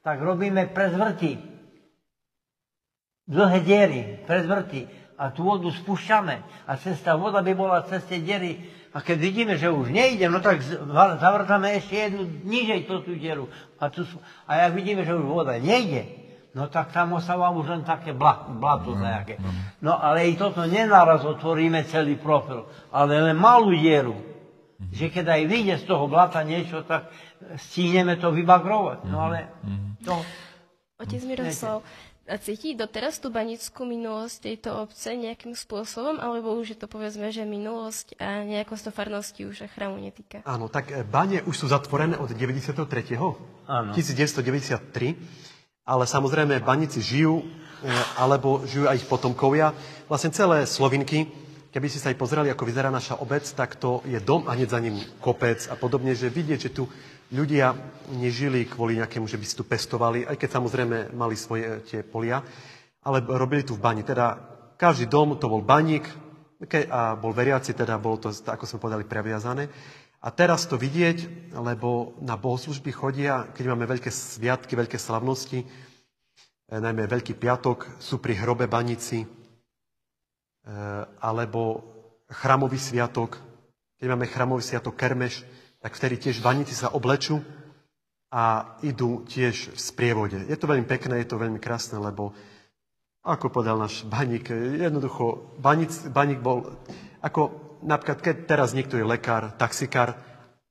Tak 0.00 0.20
robíme 0.20 0.68
prezvrty. 0.68 1.40
Dlhé 3.28 3.58
diery, 3.60 4.00
prezvrty. 4.24 4.88
A 5.18 5.34
tú 5.34 5.44
vodu 5.44 5.68
spúšťame. 5.68 6.36
A 6.64 6.78
cez 6.78 7.00
tá 7.02 7.18
voda 7.18 7.42
by 7.42 7.52
bola 7.52 7.82
cez 7.84 8.04
tie 8.06 8.22
diery. 8.22 8.60
A 8.92 9.04
keď 9.04 9.16
vidíme, 9.20 9.54
že 9.56 9.68
už 9.68 9.92
nejde, 9.92 10.30
no 10.32 10.40
tak 10.40 10.64
z- 10.64 10.80
va- 10.80 11.20
zavrtáme 11.20 11.76
ešte 11.76 12.08
jednu 12.08 12.24
nižej 12.44 12.88
to 12.88 13.04
tú 13.04 13.12
dieru. 13.12 13.50
A, 13.76 13.92
tu, 13.92 14.06
a 14.48 14.64
ak 14.64 14.72
vidíme, 14.72 15.04
že 15.04 15.12
už 15.12 15.28
voda 15.28 15.60
nejde, 15.60 16.08
no 16.56 16.72
tak 16.72 16.88
tam 16.90 17.12
ostáva 17.12 17.52
už 17.52 17.68
len 17.68 17.82
také 17.84 18.16
bla, 18.16 18.48
blato 18.48 18.96
nejaké. 18.96 19.36
No 19.84 19.92
ale 19.92 20.32
i 20.32 20.38
toto 20.40 20.64
nenaraz 20.64 21.20
otvoríme 21.20 21.84
celý 21.84 22.16
profil, 22.16 22.64
ale 22.88 23.20
len 23.20 23.36
malú 23.36 23.76
dieru. 23.76 24.16
Že 24.78 25.06
keď 25.10 25.26
aj 25.26 25.42
vyjde 25.50 25.74
z 25.82 25.84
toho 25.90 26.06
blata 26.06 26.40
niečo, 26.46 26.86
tak 26.86 27.10
stíneme 27.58 28.14
to 28.14 28.30
vybagrovať. 28.30 28.98
No 29.10 29.26
ale 29.26 29.50
to... 30.06 30.22
Otec 30.98 31.22
Miroslav, 31.26 31.86
a 32.28 32.36
cíti 32.36 32.76
doteraz 32.76 33.16
tú 33.16 33.32
banickú 33.32 33.88
minulosť 33.88 34.36
tejto 34.44 34.84
obce 34.84 35.16
nejakým 35.16 35.56
spôsobom, 35.56 36.20
alebo 36.20 36.52
už 36.60 36.76
je 36.76 36.78
to 36.78 36.84
povedzme, 36.84 37.32
že 37.32 37.48
minulosť 37.48 38.20
a 38.20 38.44
nejako 38.44 38.76
z 38.76 38.82
to 38.84 38.90
farnosti 38.92 39.42
už 39.48 39.64
a 39.64 39.68
chrámu 39.72 39.96
netýka? 39.96 40.44
Áno, 40.44 40.68
tak 40.68 40.92
e, 40.92 41.00
bane 41.08 41.40
už 41.48 41.56
sú 41.56 41.66
zatvorené 41.72 42.20
od 42.20 42.28
93. 42.28 42.76
Áno. 43.64 43.90
1993, 43.96 45.88
ale 45.88 46.04
samozrejme 46.04 46.60
baníci 46.60 47.00
žijú, 47.00 47.40
e, 47.40 47.44
alebo 48.20 48.60
žijú 48.68 48.92
aj 48.92 49.00
ich 49.00 49.08
potomkovia. 49.08 49.72
Vlastne 50.04 50.28
celé 50.28 50.68
Slovinky, 50.68 51.32
keby 51.72 51.86
ste 51.88 52.00
sa 52.00 52.08
aj 52.12 52.20
pozreli, 52.20 52.48
ako 52.48 52.64
vyzerá 52.64 52.88
naša 52.88 53.20
obec, 53.20 53.44
tak 53.44 53.76
to 53.76 54.00
je 54.08 54.18
dom 54.20 54.48
a 54.48 54.56
hneď 54.56 54.68
za 54.68 54.80
ním 54.80 54.96
kopec 55.20 55.64
a 55.68 55.74
podobne, 55.76 56.16
že 56.16 56.32
vidieť, 56.32 56.60
že 56.60 56.74
tu 56.74 56.88
ľudia 57.32 57.76
nežili 58.16 58.64
kvôli 58.64 58.96
nejakému, 59.00 59.28
že 59.28 59.36
by 59.36 59.44
si 59.44 59.58
tu 59.58 59.64
pestovali, 59.64 60.24
aj 60.24 60.36
keď 60.40 60.48
samozrejme 60.48 60.96
mali 61.12 61.36
svoje 61.36 61.64
e, 61.64 61.72
tie 61.84 62.00
polia, 62.00 62.40
ale 63.04 63.20
robili 63.20 63.64
tu 63.64 63.76
v 63.76 63.84
bani. 63.84 64.00
Teda 64.00 64.40
každý 64.80 65.08
dom 65.08 65.36
to 65.36 65.48
bol 65.48 65.60
baník 65.60 66.08
a 66.88 67.14
bol 67.14 67.30
veriaci, 67.36 67.76
teda 67.76 68.00
bolo 68.00 68.18
to, 68.18 68.32
ako 68.32 68.64
sme 68.64 68.82
povedali, 68.82 69.04
previazané. 69.04 69.68
A 70.18 70.34
teraz 70.34 70.66
to 70.66 70.74
vidieť, 70.74 71.52
lebo 71.54 72.18
na 72.18 72.34
bohoslužby 72.34 72.90
chodia, 72.90 73.46
keď 73.54 73.64
máme 73.70 73.86
veľké 73.86 74.10
sviatky, 74.10 74.74
veľké 74.74 74.98
slavnosti, 74.98 75.62
e, 75.62 75.66
najmä 76.72 77.06
Veľký 77.06 77.36
piatok, 77.36 78.00
sú 78.00 78.18
pri 78.18 78.40
hrobe 78.40 78.66
baníci, 78.66 79.22
e, 79.22 79.26
alebo 81.24 81.84
chramový 82.28 82.76
sviatok, 82.76 83.40
keď 83.96 84.06
máme 84.12 84.28
chramový 84.28 84.62
sviatok 84.62 84.94
Kermeš, 84.94 85.42
tak 85.80 85.96
vtedy 85.96 86.20
tiež 86.20 86.44
baníci 86.44 86.76
sa 86.76 86.92
oblečú 86.92 87.40
a 88.28 88.76
idú 88.84 89.24
tiež 89.24 89.72
v 89.72 89.78
sprievode. 89.80 90.44
Je 90.44 90.56
to 90.60 90.68
veľmi 90.68 90.84
pekné, 90.84 91.24
je 91.24 91.28
to 91.32 91.40
veľmi 91.40 91.56
krásne, 91.56 91.96
lebo 91.96 92.36
ako 93.24 93.48
povedal 93.48 93.80
náš 93.80 94.04
baník, 94.04 94.52
jednoducho, 94.52 95.56
baník, 95.58 95.90
baník 96.12 96.40
bol, 96.44 96.76
ako 97.24 97.68
napríklad, 97.82 98.20
keď 98.20 98.36
teraz 98.44 98.76
niekto 98.76 99.00
je 99.00 99.08
lekár, 99.08 99.56
taxikár, 99.56 100.16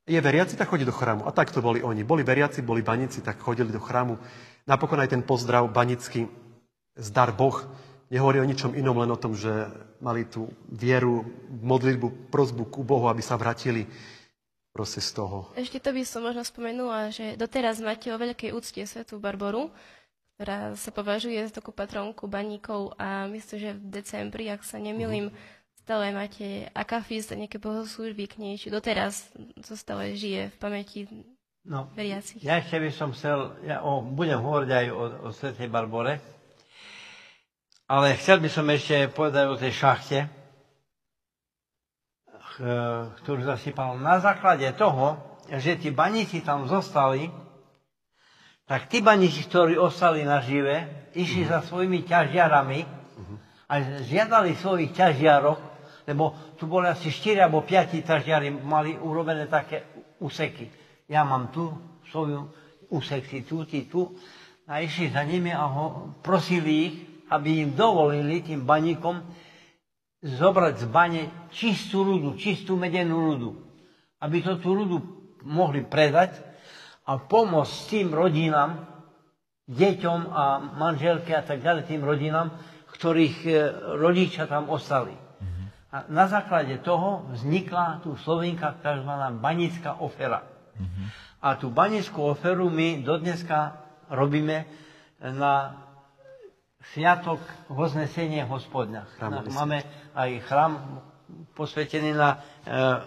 je 0.08 0.16
veriaci, 0.24 0.56
tak 0.56 0.72
chodí 0.72 0.88
do 0.88 0.96
chrámu. 0.96 1.28
A 1.28 1.36
tak 1.36 1.52
to 1.52 1.60
boli 1.60 1.84
oni. 1.84 2.08
Boli 2.08 2.24
veriaci, 2.24 2.64
boli 2.64 2.80
baníci, 2.80 3.20
tak 3.20 3.44
chodili 3.44 3.76
do 3.76 3.84
chrámu. 3.84 4.16
Napokon 4.64 5.04
aj 5.04 5.12
ten 5.12 5.20
pozdrav 5.20 5.68
banický, 5.68 6.32
zdar 6.96 7.36
Boh, 7.36 7.60
nehovorí 8.08 8.40
o 8.40 8.48
ničom 8.48 8.76
inom, 8.76 8.98
len 9.00 9.12
o 9.12 9.20
tom, 9.20 9.36
že 9.36 9.52
mali 10.00 10.28
tú 10.28 10.48
vieru, 10.70 11.26
modlitbu, 11.50 12.32
prozbu 12.32 12.70
ku 12.70 12.82
Bohu, 12.84 13.08
aby 13.12 13.20
sa 13.20 13.36
vrátili 13.36 13.88
proste 14.72 15.02
z 15.02 15.18
toho. 15.18 15.50
Ešte 15.58 15.82
to 15.82 15.90
by 15.90 16.04
som 16.06 16.22
možno 16.22 16.46
spomenula, 16.46 17.10
že 17.10 17.34
doteraz 17.34 17.82
máte 17.82 18.14
o 18.14 18.18
veľkej 18.22 18.54
úcte 18.54 18.86
Svetú 18.86 19.18
Barboru, 19.18 19.74
ktorá 20.38 20.78
sa 20.78 20.94
považuje 20.94 21.42
za 21.50 21.58
takú 21.58 21.74
patronku 21.74 22.30
baníkov 22.30 22.94
a 23.02 23.26
myslím, 23.26 23.58
že 23.58 23.72
v 23.74 23.86
decembri, 23.90 24.46
ak 24.54 24.62
sa 24.62 24.78
nemilím, 24.78 25.34
stále 25.82 26.14
máte 26.14 26.70
akafist 26.78 27.34
a 27.34 27.40
nejaké 27.40 27.58
bohoslúžby 27.58 28.30
k 28.30 28.38
nej, 28.38 28.54
či 28.62 28.70
doteraz 28.70 29.34
to 29.66 29.74
stále 29.74 30.14
žije 30.14 30.54
v 30.54 30.58
pamäti 30.62 31.00
No, 31.68 31.92
veriacich. 31.92 32.40
Ja 32.48 32.64
ešte 32.64 32.80
by 32.80 32.92
som 32.96 33.12
chcel, 33.12 33.60
ja 33.68 33.84
o, 33.84 34.00
budem 34.00 34.40
hovoriť 34.40 34.72
aj 34.72 34.86
o, 34.88 35.04
o 35.28 35.30
Svetej 35.36 35.68
Barbore, 35.68 36.16
ale 37.88 38.20
chcel 38.20 38.44
by 38.44 38.50
som 38.52 38.68
ešte 38.68 39.08
povedať 39.16 39.46
o 39.48 39.56
tej 39.56 39.72
šachte, 39.72 40.20
ch- 42.28 42.64
ktorú 43.24 43.42
zasypal. 43.48 43.96
Na 43.96 44.20
základe 44.20 44.68
toho, 44.76 45.16
že 45.48 45.80
tí 45.80 45.96
baníci 45.96 46.44
tam 46.44 46.68
zostali, 46.68 47.32
tak 48.68 48.92
tí 48.92 49.00
baníci, 49.00 49.48
ktorí 49.48 49.80
ostali 49.80 50.28
na 50.28 50.44
žive, 50.44 51.08
išli 51.16 51.48
za 51.48 51.64
svojimi 51.64 52.04
ťažiarami 52.04 52.80
a 53.72 53.74
žiadali 54.04 54.52
svojich 54.60 54.92
ťažiarok, 54.92 55.60
lebo 56.04 56.36
tu 56.60 56.68
boli 56.68 56.92
asi 56.92 57.08
4 57.08 57.48
alebo 57.48 57.64
5 57.64 58.04
ťažiari, 58.04 58.52
mali 58.52 59.00
urobené 59.00 59.48
také 59.48 59.88
úseky. 60.20 60.68
Ja 61.08 61.24
mám 61.24 61.56
tu 61.56 61.72
svoju 62.12 62.52
úsek 62.92 63.24
si 63.28 63.48
tu, 63.48 63.64
ty 63.64 63.88
tu. 63.88 64.12
A 64.68 64.84
išli 64.84 65.16
za 65.16 65.24
nimi 65.24 65.56
a 65.56 65.64
ho, 65.64 66.12
prosili 66.20 66.72
ich, 66.92 66.96
aby 67.28 67.68
im 67.68 67.70
dovolili, 67.76 68.44
tým 68.44 68.64
baníkom, 68.64 69.20
zobrať 70.24 70.76
z 70.82 70.86
bane 70.90 71.24
čistú 71.54 72.04
rudu, 72.04 72.36
čistú 72.40 72.74
medenú 72.80 73.34
rudu. 73.34 73.50
Aby 74.18 74.42
to 74.42 74.58
tú 74.58 74.74
rudu 74.74 74.98
mohli 75.46 75.86
predať 75.86 76.42
a 77.06 77.22
pomôcť 77.22 77.76
tým 77.88 78.08
rodinám, 78.12 78.84
deťom 79.68 80.20
a 80.32 80.44
manželke 80.80 81.36
a 81.36 81.44
tak 81.44 81.60
ďalej, 81.60 81.92
tým 81.92 82.02
rodinám, 82.02 82.56
ktorých 82.96 83.38
e, 83.46 83.52
rodičia 84.00 84.48
tam 84.48 84.72
ostali. 84.72 85.12
A 85.88 86.04
na 86.12 86.28
základe 86.28 86.84
toho 86.84 87.32
vznikla 87.32 88.04
tu 88.04 88.20
Slovenka 88.20 88.76
tzv. 88.84 89.12
banická 89.40 90.04
ofera. 90.04 90.44
A 91.40 91.56
tú 91.56 91.72
banickú 91.72 92.28
oferu 92.28 92.68
my 92.68 93.02
dodneska 93.02 93.80
robíme 94.12 94.68
na 95.24 95.87
sviatok 96.94 97.40
Voznesenie 97.68 98.44
hospodňa. 98.46 99.20
Chrámový 99.20 99.50
Máme 99.52 99.78
aj 100.16 100.30
chrám 100.48 100.74
posvetený 101.58 102.16
na 102.16 102.30
e, 102.34 102.38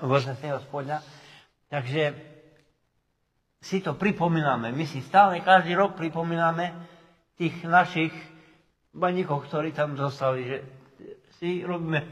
Voznesenie 0.04 0.56
hospodňa. 0.56 1.00
Takže 1.70 2.02
si 3.60 3.84
to 3.84 3.94
pripomíname. 3.94 4.72
My 4.72 4.84
si 4.88 5.04
stále 5.04 5.44
každý 5.44 5.76
rok 5.76 5.94
pripomíname 5.94 6.72
tých 7.36 7.60
našich 7.64 8.12
baníkov, 8.92 9.48
ktorí 9.48 9.72
tam 9.72 9.94
zostali, 9.94 10.40
že 10.44 10.56
si 11.38 11.64
robíme... 11.64 12.04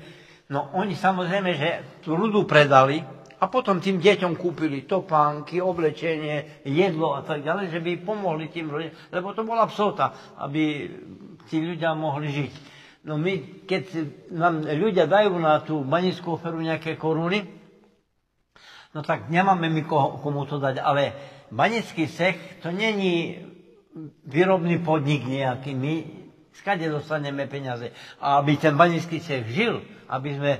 No 0.49 0.73
oni 0.73 0.97
samozrejme, 0.97 1.51
že 1.53 1.71
tú 2.01 2.17
rudu 2.17 2.49
predali 2.49 3.05
a 3.39 3.45
potom 3.47 3.79
tým 3.79 4.01
deťom 4.01 4.33
kúpili 4.35 4.89
topánky, 4.89 5.61
oblečenie, 5.61 6.65
jedlo 6.65 7.15
a 7.15 7.23
tak 7.23 7.45
ďalej, 7.45 7.71
že 7.71 7.81
by 7.85 7.93
pomohli 8.01 8.49
tým 8.49 8.73
rodinám, 8.73 8.97
lebo 9.13 9.37
to 9.37 9.45
bola 9.45 9.69
psota, 9.69 10.37
aby 10.41 10.89
tí 11.49 11.65
ľudia 11.65 11.97
mohli 11.97 12.29
žiť. 12.31 12.53
No 13.09 13.17
my, 13.17 13.65
keď 13.65 13.85
nám 14.29 14.69
ľudia 14.69 15.09
dajú 15.09 15.33
na 15.41 15.65
tú 15.65 15.81
banickú 15.81 16.37
oferu 16.37 16.61
nejaké 16.61 17.01
koruny, 17.01 17.49
no 18.93 19.01
tak 19.01 19.33
nemáme 19.33 19.73
my 19.73 19.83
koho, 19.89 20.21
komu 20.21 20.45
to 20.45 20.61
dať, 20.61 20.83
ale 20.83 21.17
banický 21.49 22.05
sech 22.05 22.61
to 22.61 22.69
není 22.69 23.41
výrobný 24.29 24.85
podnik 24.85 25.25
nejaký. 25.25 25.73
My 25.73 26.05
skade 26.53 26.91
dostaneme 26.91 27.49
peniaze. 27.49 27.95
A 28.21 28.43
aby 28.43 28.59
ten 28.59 28.77
banický 28.77 29.23
sech 29.23 29.47
žil, 29.49 29.81
aby 30.11 30.29
sme 30.37 30.53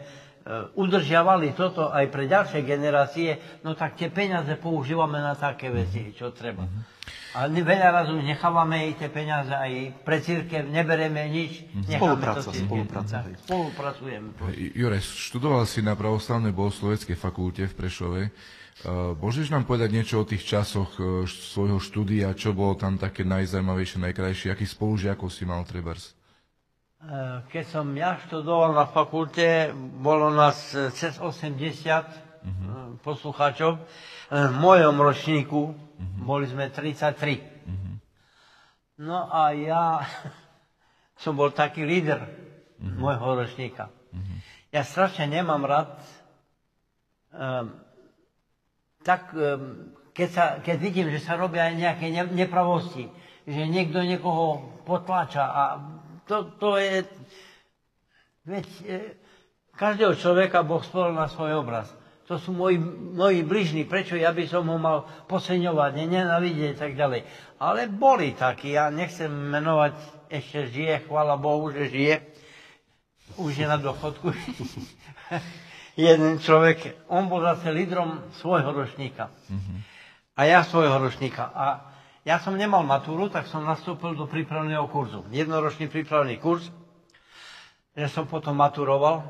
udržiavali 0.75 1.53
toto 1.53 1.93
aj 1.93 2.09
pre 2.09 2.25
ďalšie 2.25 2.65
generácie, 2.65 3.61
no 3.61 3.77
tak 3.77 4.01
tie 4.01 4.09
peniaze 4.09 4.57
používame 4.57 5.21
na 5.21 5.37
také 5.37 5.69
veci, 5.69 6.17
čo 6.17 6.33
treba. 6.33 6.65
A 7.37 7.45
veľa 7.47 7.93
razu 7.93 8.17
nechávame 8.19 8.89
aj 8.89 9.05
tie 9.05 9.11
peniaze 9.13 9.53
aj 9.53 10.01
pre 10.01 10.25
církev, 10.25 10.65
nebereme 10.65 11.29
nič, 11.29 11.69
necháme 11.87 12.17
Spolupráca, 12.17 12.51
spolupráca. 12.51 13.17
Spolupracujeme. 13.45 14.29
Jure, 14.73 14.99
študoval 15.05 15.69
si 15.69 15.85
na 15.85 15.93
pravoslavnej 15.93 16.57
bohosloveckej 16.57 17.17
fakulte 17.21 17.69
v 17.69 17.75
Prešove. 17.77 18.23
Uh, 18.79 19.13
Môžeš 19.19 19.51
nám 19.51 19.67
povedať 19.67 19.91
niečo 19.91 20.23
o 20.23 20.29
tých 20.29 20.47
časoch 20.47 20.95
uh, 20.97 21.27
svojho 21.27 21.83
štúdia, 21.83 22.33
čo 22.33 22.55
bolo 22.55 22.79
tam 22.79 22.97
také 22.97 23.27
najzaujímavejšie, 23.27 23.99
najkrajšie, 24.03 24.55
akých 24.55 24.75
spolužiakov 24.75 25.29
si 25.29 25.43
mal 25.45 25.67
trebárs? 25.67 26.18
E, 26.99 27.47
Keď 27.47 27.65
som 27.71 27.87
ja 27.95 28.19
študoval 28.27 28.75
na 28.75 28.83
fakulte, 28.91 29.71
bolo 30.03 30.35
nás 30.35 30.75
e, 30.75 30.91
cez 30.91 31.23
80 31.23 31.55
e, 31.55 32.03
poslucháčov. 33.07 33.79
Len 34.35 34.47
V 34.51 34.57
mojom 34.59 34.99
ročníku 34.99 35.79
boli 36.27 36.51
sme 36.51 36.75
33. 36.75 37.39
No 38.99 39.31
a 39.31 39.55
ja 39.55 40.03
som 41.23 41.39
bol 41.39 41.55
taký 41.55 41.87
líder 41.87 42.27
môjho 42.83 43.47
ročníka. 43.47 43.95
Ja 44.75 44.83
strašne 44.85 45.31
nemám 45.31 45.65
rád 45.65 45.97
um, 47.33 47.73
tak 49.01 49.33
um, 49.33 49.97
keď, 50.13 50.29
sa, 50.29 50.45
keď 50.61 50.77
vidím, 50.77 51.09
že 51.09 51.23
sa 51.25 51.41
robia 51.41 51.73
nejaké 51.73 52.13
ne, 52.13 52.29
nepravosti, 52.29 53.09
že 53.49 53.63
niekto 53.65 54.03
niekoho 54.05 54.61
potláča 54.85 55.41
a 55.41 55.63
to, 56.29 56.53
to 56.61 56.77
je... 56.77 57.09
Veď 58.45 58.69
e, 58.85 58.97
každého 59.75 60.15
človeka 60.21 60.61
Boh 60.63 60.85
stvoril 60.85 61.17
na 61.17 61.27
svoj 61.27 61.65
obraz. 61.65 61.89
To 62.29 62.37
sú 62.37 62.53
moji, 62.53 62.77
moji 63.17 63.41
bližní, 63.41 63.89
prečo 63.89 64.13
ja 64.13 64.37
by 64.37 64.45
som 64.45 64.69
ho 64.69 64.77
mal 64.77 65.09
poseňovať, 65.33 65.97
nenávidieť 65.97 66.77
a 66.77 66.81
tak 66.85 66.93
ďalej. 66.93 67.25
Ale 67.57 67.89
boli 67.89 68.37
takí, 68.37 68.77
ja 68.77 68.93
nechcem 68.93 69.33
menovať, 69.33 69.97
ešte 70.29 70.69
žije, 70.69 71.09
chvála 71.09 71.41
Bohu, 71.41 71.73
že 71.73 71.89
žije. 71.89 72.21
Už 73.41 73.57
je 73.57 73.65
na 73.65 73.81
dochodku. 73.81 74.29
jeden 75.99 76.39
človek, 76.39 77.09
on 77.09 77.27
bol 77.33 77.41
zase 77.43 77.73
lídrom 77.73 78.29
svojho 78.39 78.71
ročníka. 78.71 79.33
A 80.39 80.41
ja 80.45 80.63
svojho 80.63 80.95
ročníka. 81.01 81.49
A 81.51 81.97
ja 82.29 82.37
som 82.37 82.61
nemal 82.61 82.85
matúru, 82.85 83.33
tak 83.33 83.49
som 83.49 83.65
nastúpil 83.65 84.13
do 84.13 84.29
prípravného 84.29 84.85
kurzu. 84.93 85.25
Jednoročný 85.33 85.89
prípravný 85.89 86.37
kurz, 86.37 86.69
že 87.97 88.05
som 88.13 88.29
potom 88.29 88.53
maturoval. 88.53 89.25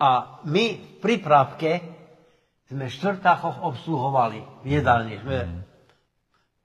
A 0.00 0.40
my 0.48 0.64
v 0.80 0.88
prípravke 0.96 1.84
sme 2.72 2.88
v 2.88 2.96
štvrtákoch 2.96 3.60
obsluhovali 3.60 4.64
v 4.64 4.80
jedálni. 4.80 5.20
Sme, 5.20 5.44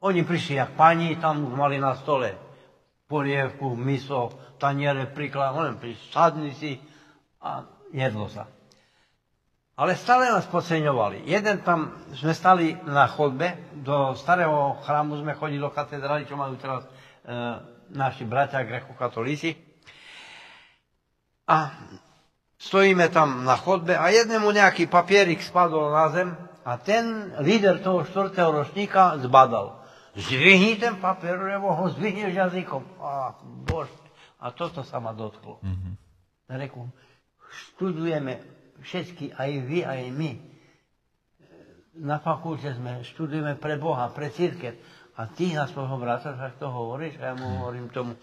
Oni 0.07 0.23
prišli 0.23 0.55
jak 0.55 0.71
pani, 0.79 1.19
tam 1.19 1.51
už 1.51 1.53
mali 1.59 1.83
na 1.83 1.99
stole 1.99 2.31
polievku, 3.11 3.75
miso, 3.75 4.31
taniere, 4.55 5.11
príklad, 5.11 5.51
prišli, 5.83 6.07
sadni 6.15 6.55
si 6.55 6.79
a 7.43 7.67
jedlo 7.91 8.31
sa. 8.31 8.47
Ale 9.73 9.97
stále 9.97 10.29
nás 10.29 10.45
podceňovali. 10.45 11.25
Jeden 11.25 11.65
tam, 11.65 11.97
sme 12.13 12.37
stali 12.37 12.77
na 12.85 13.09
chodbe, 13.09 13.73
do 13.81 14.13
starého 14.13 14.77
chrámu 14.85 15.17
sme 15.17 15.33
chodili 15.33 15.57
do 15.57 15.73
katedrály, 15.73 16.29
čo 16.29 16.37
majú 16.37 16.61
teraz 16.61 16.85
e, 16.85 16.89
naši 17.89 18.21
bratia 18.21 18.61
grekokatolíci. 18.61 19.57
A 21.49 21.73
stojíme 22.61 23.09
tam 23.09 23.41
na 23.41 23.57
chodbe 23.57 23.97
a 23.97 24.13
jednému 24.13 24.53
nejaký 24.53 24.85
papierik 24.85 25.41
spadol 25.41 25.89
na 25.89 26.05
zem 26.13 26.29
a 26.61 26.77
ten 26.77 27.33
líder 27.41 27.81
toho 27.81 28.05
štvrtého 28.05 28.53
ročníka 28.53 29.17
zbadal. 29.25 29.81
Zdvihni 30.13 30.77
ten 30.77 31.01
papier, 31.01 31.33
lebo 31.41 31.73
ho 31.73 31.89
zdvihneš 31.89 32.37
jazykom. 32.37 33.01
A, 33.01 33.33
bož, 33.65 33.89
a 34.37 34.53
toto 34.53 34.85
sa 34.85 35.01
ma 35.01 35.17
dotklo. 35.17 35.57
Mm-hmm. 35.65 35.93
Reku, 36.61 36.85
študujeme 37.73 38.62
všetky, 38.83 39.33
aj 39.33 39.51
vy, 39.63 39.79
aj 39.87 40.01
my. 40.11 40.31
Na 42.03 42.19
fakulte 42.19 42.73
sme, 42.73 43.05
študujeme 43.05 43.55
pre 43.55 43.79
Boha, 43.79 44.09
pre 44.11 44.29
církev. 44.29 44.75
A 45.13 45.29
ty 45.29 45.53
na 45.53 45.69
svojho 45.69 45.95
brata 46.01 46.33
tak 46.33 46.57
to 46.57 46.65
hovoríš 46.65 47.21
a 47.21 47.31
ja 47.31 47.33
mu 47.37 47.61
hovorím 47.61 47.89
tomu, 47.93 48.17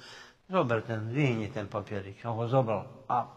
zober 0.50 0.82
ten, 0.82 1.06
vyhni 1.14 1.46
ten 1.54 1.70
papierik. 1.70 2.18
A 2.26 2.34
ho 2.34 2.44
zobral. 2.50 2.86
A 3.06 3.30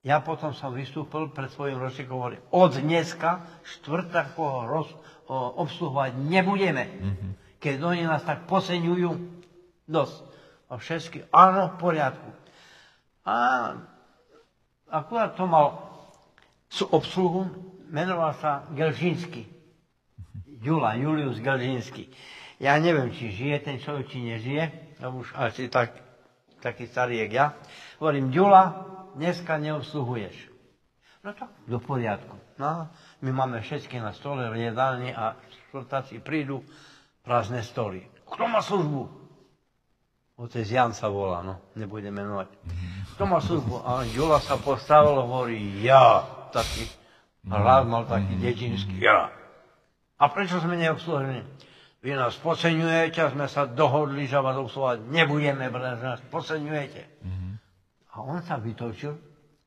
ja 0.00 0.24
potom 0.24 0.56
som 0.56 0.72
vystúpil 0.72 1.28
pred 1.34 1.52
svojim 1.52 1.76
ročníkom, 1.76 2.16
hovorím, 2.16 2.42
od 2.54 2.72
dneska 2.78 3.44
štvrtakoho 3.66 4.58
roz, 4.64 4.88
o, 5.26 5.34
obsluhovať 5.66 6.16
nebudeme. 6.16 6.84
Mm-hmm. 6.86 7.32
Keď 7.60 7.74
oni 7.82 8.02
nás 8.06 8.22
tak 8.22 8.48
poseňujú, 8.48 9.10
dosť. 9.90 10.16
A 10.66 10.78
všetky, 10.78 11.18
áno, 11.30 11.74
v 11.74 11.76
poriadku. 11.78 12.30
A 13.26 13.36
akurát 14.90 15.34
to 15.34 15.46
mal 15.46 15.85
sú 16.70 16.90
obsluhu, 16.90 17.46
menoval 17.90 18.34
sa 18.38 18.66
Gelžínsky. 18.74 19.46
Jula, 20.62 20.98
Julius 20.98 21.38
Gelžínsky. 21.38 22.10
Ja 22.58 22.80
neviem, 22.80 23.12
či 23.12 23.30
žije 23.30 23.56
ten 23.62 23.76
človek, 23.76 24.08
či 24.08 24.18
nežije, 24.24 24.64
a 24.98 25.12
už 25.12 25.36
asi 25.36 25.68
tak, 25.68 25.92
taký 26.64 26.88
starý 26.88 27.20
jak 27.22 27.32
ja. 27.32 27.46
Hovorím, 28.00 28.32
Jula, 28.32 28.64
dneska 29.14 29.60
neobsluhuješ. 29.60 30.34
No 31.20 31.36
tak, 31.36 31.52
do 31.68 31.76
poriadku. 31.82 32.38
No, 32.56 32.88
my 33.20 33.30
máme 33.34 33.60
všetky 33.60 34.00
na 34.00 34.16
stole 34.16 34.48
v 34.48 34.72
jedálni 34.72 35.12
a 35.12 35.36
štvrtáci 35.68 36.24
prídu, 36.24 36.64
prázdne 37.20 37.60
stoly. 37.60 38.06
Kto 38.24 38.48
má 38.48 38.64
službu? 38.64 39.26
Otec 40.36 40.68
Jan 40.68 40.92
sa 40.92 41.08
volá, 41.08 41.40
no, 41.40 41.60
nebudem 41.76 42.12
menovať. 42.12 42.48
Kto 43.16 43.22
má 43.24 43.40
službu? 43.40 43.84
A 43.84 44.04
Jula 44.04 44.40
sa 44.40 44.60
postavil 44.60 45.16
hovorí, 45.16 45.80
ja, 45.80 46.24
taký, 46.56 46.88
hlas 47.44 47.84
mal 47.84 48.08
taký 48.08 48.40
dedinský, 48.40 49.04
ja. 49.04 49.28
A 50.16 50.32
prečo 50.32 50.56
sme 50.64 50.80
neobsluhení? 50.80 51.44
Vy 52.00 52.16
nás 52.16 52.38
podceňujete, 52.40 53.36
sme 53.36 53.50
sa 53.50 53.68
dohodli, 53.68 54.24
že 54.24 54.40
vás 54.40 54.56
obsluhovať 54.56 55.10
nebudeme, 55.12 55.68
pretože 55.68 56.06
nás 56.06 56.22
podceňujete. 56.32 57.02
A 58.16 58.24
on 58.24 58.40
sa 58.40 58.56
vytočil 58.56 59.12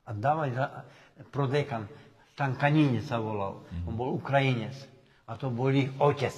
a 0.08 0.10
dávaj 0.10 0.50
za 0.58 0.66
prodekan, 1.30 1.86
Stankanínec 2.34 3.04
sa 3.04 3.20
volal, 3.20 3.68
on 3.84 3.94
bol 4.00 4.16
Ukrajinec. 4.16 4.72
A 5.28 5.36
to 5.36 5.52
bol 5.52 5.68
ich 5.76 5.92
otec. 6.00 6.32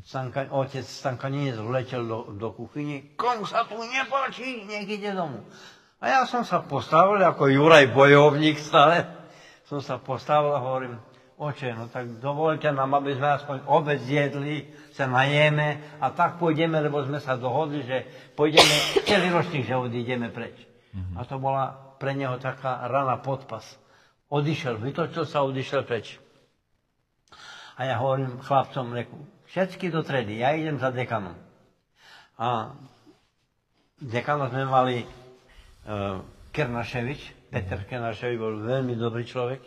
Stanka, 0.00 0.48
otec 0.48 0.80
Stankanínec 0.80 1.60
vletel 1.60 2.08
do, 2.08 2.32
do 2.32 2.48
kuchyni, 2.56 3.12
komu 3.12 3.44
sa 3.44 3.68
tu 3.68 3.76
nepáči, 3.76 4.64
nech 4.64 4.88
ide 4.88 5.12
domu. 5.12 5.44
A 6.00 6.04
ja 6.08 6.20
som 6.24 6.48
sa 6.48 6.64
postavil 6.64 7.20
ako 7.20 7.52
Juraj 7.52 7.92
bojovník 7.92 8.56
stále. 8.56 9.17
Som 9.68 9.84
sa 9.84 10.00
postavil 10.00 10.56
a 10.56 10.64
hovorím, 10.64 10.96
oče, 11.36 11.76
no 11.76 11.92
tak 11.92 12.18
dovolte 12.18 12.72
nám, 12.72 12.98
aby 12.98 13.14
sme 13.14 13.28
aspoň 13.36 13.56
obec 13.68 14.00
zjedli, 14.00 14.64
sa 14.96 15.04
najeme 15.06 16.00
a 16.00 16.08
tak 16.10 16.40
pôjdeme, 16.40 16.80
lebo 16.80 17.04
sme 17.04 17.20
sa 17.20 17.36
dohodli, 17.36 17.84
že 17.84 18.08
pôjdeme 18.32 19.04
celý 19.04 19.28
ročník, 19.30 19.68
že 19.68 19.76
odídeme 19.76 20.32
preč. 20.32 20.56
A 21.14 21.22
to 21.28 21.38
bola 21.38 21.94
pre 22.00 22.16
neho 22.16 22.40
taká 22.40 22.88
rana 22.88 23.20
podpas. 23.20 23.64
Odišiel, 24.32 24.80
vytočil 24.82 25.24
sa, 25.28 25.46
odišiel 25.46 25.84
preč. 25.84 26.18
A 27.78 27.86
ja 27.86 28.02
hovorím 28.02 28.42
chlapcom, 28.42 28.90
reku, 28.90 29.18
všetky 29.54 29.94
do 29.94 30.02
tredy, 30.02 30.42
ja 30.42 30.50
idem 30.56 30.82
za 30.82 30.90
dekanom. 30.90 31.38
A 32.34 32.74
dekana 34.02 34.50
sme 34.50 34.66
mali 34.66 34.96
uh, 35.86 36.18
Kernaševič, 36.50 37.37
Peter 37.48 37.80
Kernaševič 37.88 38.36
bol 38.36 38.60
veľmi 38.60 38.92
dobrý 38.96 39.24
človek. 39.24 39.64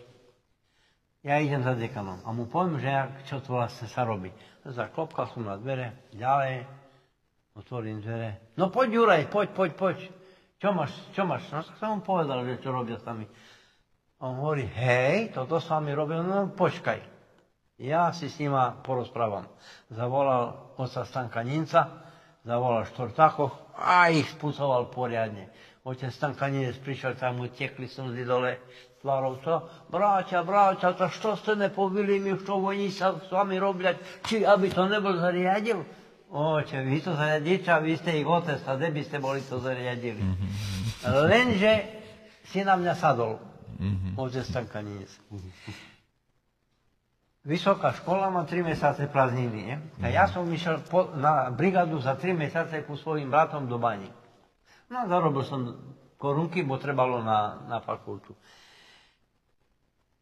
Ja 1.21 1.37
idem 1.37 1.61
za 1.61 1.77
dekanom 1.77 2.21
a 2.25 2.29
mu 2.33 2.49
poviem, 2.49 2.81
že 2.81 2.89
jak, 2.89 3.11
čo 3.29 3.35
to 3.41 3.57
vlastne 3.57 3.85
sa 3.89 4.01
robí. 4.05 4.33
Zaklopkal 4.65 5.29
som 5.29 5.45
na 5.45 5.57
dvere, 5.57 6.09
ďalej, 6.13 6.65
otvorím 7.57 8.01
dvere. 8.01 8.53
No 8.57 8.73
poď 8.73 8.89
Juraj, 8.97 9.23
poď, 9.29 9.49
poď, 9.53 9.71
poď. 9.77 9.97
Čo 10.61 10.77
máš, 10.77 10.93
čo 11.13 11.25
máš? 11.25 11.45
No 11.49 11.61
som 11.77 11.89
mu 11.97 12.01
povedal, 12.05 12.45
že 12.45 12.61
čo 12.61 12.69
robia 12.69 12.97
s 12.97 13.05
nami. 13.05 13.25
On 14.21 14.37
hovorí, 14.37 14.69
hej, 14.69 15.33
toto 15.33 15.57
s 15.57 15.65
vami 15.65 15.93
robil, 15.97 16.21
no 16.21 16.53
počkaj. 16.53 17.01
Ja 17.81 18.13
si 18.13 18.29
s 18.29 18.37
nima 18.37 18.77
porozprávam. 18.85 19.49
Zavolal 19.89 20.77
oca 20.77 21.01
Stanka 21.01 21.41
Ninca, 21.41 22.05
zavolal 22.45 22.85
štvrtákoch 22.85 23.73
a 23.73 24.13
ich 24.13 24.29
spucoval 24.29 24.93
poriadne. 24.93 25.49
Otec 25.81 26.13
Stankanec 26.13 26.77
prišiel, 26.77 27.17
tam 27.17 27.41
mu 27.41 27.49
tekli 27.49 27.89
slzy 27.89 28.21
dole 28.21 28.61
tvárov. 29.01 29.41
To, 29.41 29.65
bráťa, 29.89 30.45
bráťa, 30.45 30.93
to 30.93 31.09
što 31.09 31.29
ste 31.41 31.57
nepovili 31.57 32.21
mi, 32.21 32.37
što 32.37 32.53
oni 32.53 32.93
sa 32.93 33.17
s 33.17 33.33
vami 33.33 33.57
robiať, 33.57 33.97
či 34.29 34.45
aby 34.45 34.69
to 34.69 34.85
nebol 34.85 35.17
zariadil? 35.17 35.81
Oče, 36.29 36.85
vy 36.85 37.01
to 37.01 37.17
zariadíte 37.17 37.73
a 37.73 37.81
vy 37.81 37.97
ste 37.97 38.21
ich 38.21 38.29
otec, 38.29 38.61
a 38.69 38.77
kde 38.77 38.93
by 38.93 39.01
ste 39.01 39.17
boli 39.17 39.41
to 39.41 39.57
zariadili? 39.57 40.21
Lenže 41.01 41.73
si 42.45 42.61
na 42.61 42.77
mňa 42.77 42.93
sadol, 42.93 43.41
otec 44.21 44.45
Stankanec. 44.45 45.09
Vysoká 47.41 47.89
škola 47.97 48.29
má 48.29 48.45
3 48.45 48.61
mesiace 48.61 49.09
prázdniny? 49.09 49.81
A 49.97 50.13
ja 50.13 50.29
som 50.29 50.45
išiel 50.45 50.77
na 51.17 51.49
brigadu 51.49 51.97
za 51.97 52.13
3 52.13 52.37
mesiace 52.37 52.85
ku 52.85 52.93
svojim 52.93 53.33
bratom 53.33 53.65
do 53.65 53.81
bani. 53.81 54.20
No 54.91 55.07
zarobil 55.07 55.47
som 55.47 55.59
korunky, 56.19 56.67
bo 56.67 56.75
trebalo 56.75 57.23
na, 57.23 57.63
na 57.71 57.79
fakultu. 57.79 58.35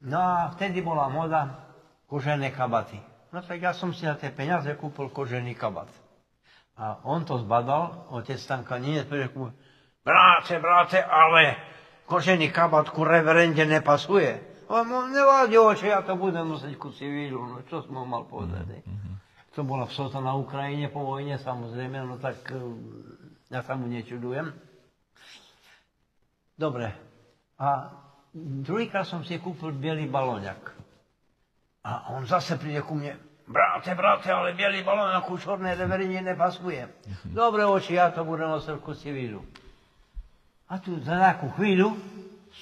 No 0.06 0.22
a 0.22 0.54
vtedy 0.54 0.86
bola 0.86 1.10
moda 1.10 1.68
kožené 2.06 2.54
kabaty. 2.54 3.02
No 3.34 3.42
tak 3.42 3.60
ja 3.60 3.74
som 3.74 3.92
si 3.92 4.06
na 4.06 4.14
tie 4.14 4.30
peniaze 4.30 4.70
kúpil 4.78 5.10
kožený 5.10 5.58
kabat. 5.58 5.90
A 6.80 7.02
on 7.04 7.28
to 7.28 7.42
zbadal, 7.42 8.08
otec 8.14 8.40
Stanka 8.40 8.80
nie, 8.80 9.04
že 9.04 9.28
bráte, 10.06 10.56
bráte, 10.64 11.04
ale 11.04 11.60
kožený 12.08 12.54
kabat 12.54 12.94
ku 12.94 13.04
reverende 13.04 13.68
nepasuje. 13.68 14.40
On 14.70 14.86
mu 14.86 15.02
nevadí, 15.10 15.58
oče, 15.58 15.90
ja 15.90 16.06
to 16.06 16.14
budem 16.14 16.46
nosiť 16.46 16.78
ku 16.78 16.94
civilu, 16.94 17.42
no 17.42 17.58
čo 17.66 17.82
som 17.84 18.06
mal 18.06 18.24
povedať. 18.30 18.86
Mm-hmm. 18.86 19.16
To 19.58 19.66
bola 19.66 19.90
vsota 19.90 20.22
na 20.22 20.38
Ukrajine 20.38 20.94
po 20.94 21.04
vojne, 21.04 21.42
samozrejme, 21.42 22.06
no 22.06 22.22
tak 22.22 22.54
ja 23.50 23.60
sa 23.66 23.74
mu 23.74 23.90
nečudujem. 23.90 24.54
Dobre. 26.54 26.94
A 27.58 27.90
druhýkrát 28.64 29.10
som 29.10 29.26
si 29.26 29.42
kúpil 29.42 29.74
bielý 29.74 30.06
balóňak. 30.06 30.78
A 31.84 32.14
on 32.14 32.30
zase 32.30 32.56
príde 32.62 32.86
ku 32.86 32.94
mne. 32.94 33.18
Bráte, 33.50 33.98
bráte, 33.98 34.30
ale 34.30 34.54
bielý 34.54 34.86
balóňak 34.86 35.26
ku 35.26 35.42
čornej 35.42 35.74
reverine 35.74 36.22
nepasuje. 36.22 36.86
Dobre, 37.26 37.66
oči, 37.66 37.98
ja 37.98 38.14
to 38.14 38.22
budem 38.22 38.54
nosiť 38.54 38.78
ku 38.78 38.94
civilu. 38.94 39.42
A 40.70 40.78
tu 40.78 41.02
za 41.02 41.18
nejakú 41.18 41.50
chvíľu 41.58 41.98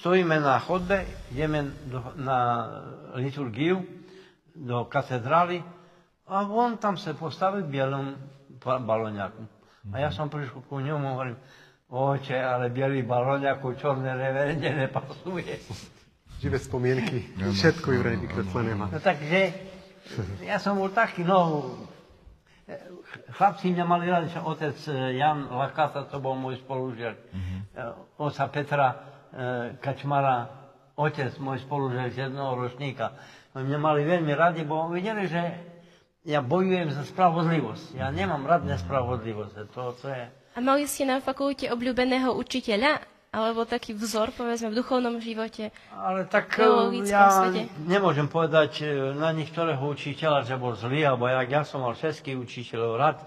stojíme 0.00 0.40
na 0.40 0.56
chodbe, 0.64 1.04
ideme 1.28 1.68
do, 1.92 2.00
na 2.16 2.38
liturgiu, 3.20 3.84
do 4.56 4.88
katedrály 4.88 5.60
a 6.24 6.48
on 6.48 6.80
tam 6.80 6.96
sa 6.96 7.12
postaví 7.12 7.60
v 7.68 7.72
bielom 7.76 8.16
balóňaku. 8.64 9.57
A 9.88 9.96
ja 10.02 10.10
som 10.10 10.28
prišiel 10.28 10.60
ku 10.66 10.82
ňomu 10.82 11.04
a 11.06 11.12
hovorím, 11.14 11.38
oče, 11.88 12.36
ale 12.36 12.68
bielý 12.68 13.06
balón 13.06 13.46
ako 13.46 13.78
čorné 13.78 14.12
reverende 14.12 14.68
nepasuje. 14.68 15.56
Živé 16.38 16.58
spomienky, 16.60 17.18
všetko 17.34 17.98
Juraj 17.98 18.16
vykreslené 18.22 18.72
má. 18.78 18.86
No 18.92 19.00
takže, 19.02 19.54
ja 20.44 20.62
som 20.62 20.78
bol 20.78 20.92
taký, 20.94 21.26
no, 21.26 21.66
chlapci 23.34 23.72
mňa 23.72 23.84
mali 23.88 24.06
radi, 24.06 24.28
že 24.30 24.40
otec 24.44 24.76
eh, 24.92 25.18
Jan 25.18 25.48
Lakata, 25.48 26.04
to 26.06 26.20
bol 26.20 26.36
môj 26.36 26.60
spolužiak, 26.60 27.16
mm-hmm. 27.16 27.58
oca 28.20 28.44
Petra 28.52 28.88
eh, 28.88 28.98
Kačmara, 29.80 30.38
otec, 30.94 31.32
môj 31.40 31.64
spolužiak 31.64 32.12
z 32.12 32.28
jednoho 32.28 32.58
ročníka. 32.58 33.16
Mňa 33.56 33.78
mali 33.80 34.06
veľmi 34.06 34.32
radi, 34.36 34.62
bo 34.62 34.92
videli, 34.92 35.26
že 35.26 35.67
ja 36.28 36.44
bojujem 36.44 36.92
za 36.92 37.08
spravodlivosť. 37.08 37.96
Ja 37.96 38.12
nemám 38.12 38.44
rád 38.44 38.68
nespravodlivosť. 38.68 39.72
To, 39.72 39.96
to 39.96 40.12
je... 40.12 40.28
A 40.28 40.58
mali 40.60 40.84
ste 40.84 41.08
na 41.08 41.24
fakulte 41.24 41.72
obľúbeného 41.72 42.36
učiteľa? 42.36 43.00
Alebo 43.28 43.68
taký 43.68 43.92
vzor, 43.92 44.32
povedzme, 44.32 44.72
v 44.72 44.80
duchovnom 44.80 45.20
živote? 45.20 45.68
Ale 45.92 46.24
tak 46.28 46.48
ja 47.04 47.28
svete? 47.28 47.68
nemôžem 47.84 48.24
povedať 48.24 48.80
e, 48.80 49.12
na 49.12 49.36
niektorého 49.36 49.84
učiteľa, 49.84 50.48
že 50.48 50.56
bol 50.56 50.72
zlý, 50.72 51.04
alebo 51.04 51.28
jak 51.28 51.48
ja 51.48 51.60
som 51.64 51.84
mal 51.84 51.92
všetkých 51.92 52.40
učiteľov 52.40 52.92
rád. 52.96 53.20
E, 53.20 53.26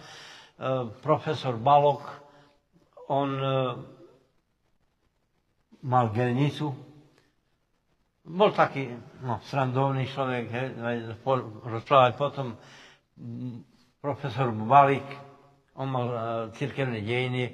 profesor 1.06 1.54
Balok, 1.54 2.02
on 3.14 3.30
e, 3.38 3.46
mal 5.86 6.10
gelnicu, 6.10 6.74
bol 8.26 8.50
taký 8.58 8.90
no, 9.22 9.38
srandovný 9.46 10.10
človek, 10.10 10.44
he, 10.50 10.64
rozprávať 11.66 12.18
potom 12.18 12.58
profesor 14.02 14.52
Balík, 14.52 15.06
on 15.76 15.88
mal 15.88 16.08
uh, 16.08 16.20
církevné 16.54 17.02
dejiny, 17.02 17.54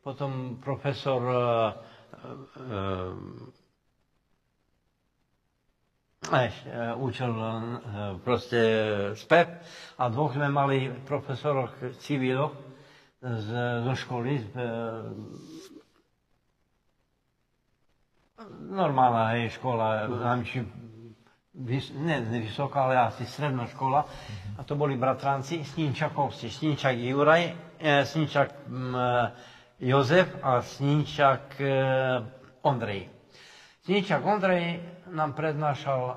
potom 0.00 0.60
profesor 0.62 1.22
uh, 1.22 1.36
uh, 2.60 3.16
učil 6.96 7.32
uh, 7.32 7.50
proste 8.20 8.58
spev 9.14 9.46
a 9.98 10.04
dvoch 10.08 10.34
sme 10.34 10.48
mali 10.48 10.90
profesoroch 11.06 11.70
civiloch 11.98 12.54
z, 13.22 13.48
zo 13.82 13.94
školy, 13.94 14.38
z, 14.38 14.50
normálna 18.68 19.38
hej, 19.38 19.54
škola, 19.56 20.06
mm 20.06 20.85
vys, 21.56 21.92
ne 21.96 22.20
vysoká, 22.20 22.84
ale 22.84 22.98
asi 22.98 23.26
stredná 23.26 23.66
škola. 23.66 24.04
A 24.58 24.62
to 24.62 24.76
boli 24.76 24.96
bratranci 24.96 25.64
Sníčakovci. 25.64 26.50
Sníčak 26.50 26.96
Juraj, 26.96 27.42
e, 27.78 28.04
Sníčak 28.04 28.68
m, 28.68 28.92
e, 28.92 29.32
Jozef 29.80 30.28
a 30.42 30.60
Sníčak 30.62 31.60
e, 31.60 31.72
Ondrej. 32.62 33.08
Sníčak 33.84 34.20
Ondrej 34.20 34.80
nám 35.08 35.32
prednášal 35.32 36.02
e, 36.08 36.16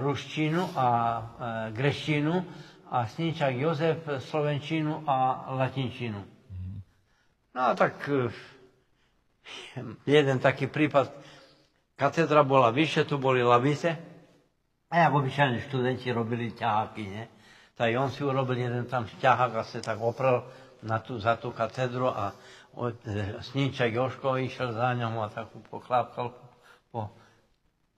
ruštinu 0.00 0.68
a 0.74 0.88
e, 0.88 1.22
greštinu 1.72 2.44
a 2.90 3.06
Sníčak 3.06 3.56
Jozef 3.56 3.98
slovenčinu 4.20 5.04
a 5.06 5.48
latinčinu. 5.54 6.20
No 7.52 7.60
a 7.62 7.72
tak 7.72 8.04
e, 8.08 8.28
jeden 10.04 10.38
taký 10.38 10.66
prípad, 10.66 11.12
katedra 11.94 12.40
bola 12.42 12.72
vyššie, 12.72 13.04
tu 13.04 13.16
boli 13.16 13.40
lavice, 13.40 14.11
a 14.92 15.08
jak 15.08 15.12
obyčajne 15.16 15.64
študenti 15.64 16.12
robili 16.12 16.52
ťaháky, 16.52 17.02
nie? 17.08 17.24
Tak 17.72 17.88
on 17.96 18.12
si 18.12 18.20
urobil 18.20 18.60
jeden 18.60 18.84
tam 18.84 19.08
ťahák 19.08 19.52
a 19.56 19.64
sa 19.64 19.80
tak 19.80 19.96
oprel 19.96 20.44
na 20.84 21.00
tú, 21.00 21.16
za 21.16 21.40
tú 21.40 21.48
katedru 21.48 22.12
a 22.12 22.36
od, 22.76 23.00
e, 23.08 23.40
Sníček 23.40 23.96
Joško 23.96 24.36
išiel 24.36 24.76
za 24.76 24.92
ňom 24.92 25.16
a 25.24 25.32
tak 25.32 25.48
poklápkal 25.72 26.36
po, 26.92 27.08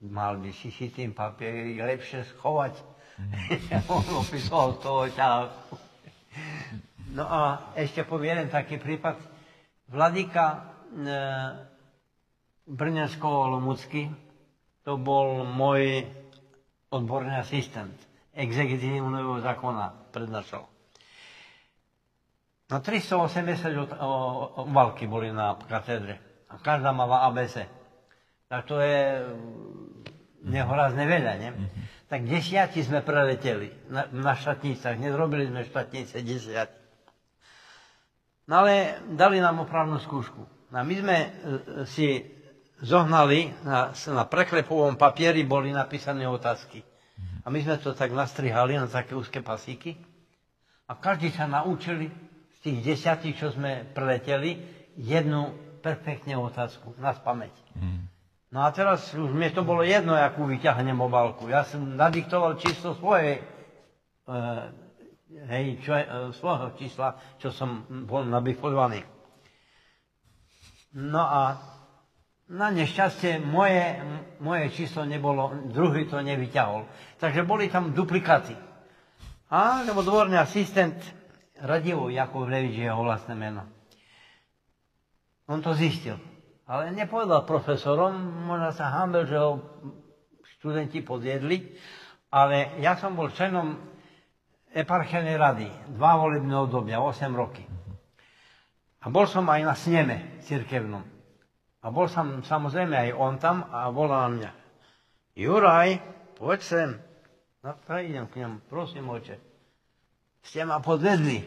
mal 0.07 0.39
by 0.39 0.55
si 0.55 0.71
si 0.71 0.87
tým 0.87 1.11
papier 1.11 1.75
lepšie 1.75 2.23
schovať. 2.31 2.79
Mm. 3.19 3.83
on 3.91 4.05
opisoval 4.23 4.79
toho 4.79 5.11
ťaháku. 5.11 5.75
No 7.11 7.27
a 7.27 7.41
ešte 7.75 8.07
poviem 8.07 8.39
jeden 8.39 8.55
taký 8.55 8.79
prípad. 8.79 9.19
Vladika 9.91 10.71
e, 10.95 11.11
Brňansko-Lomucky, 12.71 14.15
to 14.87 14.95
bol 14.95 15.43
môj 15.43 16.07
odborný 16.95 17.35
asistent 17.35 17.95
exekutívneho 18.35 19.39
zákona 19.39 20.11
prednášal. 20.11 20.67
Na 22.65 22.81
380 22.81 23.95
obalky 24.57 25.05
boli 25.05 25.29
na 25.29 25.55
katedre. 25.69 26.17
A 26.49 26.57
každá 26.57 26.89
mala 26.91 27.29
ABC. 27.29 27.69
Tak 28.49 28.65
to 28.65 28.81
je 28.81 29.21
mm, 29.21 30.49
nehorazne 30.49 31.05
veľa, 31.05 31.33
nie? 31.41 31.51
Mm-hmm. 31.53 31.83
Tak 32.05 32.21
desiati 32.25 32.81
sme 32.85 33.01
preleteli 33.01 33.69
na, 33.89 34.09
na 34.09 34.33
štatnicách. 34.33 34.97
Nezrobili 34.97 35.49
sme 35.49 35.65
štatnice 35.65 36.21
desiati. 36.21 36.77
No 38.45 38.61
ale 38.61 39.01
dali 39.13 39.41
nám 39.41 39.65
opravnú 39.65 39.97
skúšku. 39.97 40.41
No 40.69 40.75
a 40.77 40.85
my 40.85 40.95
sme 41.01 41.17
e, 41.17 41.27
si 41.89 42.21
zohnali, 42.85 43.49
na, 43.65 43.89
na 43.91 44.23
preklepovom 44.29 44.93
papieri 44.95 45.41
boli 45.41 45.73
napísané 45.73 46.29
otázky. 46.29 46.85
A 47.45 47.49
my 47.49 47.61
sme 47.61 47.77
to 47.81 47.97
tak 47.97 48.13
nastrihali 48.13 48.77
na 48.77 48.85
také 48.85 49.17
úzke 49.17 49.41
pasíky. 49.41 49.97
A 50.85 50.93
každý 50.93 51.33
sa 51.33 51.49
naučili 51.49 52.13
z 52.53 52.57
tých 52.61 52.79
desiatich, 52.85 53.37
čo 53.37 53.49
sme 53.49 53.85
preleteli, 53.93 54.61
jednu 54.97 55.53
perfektne 55.81 56.37
otázku 56.37 56.93
na 57.01 57.13
spameť. 57.13 57.53
No 58.53 58.63
a 58.63 58.69
teraz 58.71 59.11
už 59.11 59.33
mne 59.33 59.51
to 59.51 59.65
bolo 59.65 59.83
jedno, 59.83 60.15
akú 60.15 60.45
vyťahnem 60.47 60.95
obálku. 60.97 61.49
Ja 61.49 61.65
som 61.65 61.97
nadiktoval 61.97 62.55
číslo 62.61 62.95
svojej, 62.95 63.41
e, 63.41 64.35
hej, 65.51 65.65
čo, 65.83 65.91
e, 65.91 66.05
svojho 66.39 66.71
čísla, 66.79 67.19
čo 67.41 67.51
som 67.51 67.83
bol 68.07 68.23
nabifovaný. 68.23 69.03
No 70.95 71.19
a 71.19 71.74
na 72.45 72.69
nešťastie 72.69 73.41
moje, 73.41 73.97
moje 74.37 74.69
číslo 74.69 75.05
nebolo, 75.05 75.49
druhý 75.73 76.05
to 76.05 76.21
nevyťahol. 76.21 76.85
Takže 77.17 77.41
boli 77.41 77.69
tam 77.73 77.89
duplikáty. 77.89 78.53
A, 79.49 79.81
lebo 79.85 80.05
dvorný 80.05 80.37
asistent 80.37 80.97
Radivo 81.61 82.11
Jakovlevič 82.11 82.75
je 82.75 82.85
jeho 82.85 83.01
vlastné 83.01 83.33
meno. 83.33 83.65
On 85.49 85.61
to 85.61 85.73
zistil. 85.73 86.17
Ale 86.65 86.89
nepovedal 86.93 87.45
profesorom, 87.45 88.13
možno 88.49 88.73
sa 88.73 88.89
hambil, 88.89 89.29
že 89.29 89.37
ho 89.37 89.61
študenti 90.57 91.05
podjedli, 91.05 91.77
ale 92.33 92.81
ja 92.81 92.97
som 92.97 93.13
bol 93.13 93.29
členom 93.29 93.77
eparchiálnej 94.73 95.37
rady, 95.37 95.67
dva 95.93 96.17
volebné 96.17 96.51
obdobia, 96.57 96.97
8 96.99 97.31
roky. 97.37 97.63
A 99.05 99.13
bol 99.13 99.29
som 99.29 99.45
aj 99.45 99.61
na 99.61 99.77
sneme 99.77 100.41
cirkevnom. 100.41 101.14
A 101.85 101.93
bol 101.93 102.09
som 102.09 102.41
samozrejme 102.41 102.97
aj 102.97 103.09
on 103.13 103.37
tam 103.37 103.61
a 103.69 103.93
na 103.93 104.25
mňa. 104.33 104.51
Juraj, 105.37 106.01
poď 106.33 106.59
sem. 106.65 106.89
No 107.61 107.77
idem 108.01 108.25
k 108.25 108.41
nemu, 108.41 108.65
prosím 108.65 109.05
oče. 109.13 109.37
Ste 110.41 110.65
ma 110.65 110.81
podvedli. 110.81 111.45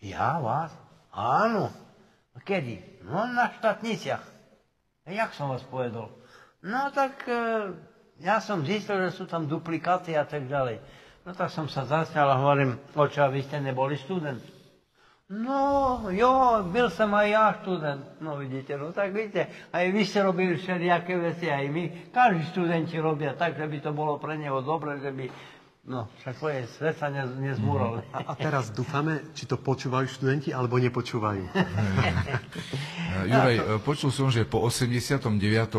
Ja 0.00 0.40
vás? 0.40 0.72
Áno. 1.12 1.68
Kedy? 2.40 3.04
No 3.04 3.28
na 3.28 3.52
štátniciach. 3.52 4.24
Jak 5.08 5.36
som 5.36 5.52
vás 5.52 5.64
povedol? 5.68 6.08
No 6.64 6.88
tak 6.92 7.24
e, 7.28 7.72
ja 8.20 8.40
som 8.40 8.64
zistil, 8.64 8.96
že 9.08 9.16
sú 9.16 9.24
tam 9.28 9.44
duplikáty 9.44 10.16
a 10.16 10.24
tak 10.24 10.48
ďalej. 10.48 10.80
No 11.24 11.36
tak 11.36 11.52
som 11.52 11.68
sa 11.68 11.84
zasňal 11.84 12.28
a 12.32 12.40
hovorím, 12.40 12.80
oče, 12.96 13.20
a 13.24 13.28
vy 13.28 13.44
ste 13.44 13.60
neboli 13.60 13.98
študent. 14.00 14.55
No, 15.26 16.06
jo, 16.10 16.62
byl 16.70 16.90
som 16.90 17.10
aj 17.10 17.28
ja 17.30 17.46
študent. 17.58 18.22
No 18.22 18.38
vidíte, 18.38 18.78
no 18.78 18.94
tak 18.94 19.10
vidíte, 19.10 19.50
aj 19.74 19.90
vy 19.90 20.06
ste 20.06 20.22
robili 20.22 20.54
všelijaké 20.54 21.18
veci, 21.18 21.50
aj 21.50 21.66
my. 21.66 22.14
Každý 22.14 22.46
študenti 22.54 22.94
robia 23.02 23.34
tak, 23.34 23.58
že 23.58 23.66
by 23.66 23.78
to 23.82 23.90
bolo 23.90 24.22
pre 24.22 24.38
neho 24.38 24.62
dobre, 24.62 25.02
že 25.02 25.10
by 25.10 25.26
No, 25.86 26.10
však 26.18 26.34
to 26.42 26.46
je, 26.50 26.60
svet 26.66 26.98
sa 26.98 27.06
nezmúrol. 27.14 28.02
A, 28.10 28.18
a 28.26 28.32
teraz 28.34 28.74
dúfame, 28.74 29.22
či 29.38 29.46
to 29.46 29.54
počúvajú 29.54 30.10
študenti, 30.18 30.50
alebo 30.50 30.82
nepočúvajú. 30.82 31.46
Juraj, 33.30 33.86
počul 33.86 34.10
som, 34.10 34.26
že 34.26 34.42
po 34.42 34.66
89. 34.66 35.30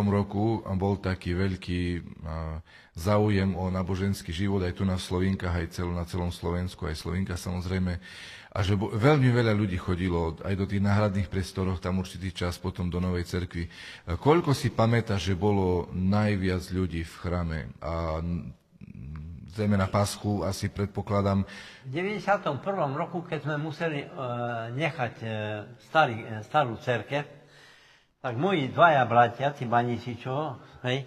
roku 0.07 0.63
bol 0.79 0.95
taký 0.95 1.35
veľký 1.35 2.07
záujem 2.95 3.51
o 3.59 3.67
náboženský 3.67 4.31
život 4.31 4.63
aj 4.63 4.79
tu 4.79 4.87
na 4.87 4.95
Slovinkách, 4.95 5.67
aj 5.67 5.67
celo, 5.75 5.91
na 5.91 6.07
celom 6.07 6.31
Slovensku, 6.31 6.87
aj 6.87 7.03
Slovinka 7.03 7.35
samozrejme. 7.35 7.99
A 8.57 8.65
že 8.65 8.73
veľmi 8.73 9.29
veľa 9.29 9.53
ľudí 9.53 9.77
chodilo 9.77 10.33
aj 10.41 10.57
do 10.57 10.65
tých 10.65 10.81
náhradných 10.81 11.29
priestoroch, 11.29 11.77
tam 11.77 12.01
určitý 12.01 12.33
čas, 12.33 12.57
potom 12.57 12.89
do 12.89 12.97
Novej 12.97 13.29
cerkvy. 13.29 13.69
Koľko 14.17 14.57
si 14.57 14.73
pamätá, 14.73 15.21
že 15.21 15.37
bolo 15.37 15.93
najviac 15.93 16.65
ľudí 16.73 17.05
v 17.05 17.13
chrame? 17.21 17.69
A 17.85 18.17
zrejme 19.53 19.77
na 19.77 19.85
Paschu, 19.85 20.41
asi 20.41 20.73
predpokladám. 20.73 21.45
V 21.85 21.89
91. 21.93 22.57
roku, 22.97 23.21
keď 23.21 23.45
sme 23.45 23.61
museli 23.61 24.01
e, 24.01 24.07
nechať 24.73 25.13
e, 25.21 25.27
starý, 25.89 26.17
e, 26.17 26.41
starú 26.41 26.81
cerkev, 26.81 27.29
tak 28.21 28.33
moji 28.41 28.73
dvaja 28.73 29.05
bratia, 29.05 29.53
tí 29.53 29.69
čo, 30.17 30.57
hej, 30.81 31.05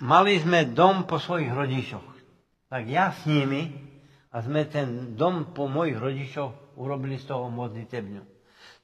mali 0.00 0.40
sme 0.40 0.64
dom 0.72 1.04
po 1.04 1.20
svojich 1.20 1.52
rodičoch. 1.52 2.08
Tak 2.72 2.88
ja 2.88 3.12
s 3.12 3.28
nimi 3.28 3.83
a 4.34 4.42
sme 4.42 4.66
ten 4.66 5.14
dom 5.14 5.54
po 5.54 5.70
mojich 5.70 5.94
rodičoch 5.94 6.74
urobili 6.74 7.22
z 7.22 7.30
toho 7.30 7.46
modlitebňu. 7.54 8.22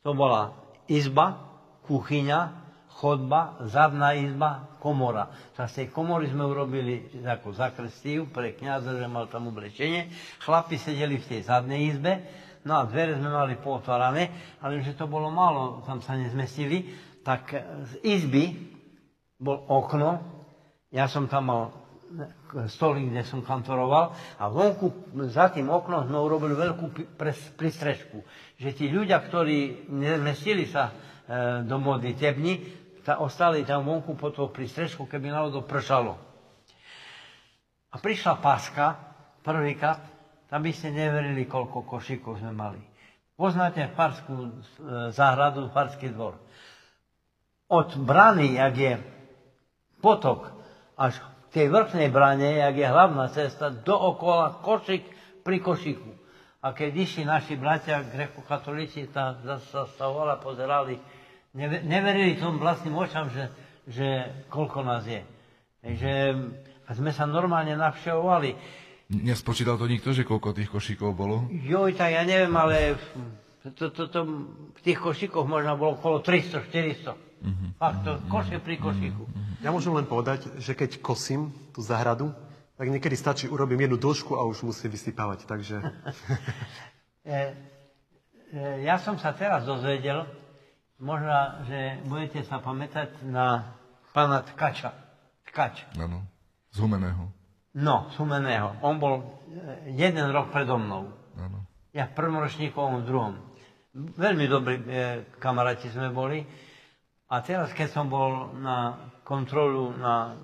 To 0.06 0.14
bola 0.14 0.54
izba, 0.86 1.42
kuchyňa, 1.90 2.38
chodba, 2.86 3.58
zadná 3.66 4.14
izba, 4.14 4.70
komora. 4.78 5.34
Sa 5.58 5.66
z 5.66 5.82
tej 5.82 5.86
komory 5.90 6.30
sme 6.30 6.46
urobili 6.46 7.10
ako 7.26 7.50
zakrestív 7.50 8.30
pre 8.30 8.54
kniaza, 8.54 8.94
že 8.94 9.10
mal 9.10 9.26
tam 9.26 9.50
oblečenie. 9.50 10.06
Chlapi 10.38 10.78
sedeli 10.78 11.18
v 11.18 11.28
tej 11.28 11.40
zadnej 11.50 11.90
izbe, 11.90 12.22
no 12.62 12.78
a 12.78 12.86
dvere 12.86 13.18
sme 13.18 13.34
mali 13.34 13.58
potvárané, 13.58 14.30
ale 14.62 14.86
že 14.86 14.94
to 14.94 15.10
bolo 15.10 15.34
málo, 15.34 15.82
tam 15.82 15.98
sa 15.98 16.14
nezmestili, 16.14 16.94
tak 17.26 17.52
z 17.90 17.92
izby 18.06 18.54
bol 19.36 19.66
okno, 19.66 20.22
ja 20.94 21.10
som 21.10 21.26
tam 21.26 21.50
mal 21.50 21.62
stolík, 22.66 23.14
kde 23.14 23.22
som 23.22 23.40
kantoroval 23.46 24.12
a 24.38 24.44
vonku 24.50 25.14
za 25.30 25.50
tým 25.50 25.70
oknom 25.70 26.06
sme 26.06 26.18
urobili 26.18 26.54
veľkú 26.58 27.16
pristrežku, 27.54 28.26
že 28.58 28.74
tí 28.74 28.90
ľudia, 28.90 29.22
ktorí 29.22 29.90
nezmestili 29.90 30.66
sa 30.66 30.90
e, 30.90 30.92
do 31.62 31.78
modlitební, 31.78 32.52
ta, 33.06 33.22
ostali 33.22 33.62
tam 33.62 33.86
vonku 33.86 34.18
po 34.18 34.34
toho 34.34 34.50
prístrežku, 34.50 35.06
keby 35.06 35.30
náhodou 35.30 35.62
pršalo. 35.64 36.18
A 37.90 37.96
prišla 37.98 38.38
páska, 38.38 38.98
prvýkrát, 39.42 40.02
tam 40.50 40.66
by 40.66 40.70
ste 40.74 40.90
neverili, 40.90 41.46
koľko 41.46 41.86
košíkov 41.86 42.42
sme 42.42 42.50
mali. 42.54 42.82
Poznáte 43.38 43.88
Farskú 43.94 44.34
e, 44.36 44.50
záhradu, 45.14 45.70
Farský 45.70 46.10
dvor. 46.10 46.36
Od 47.70 47.90
brany, 48.02 48.58
jak 48.58 48.74
je 48.76 48.92
potok, 50.02 50.50
až 50.98 51.16
tej 51.50 51.66
vrchnej 51.68 52.08
brane, 52.14 52.62
jak 52.62 52.74
je 52.78 52.86
hlavná 52.86 53.26
cesta, 53.34 53.74
dookola 53.74 54.62
košík 54.62 55.04
pri 55.42 55.58
košíku. 55.58 56.10
A 56.60 56.76
keď 56.76 56.92
išli 56.92 57.24
naši 57.24 57.56
bratia 57.56 58.04
grekokatolíci, 58.04 59.08
tam 59.10 59.40
sa 59.72 59.88
stavovali 59.88 60.30
a 60.30 60.38
pozerali, 60.38 60.94
neverili 61.88 62.36
tom 62.36 62.60
vlastným 62.60 62.94
očam, 62.94 63.32
že, 63.32 63.48
že 63.88 64.06
koľko 64.52 64.84
nás 64.84 65.08
je. 65.08 65.24
Takže 65.80 66.12
sme 66.92 67.10
sa 67.16 67.24
normálne 67.24 67.74
navštevovali. 67.74 68.54
Nespočítal 69.10 69.80
to 69.80 69.90
nikto, 69.90 70.14
že 70.14 70.22
koľko 70.22 70.54
tých 70.54 70.70
košíkov 70.70 71.16
bolo? 71.16 71.50
Joj, 71.50 71.96
tak 71.96 72.14
ja 72.14 72.22
neviem, 72.22 72.52
ale 72.54 72.94
to, 73.74 73.90
to, 73.90 74.06
to, 74.06 74.20
v 74.76 74.80
tých 74.84 75.00
košíkoch 75.00 75.48
možno 75.48 75.74
bolo 75.80 75.98
okolo 75.98 76.22
300, 76.22 76.68
400. 77.40 77.48
Uh-huh. 77.48 77.68
Fakt, 77.80 77.98
to 78.04 78.12
košie 78.28 78.58
pri 78.60 78.76
košíku. 78.76 79.24
Uh-huh. 79.24 79.64
Ja 79.64 79.72
môžem 79.72 79.96
len 79.96 80.04
povedať, 80.04 80.48
že 80.60 80.76
keď 80.76 81.00
kosím 81.00 81.52
tú 81.72 81.80
zahradu, 81.80 82.32
tak 82.80 82.88
niekedy 82.88 83.12
stačí, 83.12 83.44
urobím 83.44 83.84
jednu 83.84 84.00
dĺžku 84.00 84.36
a 84.36 84.44
už 84.48 84.64
musím 84.64 84.88
vysypávať, 84.88 85.44
takže... 85.44 85.84
e, 87.28 87.28
e, 88.56 88.88
ja 88.88 88.96
som 88.96 89.20
sa 89.20 89.36
teraz 89.36 89.68
dozvedel, 89.68 90.24
možno, 90.96 91.28
že 91.68 92.00
budete 92.08 92.40
sa 92.48 92.60
pamätať 92.60 93.20
na 93.28 93.76
pána 94.16 94.44
Tkača. 94.44 94.96
Tkač. 95.52 95.84
Áno, 96.00 96.24
z 96.72 96.78
Humeného. 96.80 97.28
No, 97.76 98.08
z 98.10 98.14
Humeného. 98.16 98.78
On 98.80 98.96
bol 98.96 99.20
eh, 99.20 99.92
jeden 99.94 100.30
rok 100.30 100.48
predo 100.54 100.78
mnou. 100.78 101.10
Áno. 101.36 101.66
Ja 101.90 102.06
v 102.06 102.14
prvom 102.14 102.38
ročníku, 102.38 102.78
on 102.78 103.02
v 103.02 103.08
druhom. 103.08 103.34
Veľmi 103.92 104.46
dobrí 104.46 104.78
e, 104.78 104.84
kamaráti 105.42 105.90
sme 105.90 106.14
boli. 106.14 106.46
A 107.30 107.40
teraz, 107.46 107.70
keď 107.70 107.88
som 107.94 108.10
bol 108.10 108.50
na 108.58 108.98
kontrolu 109.22 109.94
na, 109.94 110.34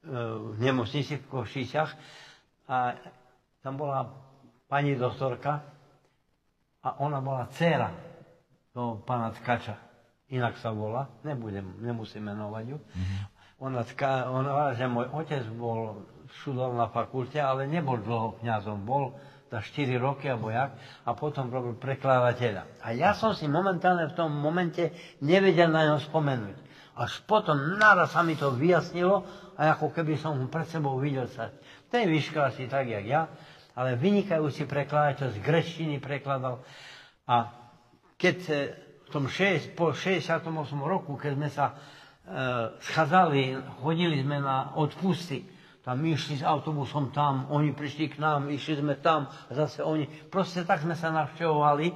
e, 0.00 0.16
v 0.52 0.56
nemocnici 0.58 1.20
v 1.20 1.28
Košíčach, 1.28 1.92
a 2.66 2.96
tam 3.60 3.76
bola 3.76 4.08
pani 4.64 4.96
doktorka 4.96 5.60
a 6.80 6.88
ona 7.04 7.20
bola 7.20 7.46
dcera 7.52 7.92
toho 8.72 9.04
pána 9.04 9.28
Tkača 9.36 9.92
inak 10.32 10.56
sa 10.56 10.72
volá, 10.72 11.12
nebudem, 11.22 11.76
nemusím 11.84 12.32
menovať 12.32 12.64
ju. 12.72 12.78
Mm-hmm. 12.80 13.20
Ona, 13.62 13.80
tká, 13.84 14.32
ona, 14.32 14.72
že 14.74 14.88
môj 14.88 15.06
otec 15.12 15.44
bol 15.54 16.02
študoval 16.40 16.72
na 16.74 16.88
fakulte, 16.88 17.38
ale 17.38 17.68
nebol 17.68 18.00
dlho 18.00 18.40
kňazom, 18.40 18.82
bol 18.82 19.14
za 19.52 19.60
4 19.60 20.00
roky 20.00 20.32
alebo 20.32 20.48
jak, 20.48 20.72
a 21.04 21.12
potom 21.12 21.52
robil 21.52 21.76
prekladateľa. 21.76 22.80
A 22.80 22.96
ja 22.96 23.12
som 23.12 23.36
si 23.36 23.44
momentálne 23.44 24.08
v 24.08 24.16
tom 24.16 24.32
momente 24.32 24.96
nevedel 25.20 25.68
na 25.68 25.92
ňom 25.92 26.00
spomenúť. 26.00 26.56
Až 26.96 27.20
potom 27.28 27.76
naraz 27.76 28.16
sa 28.16 28.24
mi 28.24 28.32
to 28.32 28.56
vyjasnilo 28.56 29.28
a 29.60 29.76
ako 29.76 29.92
keby 29.92 30.16
som 30.16 30.40
ho 30.40 30.46
pred 30.48 30.64
sebou 30.72 30.96
videl 30.96 31.28
sa. 31.28 31.52
Ten 31.92 32.08
vyška 32.08 32.48
asi 32.48 32.64
tak, 32.64 32.88
jak 32.88 33.04
ja, 33.04 33.28
ale 33.76 34.00
vynikajúci 34.00 34.64
prekladateľ 34.64 35.28
z 35.36 35.38
greštiny 35.44 36.00
prekladal. 36.00 36.64
A 37.28 37.52
keď 38.16 38.36
tom 39.12 39.28
6, 39.28 39.76
po 39.76 39.92
68 39.92 40.48
roku, 40.80 41.20
keď 41.20 41.32
sme 41.36 41.48
sa 41.52 41.66
e, 41.68 41.74
schádzali, 42.80 43.60
chodili 43.84 44.24
sme 44.24 44.40
na 44.40 44.72
odpusty, 44.80 45.44
tam 45.82 45.98
my 45.98 46.14
išli 46.14 46.38
s 46.38 46.46
autobusom 46.46 47.10
tam, 47.10 47.50
oni 47.50 47.74
prišli 47.74 48.14
k 48.14 48.22
nám, 48.22 48.46
išli 48.54 48.78
sme 48.78 48.94
tam, 49.02 49.26
zase 49.50 49.82
oni. 49.82 50.06
Proste 50.30 50.62
tak 50.62 50.86
sme 50.86 50.94
sa 50.94 51.10
navštevovali, 51.10 51.86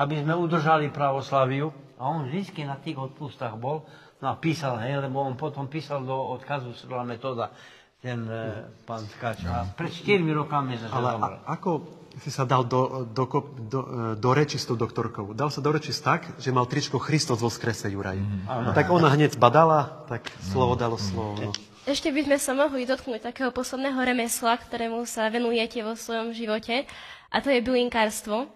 aby 0.00 0.14
sme 0.24 0.32
udržali 0.32 0.88
pravoslaviu. 0.88 1.68
A 2.00 2.08
on 2.08 2.28
vždy 2.28 2.64
na 2.64 2.80
tých 2.80 2.96
odpustách 2.96 3.56
bol, 3.60 3.84
no 4.20 4.26
a 4.32 4.34
písal, 4.36 4.80
hej, 4.84 5.04
lebo 5.04 5.20
on 5.20 5.36
potom 5.36 5.68
písal 5.68 6.04
do 6.04 6.12
odkazu 6.12 6.72
Srla 6.76 7.04
Metoda, 7.04 7.52
ten 8.00 8.24
e, 8.24 8.68
pán 8.84 9.04
Tkač. 9.04 9.44
A 9.48 9.68
pred 9.68 9.92
4 9.92 10.20
rokami 10.32 10.76
sa 10.76 10.92
Ale 10.92 11.16
a, 11.16 11.28
ako 11.56 11.88
si 12.20 12.32
sa 12.32 12.48
dal 12.48 12.64
do, 12.64 13.04
do, 13.04 13.24
do, 13.28 13.40
do, 13.68 13.80
do 14.16 14.30
reči 14.32 14.56
s 14.56 14.64
tou 14.64 14.76
doktorkou? 14.76 15.36
Dal 15.36 15.52
sa 15.52 15.60
do 15.60 15.72
reči 15.72 15.92
tak, 15.92 16.40
že 16.40 16.52
mal 16.52 16.64
tričko 16.64 16.96
Christos 16.96 17.40
vo 17.40 17.52
skrese, 17.52 17.92
Juraj. 17.92 18.16
No, 18.48 18.72
tak 18.72 18.88
ona 18.88 19.12
hneď 19.12 19.36
badala, 19.36 20.04
tak 20.08 20.28
slovo 20.40 20.76
dalo 20.76 20.96
slovo. 20.96 21.52
No. 21.52 21.75
Ešte 21.86 22.10
by 22.10 22.26
sme 22.26 22.38
sa 22.42 22.50
mohli 22.50 22.82
dotknúť 22.82 23.30
takého 23.30 23.54
posledného 23.54 24.02
remesla, 24.02 24.58
ktorému 24.58 25.06
sa 25.06 25.30
venujete 25.30 25.86
vo 25.86 25.94
svojom 25.94 26.34
živote, 26.34 26.82
a 27.30 27.38
to 27.38 27.46
je 27.46 27.62
bylinkárstvo. 27.62 28.50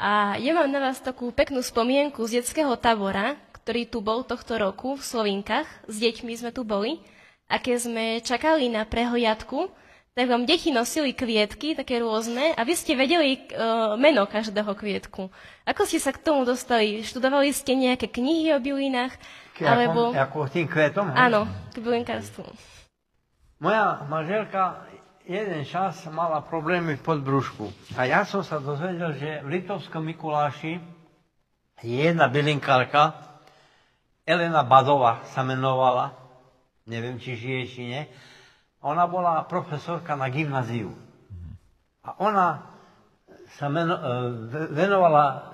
A 0.00 0.40
ja 0.40 0.56
mám 0.56 0.72
na 0.72 0.80
vás 0.80 0.96
takú 0.96 1.28
peknú 1.28 1.60
spomienku 1.60 2.24
z 2.24 2.40
detského 2.40 2.72
tábora, 2.80 3.36
ktorý 3.60 3.84
tu 3.84 4.00
bol 4.00 4.24
tohto 4.24 4.56
roku 4.56 4.96
v 4.96 5.04
Slovinkách. 5.04 5.68
S 5.92 5.96
deťmi 6.00 6.32
sme 6.40 6.56
tu 6.56 6.64
boli. 6.64 7.04
A 7.52 7.60
keď 7.60 7.76
sme 7.84 8.04
čakali 8.24 8.72
na 8.72 8.88
prehliadku, 8.88 9.68
tak 10.16 10.24
vám 10.24 10.48
deti 10.48 10.72
nosili 10.72 11.12
kvietky, 11.12 11.76
také 11.76 12.00
rôzne, 12.00 12.56
a 12.56 12.64
vy 12.64 12.72
ste 12.80 12.96
vedeli 12.96 13.44
uh, 13.52 13.92
meno 14.00 14.24
každého 14.24 14.72
kvietku. 14.72 15.28
Ako 15.68 15.84
ste 15.84 16.00
sa 16.00 16.16
k 16.16 16.24
tomu 16.24 16.48
dostali? 16.48 17.04
Študovali 17.04 17.52
ste 17.52 17.76
nejaké 17.76 18.08
knihy 18.08 18.56
o 18.56 18.58
bylinách? 18.62 19.12
K- 19.54 19.64
Alebo... 19.64 20.10
Ako, 20.10 20.42
ako 20.42 20.52
tým 20.52 20.66
kvetom, 20.66 21.06
hej? 21.08 21.18
Áno, 21.20 21.46
k 21.70 21.76
bylinkárstvu. 21.78 22.42
Moja 23.56 24.02
manželka 24.04 24.82
jeden 25.22 25.62
čas 25.62 26.04
mala 26.06 26.42
problémy 26.42 26.98
v 26.98 27.02
podbrúšku. 27.02 27.70
A 27.94 28.04
ja 28.04 28.22
som 28.22 28.42
sa 28.42 28.58
dozvedel, 28.58 29.14
že 29.14 29.40
v 29.40 29.56
Litovskom 29.56 30.02
Mikuláši 30.02 30.82
je 31.80 31.96
jedna 31.96 32.26
bylinkárka, 32.26 33.14
Elena 34.22 34.60
Badova 34.62 35.22
sa 35.30 35.40
menovala, 35.40 36.16
neviem, 36.84 37.16
či 37.16 37.36
žije, 37.36 37.60
či 37.68 37.80
nie. 37.84 38.02
Ona 38.80 39.04
bola 39.04 39.44
profesorka 39.44 40.12
na 40.12 40.28
gymnáziu. 40.28 40.92
A 42.00 42.16
ona 42.18 42.68
sa 43.54 43.68
meno, 43.68 43.94
e, 43.94 44.00
ve- 44.44 44.68
venovala 44.76 45.53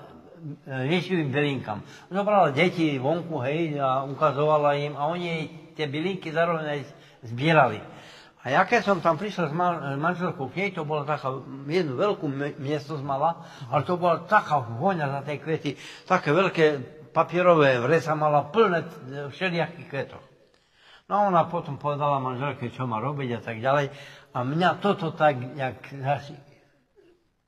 liečivým 0.65 1.29
bylinkám. 1.29 1.81
Zobrala 2.09 2.51
deti 2.51 2.97
vonku, 2.97 3.41
hej, 3.45 3.77
a 3.77 4.03
ukazovala 4.05 4.77
im 4.77 4.93
a 4.97 5.07
oni 5.09 5.49
tie 5.77 5.85
bylinky 5.85 6.33
zároveň 6.33 6.65
aj 6.65 6.81
zbierali. 7.25 7.79
A 8.41 8.49
ja 8.49 8.65
keď 8.65 8.81
som 8.81 8.97
tam 8.97 9.21
prišiel 9.21 9.49
s 9.49 9.53
man- 9.53 10.01
manželkou 10.01 10.49
k 10.49 10.65
nej, 10.65 10.69
to 10.73 10.81
bola 10.81 11.05
taká, 11.05 11.29
jednu 11.69 11.93
veľkú 11.93 12.25
miestnosť 12.57 13.03
mala, 13.05 13.45
ale 13.69 13.85
to 13.85 14.01
bola 14.01 14.25
taká 14.25 14.65
vôňa 14.65 15.05
za 15.13 15.21
tej 15.21 15.37
kvety, 15.45 15.69
také 16.09 16.33
veľké 16.33 16.65
papierové 17.13 17.77
vreca 17.77 18.17
mala 18.17 18.49
plné 18.49 18.89
všelijakých 19.29 19.87
kvetov. 19.87 20.21
No 21.05 21.21
a 21.21 21.27
ona 21.27 21.43
potom 21.45 21.77
povedala 21.77 22.23
manželke, 22.23 22.71
čo 22.73 22.87
má 22.87 22.97
robiť 22.97 23.29
a 23.37 23.41
tak 23.43 23.59
ďalej. 23.59 23.91
A 24.31 24.37
mňa 24.47 24.79
toto 24.79 25.11
tak, 25.11 25.37
jak 25.59 25.91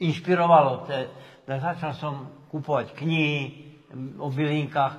inšpirovalo. 0.04 0.84
Te, 0.84 1.08
tak 1.44 1.60
začal 1.60 1.94
som 1.96 2.14
kupovať 2.48 2.96
knihy 2.96 3.42
m, 3.92 4.16
o 4.20 4.32
bylinkách 4.32 4.96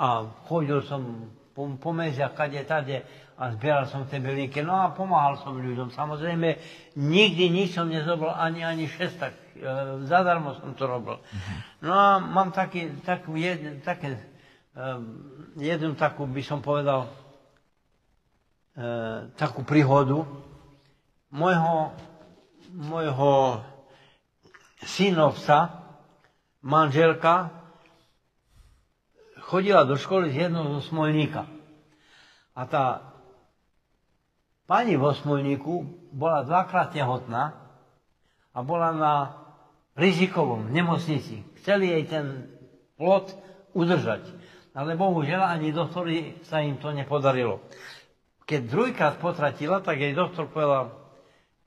a 0.00 0.06
chodil 0.46 0.80
som 0.86 1.28
po, 1.50 1.66
po 1.76 1.90
meziach, 1.92 2.32
kade, 2.32 2.62
tade 2.64 3.02
a 3.40 3.56
zbieral 3.56 3.88
som 3.88 4.04
tie 4.04 4.20
bylinky. 4.20 4.60
No 4.60 4.76
a 4.76 4.92
pomáhal 4.92 5.40
som 5.40 5.56
ľuďom. 5.56 5.96
Samozrejme, 5.96 6.60
nikdy 6.96 7.48
nič 7.48 7.72
som 7.72 7.88
nezobral, 7.88 8.36
ani, 8.36 8.60
ani 8.60 8.84
šestak. 8.84 9.32
E, 9.56 9.64
zadarmo 10.04 10.60
som 10.60 10.76
to 10.76 10.84
robil. 10.84 11.16
No 11.80 11.92
a 11.96 12.20
mám 12.20 12.52
taký, 12.52 13.00
takú 13.00 13.40
jed, 13.40 13.80
také, 13.80 14.16
e, 14.16 14.20
jednu 15.56 15.96
takú, 15.96 16.28
by 16.28 16.42
som 16.44 16.60
povedal, 16.60 17.08
e, 18.76 19.28
takú 19.40 19.64
príhodu. 19.64 20.20
Mojho, 21.32 21.96
mojho 22.76 23.64
synovca, 24.84 25.79
manželka, 26.60 27.50
chodila 29.40 29.84
do 29.84 29.96
školy 29.96 30.30
z 30.30 30.46
jedného 30.46 30.78
zo 30.78 30.82
Smolníka. 30.86 31.44
A 32.52 32.62
tá 32.64 32.84
pani 34.64 34.94
vo 34.94 35.10
Smolníku 35.10 35.82
bola 36.10 36.42
dvakrát 36.42 36.92
tehotná 36.92 37.56
a 38.50 38.58
bola 38.60 38.90
na 38.90 39.14
rizikovom 39.94 40.66
v 40.66 40.74
nemocnici. 40.74 41.42
Chceli 41.58 41.90
jej 41.90 42.04
ten 42.06 42.26
plod 42.94 43.32
udržať. 43.72 44.24
Ale 44.70 44.94
bohužiaľ 44.94 45.50
ani 45.50 45.74
doktori 45.74 46.38
sa 46.46 46.62
im 46.62 46.78
to 46.78 46.94
nepodarilo. 46.94 47.58
Keď 48.46 48.60
druhýkrát 48.66 49.14
potratila, 49.18 49.78
tak 49.78 49.98
jej 49.98 50.10
doktor 50.10 50.46
povedal, 50.46 50.94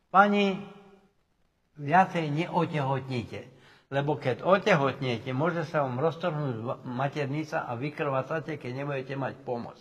pani, 0.07 0.59
viacej 1.75 2.27
neotehotnite. 2.29 3.52
Lebo 3.93 4.17
keď 4.17 4.41
otehotniete, 4.41 5.29
môže 5.37 5.69
sa 5.69 5.85
vám 5.85 6.01
roztrhnúť 6.01 6.81
maternica 6.81 7.61
a 7.61 7.77
vykrvácate, 7.77 8.57
keď 8.57 8.71
nebudete 8.81 9.13
mať 9.13 9.37
pomoc. 9.45 9.77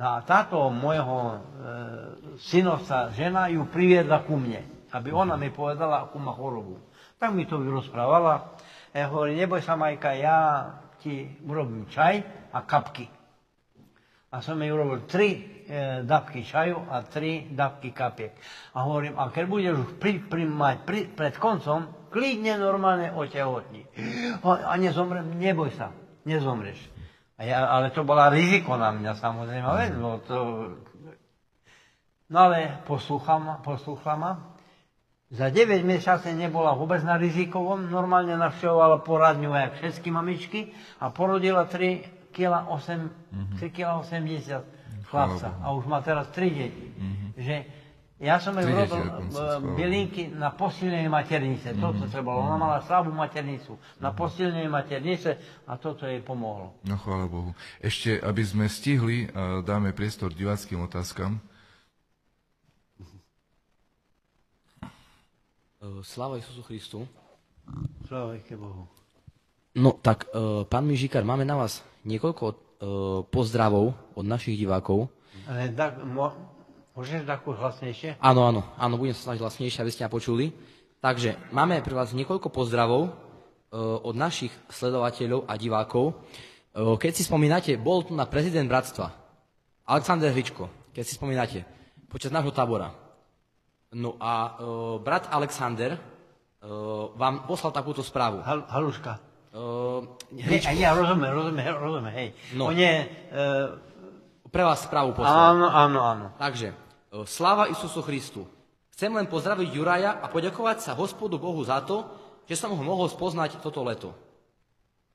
No 0.00 0.16
a 0.16 0.24
táto 0.24 0.72
môjho 0.72 1.18
e, 1.20 1.38
synovca 2.40 3.12
žena 3.12 3.52
ju 3.52 3.68
priviedla 3.68 4.24
ku 4.24 4.40
mne, 4.40 4.64
aby 4.96 5.12
ona 5.12 5.36
mi 5.36 5.52
povedala, 5.52 6.08
akú 6.08 6.16
má 6.16 6.32
chorobu. 6.32 6.80
Tak 7.20 7.36
mi 7.36 7.44
to 7.44 7.60
vyrozprávala. 7.60 8.56
Ja 8.96 9.12
hovorím, 9.12 9.44
neboj 9.44 9.60
sa, 9.60 9.76
Majka, 9.76 10.16
ja 10.16 10.38
ti 11.04 11.28
urobím 11.44 11.84
čaj 11.92 12.24
a 12.56 12.64
kapky. 12.64 13.04
A 14.32 14.40
som 14.40 14.56
jej 14.56 14.72
urobil 14.72 15.04
tri 15.04 15.28
e, 15.36 15.40
dávky 16.08 16.48
čaju 16.48 16.88
a 16.88 17.04
tri 17.04 17.52
dávky 17.52 17.92
kapiek. 17.92 18.32
A 18.72 18.88
hovorím, 18.88 19.20
a 19.20 19.28
keď 19.28 19.44
budeš 19.44 19.74
už 19.76 19.90
pri, 20.00 20.24
pri, 20.24 20.48
mať 20.48 20.76
pri, 20.88 21.00
pred 21.12 21.34
koncom, 21.36 21.99
klidne 22.10 22.58
normálne 22.58 23.14
otehotni. 23.14 23.86
A, 24.42 24.74
nezomrem, 24.76 25.38
neboj 25.38 25.70
sa, 25.72 25.94
nezomreš. 26.26 26.78
A 27.40 27.48
ja, 27.48 27.64
ale 27.64 27.88
to 27.94 28.04
bola 28.04 28.28
riziko 28.28 28.76
na 28.76 28.92
mňa 28.92 29.12
samozrejme, 29.16 29.64
mm. 29.64 29.96
no 29.96 30.20
to... 30.20 30.36
No 32.30 32.46
ale 32.46 32.84
poslúcham, 32.86 33.58
poslúchla 33.66 34.14
ma. 34.14 34.32
Za 35.30 35.50
9 35.50 35.86
mesiacov 35.86 36.30
nebola 36.34 36.74
vôbec 36.74 37.02
na 37.06 37.14
rizikovom, 37.14 37.86
normálne 37.86 38.34
navštevovala 38.34 39.02
poradňu 39.06 39.50
jak 39.54 39.72
všetky 39.78 40.08
mamičky 40.10 40.60
a 40.98 41.10
porodila 41.14 41.66
3 41.66 42.34
kg 42.34 42.66
8, 42.70 43.58
3 43.58 43.74
kg 43.74 44.02
80 44.02 45.06
chlapca. 45.10 45.54
A 45.62 45.74
už 45.74 45.86
má 45.90 46.02
teraz 46.02 46.30
3 46.34 46.50
deti. 46.50 46.86
Že 47.38 47.79
ja 48.20 48.36
som 48.36 48.52
jej 48.52 48.68
urobil 48.68 49.00
e, 49.00 49.12
bylinky 49.80 50.28
na 50.28 50.52
posilnenie 50.52 51.08
maternice. 51.08 51.72
Toto 51.72 52.04
trebalo. 52.04 52.44
Ona 52.44 52.60
mala 52.60 52.84
slabú 52.84 53.08
maternicu. 53.16 53.80
Na 53.96 54.12
posilnenie 54.12 54.68
maternice 54.68 55.40
a 55.64 55.80
toto 55.80 56.04
jej 56.04 56.20
pomohlo. 56.20 56.76
No 56.84 57.00
chvála 57.00 57.24
Bohu. 57.32 57.56
Ešte, 57.80 58.20
aby 58.20 58.44
sme 58.44 58.68
stihli, 58.68 59.24
a 59.32 59.64
dáme 59.64 59.96
priestor 59.96 60.36
diváckým 60.36 60.84
otázkam. 60.84 61.40
E, 65.80 66.04
Sláva 66.04 66.36
Isusu 66.36 66.60
Christu. 66.60 67.08
Sláva 68.04 68.36
Bohu. 68.36 68.84
No 69.72 69.96
tak, 69.96 70.28
e, 70.28 70.68
pán 70.68 70.84
Mižikár, 70.84 71.24
máme 71.24 71.48
na 71.48 71.56
vás 71.56 71.80
niekoľko 72.04 72.44
e, 72.52 72.54
pozdravov 73.32 73.96
od 74.12 74.26
našich 74.28 74.60
divákov. 74.60 75.08
Ale 75.48 75.72
tak, 75.72 76.04
mo, 76.04 76.49
môžeš 76.94 77.26
takú 77.26 77.54
hlasnejšie? 77.54 78.18
Áno, 78.20 78.46
áno, 78.46 78.60
áno, 78.76 78.94
budem 78.98 79.16
sa 79.16 79.30
snažiť 79.30 79.42
hlasnejšie, 79.42 79.80
aby 79.82 79.92
ste 79.92 80.04
ma 80.06 80.10
počuli. 80.12 80.52
Takže 81.00 81.36
máme 81.54 81.80
pre 81.80 81.96
vás 81.96 82.12
niekoľko 82.12 82.52
pozdravov 82.52 83.08
e, 83.08 83.10
od 83.80 84.14
našich 84.14 84.52
sledovateľov 84.68 85.48
a 85.48 85.54
divákov. 85.56 86.12
E, 86.12 86.14
keď 87.00 87.12
si 87.16 87.22
spomínate, 87.24 87.72
bol 87.80 88.04
tu 88.04 88.12
na 88.12 88.28
prezident 88.28 88.68
bratstva, 88.68 89.08
Alexander 89.88 90.28
Hričko, 90.30 90.92
keď 90.92 91.04
si 91.06 91.16
spomínate, 91.16 91.58
počas 92.06 92.30
nášho 92.30 92.52
tábora. 92.52 92.92
No 93.96 94.20
a 94.20 94.32
e, 94.32 94.50
brat 95.00 95.32
Alexander 95.32 95.96
vám 97.16 97.48
poslal 97.48 97.72
takúto 97.72 98.04
správu. 98.04 98.44
Hal, 98.44 98.68
haluška. 98.68 99.16
E, 99.50 100.46
Hej, 100.46 100.78
ja 100.78 100.94
rozumiem, 100.94 101.32
rozumiem, 101.34 101.74
rozumiem, 101.74 102.14
hej. 102.14 102.28
No. 102.54 102.70
On 102.70 102.76
je, 102.76 102.94
e, 103.02 103.06
pre 104.50 104.66
vás 104.66 104.84
správu 104.84 105.14
poslal. 105.14 105.54
áno, 105.54 105.66
áno, 105.70 106.00
áno. 106.02 106.26
Takže, 106.36 106.74
e, 106.74 107.24
sláva 107.24 107.70
Isusu 107.70 108.02
Christu. 108.02 108.44
Chcem 108.92 109.14
len 109.14 109.30
pozdraviť 109.30 109.68
Juraja 109.72 110.20
a 110.20 110.28
poďakovať 110.28 110.84
sa 110.84 110.92
hospodu 110.98 111.40
Bohu 111.40 111.62
za 111.64 111.80
to, 111.80 112.04
že 112.44 112.58
som 112.58 112.74
ho 112.74 112.82
mohol 112.82 113.08
spoznať 113.08 113.62
toto 113.62 113.80
leto. 113.86 114.12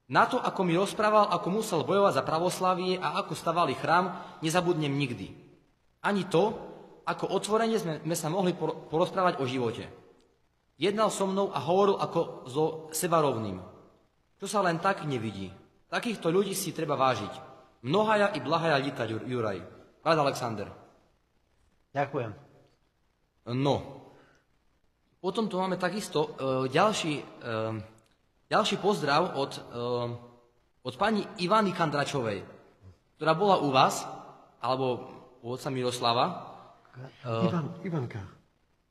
Na 0.10 0.26
to, 0.26 0.42
ako 0.42 0.62
mi 0.66 0.74
rozprával, 0.74 1.30
ako 1.30 1.48
musel 1.52 1.82
bojovať 1.86 2.18
za 2.18 2.24
pravoslavie 2.26 2.98
a 2.98 3.22
ako 3.22 3.34
stavali 3.38 3.78
chrám, 3.78 4.18
nezabudnem 4.42 4.90
nikdy. 4.90 5.34
Ani 6.02 6.26
to, 6.26 6.54
ako 7.06 7.30
otvorene 7.30 7.78
sme, 7.78 8.02
sme 8.02 8.16
sa 8.18 8.30
mohli 8.30 8.58
por- 8.58 8.90
porozprávať 8.90 9.38
o 9.42 9.46
živote. 9.46 9.86
Jednal 10.82 11.14
so 11.14 11.30
mnou 11.30 11.54
a 11.54 11.60
hovoril 11.62 12.02
ako 12.02 12.50
so 12.50 12.66
sebarovným. 12.90 13.62
Čo 14.42 14.46
sa 14.50 14.60
len 14.66 14.82
tak 14.82 15.06
nevidí. 15.06 15.54
Takýchto 15.90 16.34
ľudí 16.34 16.58
si 16.58 16.74
treba 16.74 16.98
vážiť. 16.98 17.45
Mnohaja 17.86 18.34
i 18.34 18.42
blahaja 18.42 18.82
Jur- 18.82 19.30
Juraj. 19.30 19.62
Brat 20.02 20.18
Alexander. 20.18 20.74
Ďakujem. 21.94 22.34
No. 23.54 23.76
Potom 25.22 25.46
tu 25.46 25.62
máme 25.62 25.78
takisto 25.78 26.34
e, 26.34 26.70
ďalší, 26.70 27.14
e, 27.18 27.24
ďalší 28.50 28.78
pozdrav 28.78 29.38
od, 29.38 29.52
e, 29.58 29.62
od 30.82 30.94
pani 30.98 31.26
Ivany 31.42 31.74
Kandračovej, 31.74 32.46
ktorá 33.18 33.34
bola 33.34 33.58
u 33.62 33.74
vás, 33.74 34.06
alebo 34.62 35.02
u 35.42 35.54
otca 35.54 35.70
Miroslava. 35.70 36.26
Ivan, 37.26 37.74
Ivanka, 37.82 38.22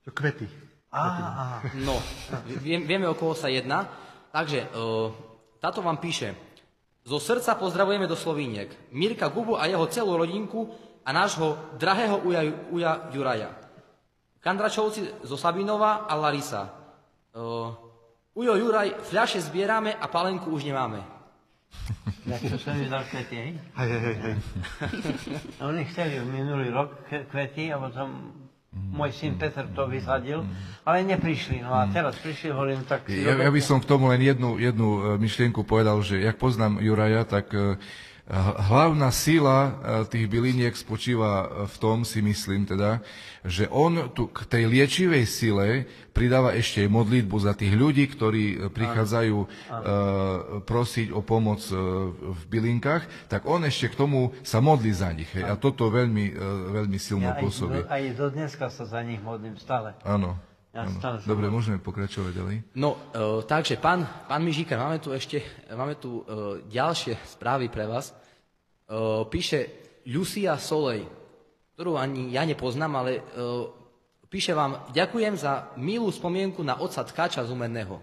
to 0.02 0.10
kvety. 0.10 0.46
Á, 0.90 1.62
No, 1.82 1.98
vie, 2.62 2.78
vieme, 2.82 3.06
o 3.10 3.18
koho 3.18 3.34
sa 3.34 3.50
jedná. 3.50 3.90
Takže, 4.30 4.66
e, 4.66 4.78
táto 5.58 5.82
vám 5.82 5.98
píše. 5.98 6.34
Zo 7.04 7.20
srdca 7.20 7.52
pozdravujeme 7.60 8.08
do 8.08 8.16
Slovíniek. 8.16 8.72
Mirka 8.88 9.28
Gubu 9.28 9.60
a 9.60 9.68
jeho 9.68 9.84
celú 9.92 10.16
rodinku 10.16 10.72
a 11.04 11.12
nášho 11.12 11.76
drahého 11.76 12.24
uja, 12.24 12.40
uja 12.72 12.92
Juraja. 13.12 13.52
Kandračovci 14.40 15.20
zo 15.20 15.36
Sabinova 15.36 16.08
a 16.08 16.16
Larisa. 16.16 16.72
Uh, 17.36 17.76
ujo 18.32 18.56
Juraj, 18.56 19.04
fľaše 19.04 19.40
zbierame 19.44 19.92
a 19.92 20.08
palenku 20.08 20.48
už 20.48 20.64
nemáme. 20.64 21.04
tak 22.24 22.40
to 22.40 22.56
som 22.56 22.72
mi 22.72 22.88
dal 22.88 23.04
kvety, 23.04 23.36
hej? 23.36 23.50
Hej, 23.76 23.88
hej, 23.88 24.00
hej, 24.00 24.16
hej. 24.24 24.34
A 25.60 25.68
Oni 25.68 25.84
chceli 25.92 26.24
minulý 26.24 26.72
rok 26.72 27.04
kvety 27.04 27.68
a 27.68 27.76
potom 27.76 28.32
môj 28.74 29.10
syn 29.10 29.34
Peter 29.34 29.66
to 29.74 29.90
vysadil, 29.90 30.46
ale 30.86 31.02
neprišli. 31.02 31.62
No 31.62 31.74
a 31.74 31.90
teraz 31.90 32.14
prišli, 32.22 32.54
hovorím, 32.54 32.86
tak 32.86 33.10
Ja, 33.10 33.34
ja 33.34 33.50
by 33.50 33.60
som 33.62 33.82
k 33.82 33.88
tomu 33.90 34.06
len 34.10 34.22
jednu, 34.22 34.58
jednu 34.58 34.88
e, 34.88 35.00
myšlienku 35.18 35.66
povedal, 35.66 35.98
že 36.06 36.22
jak 36.22 36.38
poznám 36.38 36.78
Juraja, 36.78 37.26
tak 37.26 37.50
e, 37.50 37.74
hlavná 38.32 39.12
sila 39.12 39.58
e, 39.68 39.70
tých 40.08 40.26
byliniek 40.32 40.72
spočíva 40.72 41.44
e, 41.44 41.46
v 41.68 41.76
tom, 41.76 42.08
si 42.08 42.24
myslím 42.24 42.64
teda, 42.64 43.04
že 43.44 43.68
on 43.68 44.08
tu 44.16 44.32
k 44.32 44.48
tej 44.48 44.64
liečivej 44.64 45.24
sile 45.28 45.84
pridáva 46.16 46.56
ešte 46.56 46.80
aj 46.80 46.88
modlitbu 46.88 47.36
za 47.36 47.52
tých 47.52 47.76
ľudí, 47.76 48.08
ktorí 48.08 48.44
e, 48.48 48.56
prichádzajú 48.72 49.36
e, 49.44 49.48
prosiť 50.64 51.12
o 51.12 51.20
pomoc 51.20 51.60
v 51.68 52.42
bylinkách, 52.48 53.28
tak 53.28 53.44
on 53.44 53.60
ešte 53.68 53.92
k 53.92 53.98
tomu 54.00 54.32
sa 54.40 54.64
modlí 54.64 54.92
za 54.96 55.12
nich. 55.12 55.28
Hej, 55.36 55.44
a 55.44 55.60
toto 55.60 55.92
veľmi, 55.92 56.32
veľmi 56.80 56.96
silno 56.96 57.28
ja 57.28 57.36
aj, 57.36 57.40
do, 57.40 57.42
pôsobí. 57.44 57.78
aj 57.84 58.02
do 58.16 58.26
dneska 58.32 58.72
sa 58.72 58.88
za 58.88 59.04
nich 59.04 59.20
modlím 59.20 59.60
stále. 59.60 59.92
Áno. 60.00 60.40
Ja 60.74 60.90
stále 60.90 61.22
sa 61.22 61.26
Dobre, 61.30 61.46
môžeme 61.46 61.78
pokračovať 61.78 62.32
ďalej. 62.34 62.56
No, 62.74 62.98
e, 63.14 63.46
takže, 63.46 63.78
pán, 63.78 64.02
pán 64.26 64.42
Mižíka, 64.42 64.74
máme 64.74 64.98
tu 64.98 65.14
ešte 65.14 65.38
máme 65.70 65.94
tu, 66.02 66.26
e, 66.26 66.66
ďalšie 66.66 67.14
správy 67.38 67.70
pre 67.70 67.86
vás. 67.86 68.10
E, 68.10 68.14
píše 69.30 69.70
Lucia 70.10 70.58
Solej, 70.58 71.06
ktorú 71.78 71.94
ani 71.94 72.34
ja 72.34 72.42
nepoznám, 72.42 72.90
ale 72.90 73.10
e, 73.18 73.22
píše 74.26 74.50
vám, 74.50 74.90
ďakujem 74.90 75.38
za 75.38 75.70
milú 75.78 76.10
spomienku 76.10 76.66
na 76.66 76.74
oca 76.82 77.06
Tkáča 77.06 77.46
z 77.46 77.54
Umenného. 77.54 78.02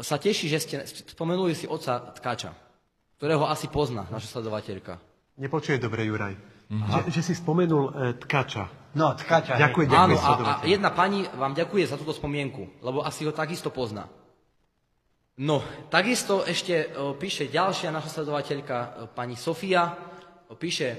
sa 0.00 0.16
teší, 0.16 0.48
že 0.48 0.58
ste 0.64 0.76
spomenuli 1.12 1.52
si 1.52 1.68
oca 1.68 2.08
Tkáča, 2.16 2.56
ktorého 3.20 3.44
asi 3.44 3.68
pozná 3.68 4.08
naša 4.08 4.40
sledovateľka. 4.40 4.96
Nepočuje 5.36 5.76
dobre, 5.76 6.08
Juraj. 6.08 6.36
Že, 6.72 7.00
že 7.12 7.20
si 7.20 7.34
spomenul 7.36 7.84
e, 7.84 7.92
tkača. 8.16 8.96
No, 8.96 9.12
tkača, 9.12 9.60
hej. 9.60 9.68
Ďakujem, 9.68 9.88
Áno, 9.92 10.16
ďakujem, 10.16 10.48
a, 10.48 10.60
a 10.60 10.64
jedna 10.64 10.88
pani 10.88 11.28
vám 11.36 11.52
ďakuje 11.52 11.84
za 11.84 12.00
túto 12.00 12.16
spomienku, 12.16 12.80
lebo 12.80 13.04
asi 13.04 13.28
ho 13.28 13.32
takisto 13.32 13.68
pozná. 13.68 14.08
No, 15.36 15.60
takisto 15.92 16.48
ešte 16.48 16.88
e, 16.88 17.16
píše 17.16 17.52
ďalšia 17.52 17.92
naša 17.92 18.20
sledovateľka, 18.20 18.76
e, 18.76 18.88
pani 19.12 19.36
Sofia, 19.36 19.92
e, 19.92 19.92
píše 20.56 20.88
e, 20.88 20.96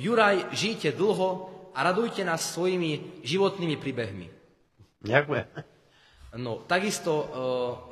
Juraj, 0.00 0.56
žijte 0.56 0.96
dlho 0.96 1.28
a 1.76 1.78
radujte 1.84 2.24
nás 2.24 2.56
svojimi 2.56 3.20
životnými 3.20 3.76
príbehmi. 3.76 4.26
Ďakujem. 5.04 5.44
No, 6.40 6.64
takisto 6.64 7.12
e, 7.12 7.24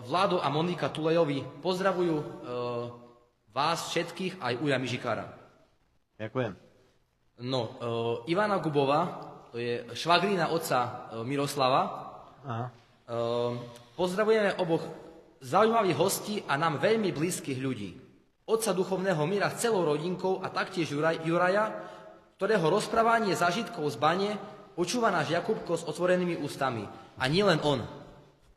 Vlado 0.09 0.40
a 0.40 0.48
Monika 0.48 0.88
Tulejovi 0.88 1.44
pozdravujú 1.61 2.16
e, 2.16 2.24
vás 3.52 3.92
všetkých, 3.92 4.40
aj 4.40 4.55
Uja 4.61 4.76
Mižikára. 4.80 5.26
Ďakujem. 6.16 6.64
No, 7.43 7.61
e, 8.26 8.30
Ivana 8.30 8.59
Gubová, 8.59 9.03
to 9.51 9.59
je 9.59 9.82
švagrina 9.95 10.55
otca 10.55 10.78
e, 11.11 11.24
Miroslava, 11.24 11.82
Aha. 12.45 12.66
Ehm, 13.09 13.57
Pozdravujeme 13.95 14.59
oboch 14.59 14.82
zaujímavých 15.39 15.99
hostí 16.01 16.35
a 16.51 16.59
nám 16.59 16.82
veľmi 16.82 17.14
blízkych 17.14 17.62
ľudí. 17.62 17.95
Otca 18.43 18.74
duchovného 18.74 19.22
míra 19.22 19.55
s 19.55 19.62
celou 19.62 19.87
rodinkou 19.87 20.43
a 20.43 20.51
taktiež 20.51 20.91
Juraj, 20.91 21.22
Juraja, 21.22 21.70
ktorého 22.35 22.66
rozprávanie 22.66 23.39
zážitkov 23.39 23.87
z 23.87 23.97
bane 23.97 24.30
počúva 24.74 25.14
náš 25.14 25.30
Jakubko 25.30 25.78
s 25.78 25.87
otvorenými 25.87 26.43
ústami. 26.43 26.82
A 27.14 27.24
nie 27.30 27.47
len 27.47 27.62
on. 27.62 27.87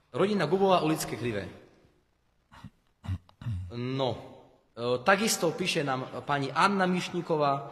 Rodina 0.10 0.50
Gubová 0.50 0.82
ulické 0.82 1.14
krivé. 1.14 1.46
No, 3.78 4.10
e, 4.74 4.98
takisto 5.06 5.54
píše 5.54 5.86
nám 5.86 6.26
pani 6.26 6.50
Anna 6.50 6.90
Mišníková, 6.90 7.70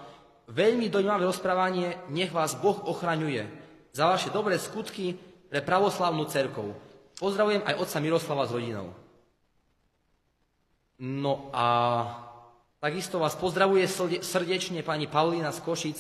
veľmi 0.50 0.90
dojímavé 0.90 1.26
rozprávanie, 1.26 1.98
nech 2.14 2.30
vás 2.30 2.58
Boh 2.58 2.78
ochraňuje 2.86 3.48
za 3.96 4.12
vaše 4.12 4.30
dobré 4.30 4.60
skutky 4.60 5.16
pre 5.50 5.64
pravoslavnú 5.64 6.28
cerkov. 6.28 6.76
Pozdravujem 7.16 7.64
aj 7.64 7.80
otca 7.80 7.98
Miroslava 8.04 8.44
s 8.44 8.52
rodinou. 8.52 8.92
No 11.00 11.52
a 11.52 11.66
takisto 12.80 13.20
vás 13.20 13.36
pozdravuje 13.36 13.88
srde- 13.88 14.24
srdečne 14.24 14.84
pani 14.84 15.08
Paulína 15.08 15.52
z 15.52 15.60
Košic 15.64 16.00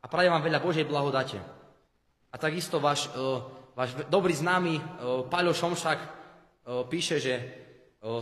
a 0.00 0.06
prajem 0.08 0.32
vám 0.32 0.44
veľa 0.44 0.60
Božej 0.60 0.84
blahodate. 0.88 1.40
A 2.30 2.36
takisto 2.38 2.80
váš, 2.80 3.08
e, 3.12 3.20
váš 3.76 3.96
dobrý 4.08 4.32
známy 4.32 4.78
e, 4.78 4.82
Paľo 5.28 5.52
Šomšak 5.52 5.98
e, 6.00 6.08
píše, 6.88 7.20
že 7.20 7.34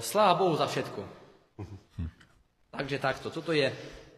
sláva 0.02 0.34
Bohu 0.34 0.58
za 0.58 0.66
všetko. 0.66 1.00
Takže 2.74 2.96
takto. 2.98 3.30
Toto 3.30 3.54
je, 3.54 3.70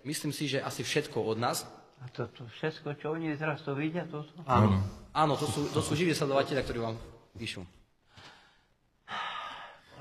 myslím 0.05 0.32
si, 0.32 0.48
že 0.48 0.62
asi 0.62 0.84
všetko 0.84 1.20
od 1.20 1.38
nás. 1.38 1.64
A 2.01 2.09
to, 2.09 2.24
to 2.32 2.48
všetko, 2.57 2.96
čo 2.96 3.12
oni 3.12 3.36
teraz 3.36 3.61
to 3.61 3.76
vidia, 3.76 4.09
to. 4.09 4.24
Áno. 4.48 4.80
Áno, 5.12 5.36
to 5.36 5.44
sú, 5.44 5.68
to 5.68 5.84
sú 5.84 5.92
živí 5.92 6.16
sledovateľia, 6.16 6.64
ktorí 6.64 6.78
vám 6.80 6.96
píšu. 7.36 7.61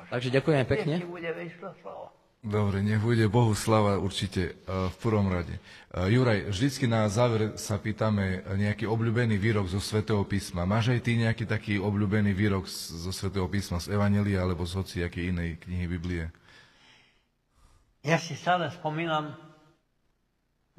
Takže 0.10 0.34
ďakujeme 0.34 0.64
pekne. 0.66 0.96
Dobre, 2.40 2.80
nech 2.80 3.04
bude 3.04 3.28
Bohu 3.28 3.52
slava 3.52 4.00
určite 4.00 4.56
uh, 4.64 4.88
v 4.88 4.96
prvom 5.04 5.28
rade. 5.28 5.60
Uh, 5.92 6.08
Juraj, 6.08 6.56
vždycky 6.56 6.88
na 6.88 7.04
záver 7.12 7.60
sa 7.60 7.76
pýtame 7.76 8.48
nejaký 8.56 8.88
obľúbený 8.88 9.36
výrok 9.36 9.68
zo 9.68 9.84
Svetého 9.84 10.24
písma. 10.24 10.64
Máš 10.64 10.96
aj 10.96 11.04
ty 11.04 11.20
nejaký 11.20 11.44
taký 11.44 11.84
obľúbený 11.84 12.32
výrok 12.32 12.64
zo 12.72 13.12
Svetého 13.12 13.44
písma, 13.52 13.84
z 13.84 13.92
Evanelia 13.92 14.40
alebo 14.40 14.64
z 14.64 14.72
hociakej 14.80 15.36
inej 15.36 15.60
knihy 15.68 15.86
Biblie? 15.92 16.32
Ja 18.08 18.16
si 18.16 18.40
stále 18.40 18.72
spomínam 18.72 19.36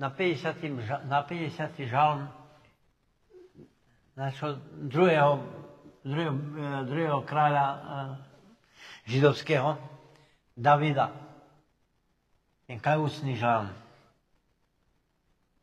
na 0.00 0.08
50. 0.08 0.80
ža- 0.80 1.04
na 1.04 1.20
50. 1.20 1.84
žalm 1.84 2.32
našho 4.16 4.56
druhého, 4.88 5.44
druhého, 6.00 6.34
eh, 6.34 6.84
druhého 6.88 7.20
kráľa 7.28 7.66
eh, 7.68 7.80
židovského, 9.12 9.76
Davida. 10.56 11.12
Ten 12.64 12.80
kajúcný 12.80 13.36
žalm. 13.36 13.68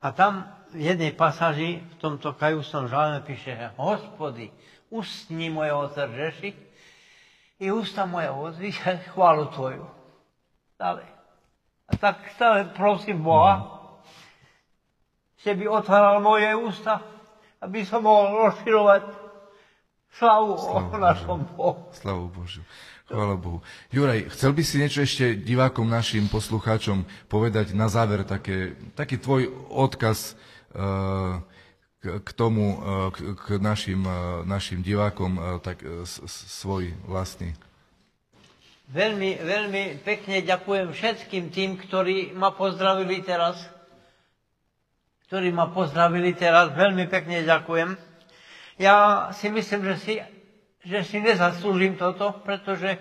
A 0.01 0.13
tam 0.13 0.45
v 0.69 0.93
jednej 0.93 1.13
pasáži 1.13 1.81
v 1.81 1.95
tomto 1.97 2.33
kajúcnom 2.37 2.85
žalme 2.85 3.25
píše, 3.25 3.57
že 3.57 3.73
hospody, 3.77 4.53
ustní 4.93 5.49
moje 5.49 5.73
otržeši 5.73 6.49
i 7.57 7.73
ústa 7.73 8.05
moje 8.05 8.29
odvíšať 8.29 9.09
chválu 9.13 9.49
Tvoju. 9.49 9.85
Ďalej. 10.77 11.09
A 11.87 11.91
tak 11.97 12.29
stále 12.35 12.69
prosím 12.75 13.23
Boha, 13.23 13.76
že 15.41 15.51
by 15.53 15.65
otváral 15.69 16.17
moje 16.21 16.49
ústa, 16.57 17.01
aby 17.61 17.85
som 17.85 18.05
mohol 18.05 18.49
rozširovať 18.49 19.03
slavu 20.17 20.53
o 20.57 20.97
našom 20.97 21.45
Bohu. 21.53 21.89
Slavu 21.93 22.29
Božiu. 22.33 22.65
Chvála 23.07 23.39
Bohu. 23.39 23.63
Juraj, 23.87 24.27
chcel 24.35 24.51
by 24.51 24.63
si 24.67 24.83
niečo 24.83 24.99
ešte 24.99 25.39
divákom, 25.39 25.87
našim 25.87 26.27
poslucháčom 26.27 27.07
povedať 27.31 27.71
na 27.71 27.87
záver, 27.87 28.27
také, 28.27 28.75
taký 28.99 29.15
tvoj 29.15 29.47
odkaz 29.71 30.35
uh, 30.75 31.39
k, 32.03 32.19
k 32.19 32.29
tomu, 32.35 32.75
uh, 32.75 33.07
k, 33.15 33.31
k 33.31 33.45
našim, 33.63 34.03
uh, 34.03 34.43
našim 34.43 34.83
divákom, 34.83 35.39
uh, 35.39 35.41
tak 35.63 35.79
uh, 35.87 36.03
svoj 36.27 36.91
vlastný. 37.07 37.55
Veľmi, 38.91 39.39
veľmi 39.39 40.03
pekne 40.03 40.43
ďakujem 40.43 40.91
všetkým 40.91 41.51
tým, 41.51 41.79
ktorí 41.79 42.35
ma 42.35 42.51
pozdravili 42.51 43.23
teraz. 43.23 43.76
Ktorí 45.27 45.51
ma 45.51 45.67
pozdravili 45.67 46.31
teraz, 46.39 46.71
veľmi 46.71 47.03
pekne 47.11 47.43
ďakujem. 47.43 47.99
Ja 48.79 49.27
si 49.35 49.51
myslím, 49.51 49.91
že 49.91 49.95
si, 49.99 50.13
že 50.87 51.03
si 51.03 51.19
nezaslúžim 51.19 51.99
toto, 51.99 52.31
pretože 52.47 52.95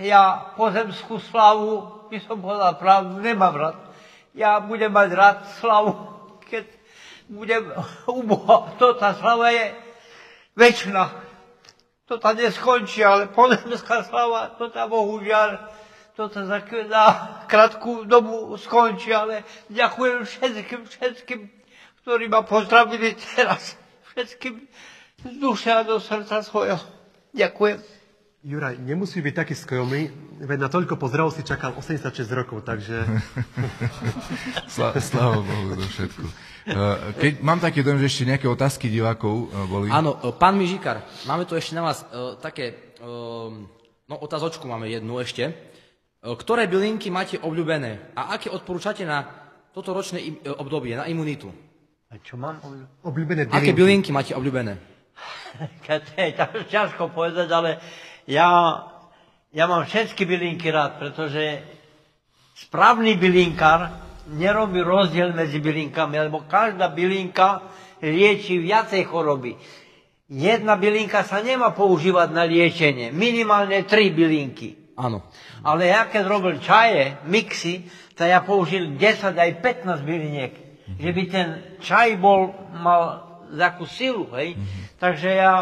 ja 0.00 0.54
pozemskú 0.56 1.20
slavu, 1.28 2.08
by 2.08 2.18
som 2.24 2.40
povedal 2.40 2.80
pravdu, 2.80 3.20
nemám 3.20 3.52
rád. 3.52 3.76
Ja 4.32 4.64
budem 4.64 4.88
mať 4.88 5.08
rád 5.12 5.38
slavu, 5.60 5.92
keď 6.48 6.64
budem 7.28 7.68
u 8.08 8.24
Boha. 8.24 8.72
To 8.80 8.96
slava 8.96 9.52
je 9.52 9.76
väčšina. 10.56 11.04
To 12.08 12.16
tá 12.16 12.32
neskončí, 12.32 13.04
ale 13.04 13.28
pozemská 13.28 14.08
slava, 14.08 14.56
to 14.56 14.72
tá 14.72 14.88
bohužiaľ, 14.88 15.68
to 16.18 16.26
za, 16.34 16.58
na 16.90 17.04
krátku 17.46 18.02
dobu 18.02 18.58
skončí, 18.58 19.14
ale 19.14 19.46
ďakujem 19.70 20.26
všetkým, 20.26 20.80
všetkým, 20.82 21.40
ktorí 22.02 22.26
ma 22.26 22.42
pozdravili 22.42 23.14
teraz. 23.14 23.78
Všetkým 24.10 24.66
z 25.22 25.34
duše 25.38 25.70
a 25.70 25.86
do 25.86 26.02
srdca 26.02 26.42
svojho. 26.42 26.82
Ďakujem. 27.30 27.78
Juraj, 28.38 28.78
nemusí 28.82 29.18
byť 29.18 29.34
taký 29.34 29.54
skromný, 29.54 30.10
veď 30.42 30.58
na 30.66 30.70
toľko 30.70 30.94
pozdravov 30.98 31.34
si 31.34 31.42
čakal 31.42 31.74
86 31.74 32.22
rokov, 32.34 32.66
takže... 32.66 33.02
Sla, 34.74 34.94
sláva 34.98 35.42
Bohu 35.42 35.78
za 35.78 35.86
všetko. 35.86 36.22
Eh, 36.68 36.76
Keď 37.16 37.32
mám 37.40 37.64
taký 37.64 37.80
dojem, 37.80 37.96
že 38.04 38.12
ešte 38.12 38.28
nejaké 38.28 38.44
otázky 38.44 38.92
divákov 38.92 39.48
eh, 39.48 39.64
boli. 39.64 39.88
Áno, 39.88 40.20
e, 40.20 40.36
pán 40.36 40.52
Mižikar, 40.52 41.00
máme 41.24 41.48
tu 41.48 41.56
ešte 41.56 41.72
na 41.72 41.80
vás 41.80 42.04
e, 42.04 42.36
také, 42.44 42.92
e, 43.00 43.08
no 44.04 44.14
otázočku 44.20 44.68
máme 44.68 44.84
jednu 44.84 45.16
ešte. 45.16 45.48
E, 46.18 46.34
ktoré 46.34 46.66
bylinky 46.66 47.14
máte 47.14 47.38
obľúbené 47.38 48.14
a 48.18 48.34
aké 48.34 48.50
odporúčate 48.50 49.06
na 49.06 49.22
toto 49.70 49.94
ročné 49.94 50.18
e, 50.18 50.50
obdobie, 50.50 50.98
na 50.98 51.06
imunitu? 51.06 51.46
A 52.10 52.18
čo 52.18 52.34
mám? 52.34 52.58
Obľúbené 53.06 53.46
Aké 53.52 53.70
bylinky. 53.70 53.78
bylinky 53.78 54.10
máte 54.10 54.32
obľúbené? 54.34 54.74
To 55.88 56.62
ťažko 56.70 57.10
povedať, 57.10 57.50
ale 57.50 57.82
ja, 58.30 58.46
ja 59.50 59.64
mám 59.66 59.82
všetky 59.86 60.22
bylinky 60.22 60.70
rád, 60.70 61.02
pretože 61.02 61.64
správny 62.54 63.18
bylinkár 63.18 63.98
nerobí 64.30 64.78
rozdiel 64.84 65.32
medzi 65.34 65.58
bylinkami, 65.58 66.28
lebo 66.28 66.44
každá 66.46 66.92
bylinka 66.92 67.66
lieči 68.04 68.62
viacej 68.62 69.02
choroby. 69.08 69.58
Jedna 70.28 70.76
bylinka 70.76 71.24
sa 71.24 71.40
nemá 71.40 71.72
používať 71.72 72.28
na 72.30 72.44
liečenie, 72.44 73.10
minimálne 73.10 73.82
tri 73.88 74.12
bylinky. 74.12 74.87
Áno. 74.98 75.22
Ale 75.62 75.86
ja 75.86 76.10
keď 76.10 76.26
robil 76.26 76.58
čaje, 76.58 77.14
mixy, 77.22 77.86
tak 78.18 78.34
ja 78.34 78.42
použil 78.42 78.98
10 78.98 79.38
aj 79.38 79.50
15 79.62 80.02
byliniek. 80.02 80.54
Že 80.98 81.10
by 81.14 81.22
ten 81.30 81.48
čaj 81.78 82.18
bol, 82.18 82.50
mal 82.74 83.22
takú 83.54 83.86
silu, 83.86 84.26
hej. 84.34 84.58
Takže 84.98 85.28
ja 85.30 85.52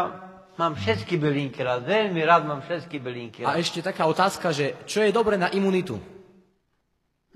mám 0.57 0.73
všetky 0.73 1.21
bylinky 1.21 1.61
rád, 1.61 1.85
veľmi 1.85 2.17
rád 2.25 2.49
mám 2.49 2.65
všetky 2.65 2.97
bylinky 2.97 3.45
A 3.45 3.53
rád. 3.53 3.61
ešte 3.61 3.85
taká 3.85 4.09
otázka, 4.09 4.49
že 4.49 4.73
čo 4.89 5.05
je 5.05 5.13
dobre 5.13 5.37
na 5.37 5.53
imunitu? 5.53 6.01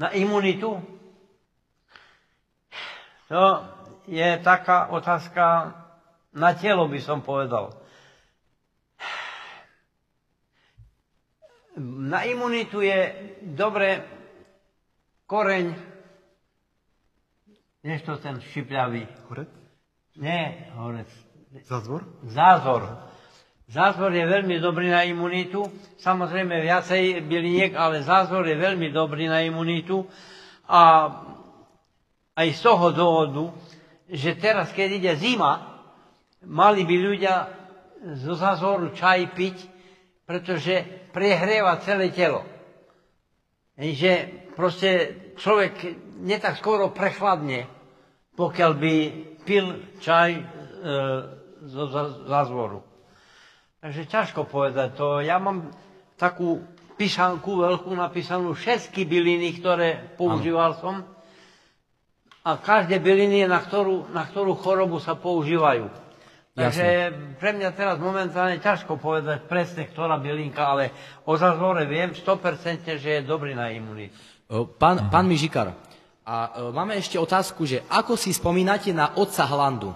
Na 0.01 0.09
imunitu? 0.09 0.81
To 3.29 3.43
je 4.09 4.29
taká 4.41 4.89
otázka 4.89 5.77
na 6.33 6.51
telo, 6.57 6.89
by 6.89 6.99
som 6.99 7.21
povedal. 7.21 7.77
Na 12.11 12.23
imunitu 12.23 12.81
je 12.81 12.99
dobre 13.41 14.05
koreň, 15.25 15.73
než 17.81 18.05
to 18.05 18.17
ten 18.21 18.37
šipľavý. 18.37 19.07
Horec? 19.29 19.49
Nie, 20.21 20.69
horec. 20.77 21.09
Zázvor? 21.65 22.05
Zázor. 22.23 23.09
Zázor 23.71 24.11
je 24.11 24.27
veľmi 24.27 24.59
dobrý 24.59 24.91
na 24.91 25.07
imunitu. 25.07 25.63
Samozrejme 25.95 26.59
viacej 26.59 27.23
byliniek, 27.23 27.71
ale 27.73 28.03
zázor 28.03 28.43
je 28.43 28.59
veľmi 28.59 28.91
dobrý 28.91 29.31
na 29.31 29.41
imunitu. 29.41 30.03
A 30.67 31.07
aj 32.35 32.47
z 32.51 32.59
toho 32.59 32.91
dôvodu, 32.91 33.55
že 34.11 34.35
teraz, 34.35 34.75
keď 34.75 34.89
ide 34.99 35.13
zima, 35.15 35.79
mali 36.43 36.83
by 36.83 36.95
ľudia 36.99 37.35
zo 38.19 38.35
zázoru 38.35 38.91
čaj 38.91 39.31
piť, 39.31 39.57
pretože 40.27 41.00
prehrieva 41.11 41.79
celé 41.83 42.09
telo. 42.11 42.43
Že 43.77 44.11
proste 44.55 44.89
človek 45.39 45.73
netak 46.23 46.59
skoro 46.59 46.91
prechladne, 46.91 47.67
pokiaľ 48.35 48.71
by 48.77 48.95
pil 49.41 49.97
čaj 49.99 50.29
e, 50.37 50.43
zo 51.65 51.83
zázvoru. 52.29 52.81
Takže 53.81 54.05
ťažko 54.05 54.45
povedať 54.45 54.93
to. 54.93 55.25
Ja 55.25 55.41
mám 55.41 55.73
takú 56.13 56.61
písanku 57.01 57.65
veľkú 57.65 57.89
napísanú 57.97 58.53
všetky 58.53 59.09
byliny, 59.09 59.57
ktoré 59.57 60.13
používal 60.13 60.77
som. 60.77 61.01
A 62.45 62.57
každé 62.61 63.01
byliny, 63.01 63.49
na 63.49 63.57
ktorú, 63.57 64.13
na 64.13 64.25
ktorú 64.25 64.53
chorobu 64.53 65.01
sa 65.01 65.17
používajú. 65.17 65.89
Takže 66.51 67.15
pre 67.39 67.55
mňa 67.55 67.69
teraz 67.71 67.95
momentálne 67.95 68.59
ťažko 68.59 68.99
povedať 68.99 69.47
presne, 69.47 69.87
ktorá 69.87 70.19
bylinka, 70.19 70.59
ale 70.59 70.91
o 71.23 71.39
zazvore 71.39 71.87
viem 71.87 72.11
100% 72.11 72.99
že 72.99 73.09
je 73.19 73.21
dobrý 73.23 73.55
na 73.55 73.71
imunitu. 73.71 74.11
Pán, 74.75 75.07
pán 75.07 75.31
Mižikar, 75.31 75.71
a 76.27 76.35
e, 76.53 76.75
máme 76.75 76.99
ešte 76.99 77.17
otázku, 77.17 77.65
že 77.65 77.81
ako 77.89 78.13
si 78.13 78.35
spomínate 78.35 78.93
na 78.93 79.15
otca 79.17 79.47
Hlandu? 79.47 79.95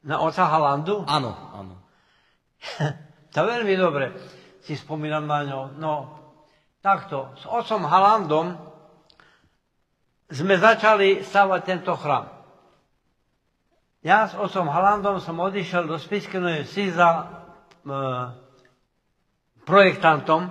Na 0.00 0.22
oca 0.22 0.44
Halandu? 0.48 1.04
Áno, 1.04 1.32
áno. 1.52 1.74
To 3.30 3.46
veľmi 3.46 3.78
dobre 3.78 4.10
si 4.58 4.74
spomínam 4.74 5.22
na 5.22 5.46
ňo. 5.46 5.60
No, 5.78 5.92
takto, 6.82 7.30
s 7.38 7.46
otcom 7.46 7.86
Halandom 7.86 8.58
sme 10.26 10.58
začali 10.58 11.22
stavať 11.22 11.60
tento 11.62 11.94
chrám. 11.94 12.39
Ja 14.00 14.24
s 14.24 14.32
otcom 14.32 14.64
Halandom 14.66 15.20
som 15.20 15.36
odišiel 15.36 15.84
do 15.84 15.96
Spiskenoje 15.96 16.64
si 16.64 16.88
za 16.88 17.08
e, 17.20 17.28
projektantom. 19.62 20.48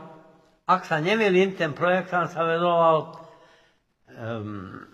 Ak 0.64 0.86
sa 0.86 1.02
nemýlim, 1.02 1.58
ten 1.58 1.74
projektant 1.74 2.30
sa 2.30 2.46
venoval 2.46 3.18
um, 4.06 4.86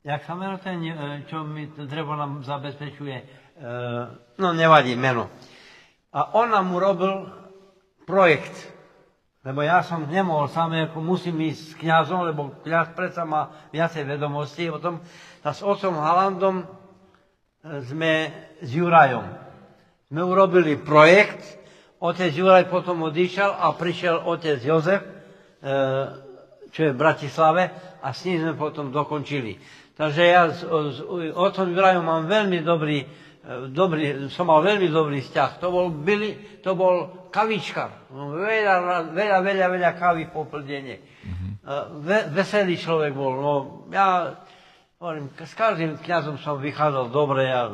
jak 0.00 0.22
sa 0.22 0.32
meno 0.32 0.54
ten, 0.56 0.78
e, 0.80 0.94
čo 1.26 1.42
mi 1.42 1.66
drevo 1.68 2.14
nám 2.14 2.40
zabezpečuje, 2.40 3.16
e, 3.16 3.26
no 4.38 4.48
nevadí 4.54 4.94
meno. 4.94 5.26
A 6.14 6.32
on 6.32 6.48
nám 6.48 6.70
urobil 6.70 7.26
projekt, 8.06 8.54
lebo 9.46 9.62
ja 9.62 9.78
som 9.86 10.10
nemohol 10.10 10.50
sám, 10.50 10.74
ako 10.90 10.98
musím 10.98 11.38
ísť 11.46 11.62
s 11.62 11.72
kniazom, 11.78 12.26
lebo 12.26 12.50
kniaz 12.66 12.90
predsa 12.98 13.22
má 13.22 13.54
viacej 13.70 14.02
vedomostí 14.02 14.66
o 14.66 14.82
tom. 14.82 14.98
A 15.46 15.54
s 15.54 15.62
otcom 15.62 16.02
Halandom 16.02 16.66
e, 16.66 16.66
sme 17.86 18.12
s 18.58 18.74
Jurajom. 18.74 19.22
Sme 20.10 20.26
urobili 20.26 20.74
projekt, 20.74 21.46
otec 22.02 22.34
Juraj 22.34 22.66
potom 22.66 23.06
odišiel 23.06 23.54
a 23.54 23.70
prišiel 23.70 24.26
otec 24.26 24.58
Jozef, 24.58 25.06
e, 25.06 25.10
čo 26.74 26.80
je 26.82 26.90
v 26.90 26.98
Bratislave, 26.98 27.70
a 28.02 28.10
s 28.10 28.26
ním 28.26 28.42
sme 28.42 28.58
potom 28.58 28.90
dokončili. 28.90 29.62
Takže 29.94 30.22
ja 30.26 30.50
s, 30.50 30.66
s 30.66 30.98
otcom 31.38 31.70
Jurajom 31.70 32.02
mám 32.02 32.26
veľmi 32.26 32.66
dobrý, 32.66 33.06
dobrý, 33.70 34.26
som 34.28 34.50
mal 34.50 34.62
veľmi 34.62 34.90
dobrý 34.90 35.22
vzťah. 35.22 35.50
To 35.62 35.68
bol, 35.70 35.86
byli, 35.90 36.60
to 36.62 36.74
bol 36.74 37.28
kavička. 37.30 38.10
Veľa, 38.10 39.06
veľa, 39.14 39.38
veľa, 39.42 39.66
veľa 39.70 39.90
kávy 39.94 40.28
popil 40.34 40.66
denne. 40.66 40.98
Ve, 42.02 42.30
veselý 42.30 42.74
človek 42.78 43.14
bol. 43.14 43.32
No, 43.38 43.52
ja 43.90 44.34
hovorím, 44.98 45.30
s 45.34 45.54
každým 45.54 45.98
kňazom 46.02 46.42
som 46.42 46.58
vychádzal 46.58 47.10
dobre. 47.14 47.46
Ja, 47.46 47.70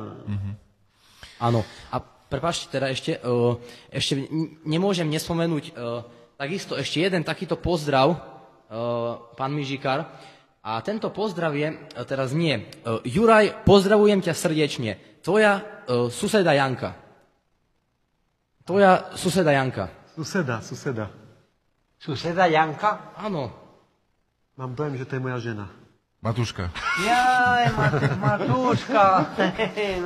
Áno. 1.42 1.66
A 1.90 1.98
prepáčte 2.00 2.72
teda 2.72 2.88
ešte, 2.88 3.20
uh, 3.20 3.60
ešte 3.92 4.24
nemôžem 4.64 5.04
nespomenúť 5.10 5.64
uh, 5.74 6.00
takisto 6.40 6.80
ešte 6.80 7.04
jeden 7.04 7.26
takýto 7.26 7.60
pozdrav, 7.60 8.16
uh, 8.16 9.20
pán 9.36 9.52
Mižikar. 9.52 10.08
A 10.62 10.78
tento 10.80 11.10
pozdrav 11.10 11.52
je, 11.58 11.74
teraz 12.06 12.30
nie, 12.32 12.56
uh, 12.86 13.02
Juraj, 13.02 13.66
pozdravujem 13.66 14.22
ťa 14.22 14.32
srdečne. 14.32 15.11
Tvoja 15.22 15.52
uh, 15.86 16.10
suseda 16.10 16.52
Janka. 16.52 16.94
Tvoja 18.66 19.14
suseda 19.14 19.50
Janka. 19.54 19.88
Suseda, 20.14 20.60
suseda. 20.62 21.06
suseda 21.98 22.46
Janka. 22.46 23.14
Áno. 23.16 23.50
Mám 24.58 24.74
dojem, 24.74 24.98
že 24.98 25.06
to 25.08 25.16
je 25.16 25.22
moja 25.22 25.38
žena. 25.40 25.66
Matúška. 26.22 26.70
Jaj, 27.02 27.74
Mat, 27.74 27.94
Matúška. 28.22 29.26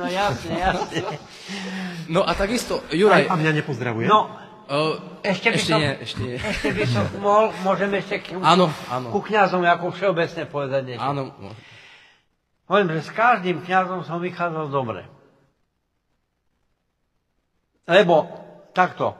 no 0.01 0.05
jasne, 0.09 0.53
jasne. 0.57 1.01
No 2.09 2.25
a 2.25 2.33
takisto, 2.33 2.81
Aj, 2.89 2.97
Juraj, 2.97 3.29
a 3.29 3.37
mňa 3.37 3.51
nepozdravuje? 3.61 4.09
No, 4.09 4.25
uh, 4.65 4.97
ešte 5.21 5.53
by 5.53 5.57
ešte 5.61 5.69
som, 5.69 5.77
nie, 5.77 5.93
ešte 6.01 6.21
nie. 6.25 6.35
ešte 6.41 6.69
by 6.73 6.83
som 6.89 7.05
mohol, 7.21 7.53
môžem 7.61 7.93
ešte 8.01 8.15
k, 8.25 8.27
Áno, 8.41 8.65
áno. 8.89 9.13
ku 9.13 9.21
kniazom 9.21 9.61
ako 9.61 9.93
všeobecne 9.93 10.49
povedať 10.49 10.81
niečo. 10.89 11.05
Áno, 11.05 11.37
Hovorím, 12.67 12.99
že 12.99 13.07
s 13.07 13.15
každým 13.15 13.63
kňazom 13.63 14.03
som 14.03 14.19
vychádzal 14.19 14.67
dobre. 14.67 15.07
Lebo 17.87 18.27
takto, 18.75 19.15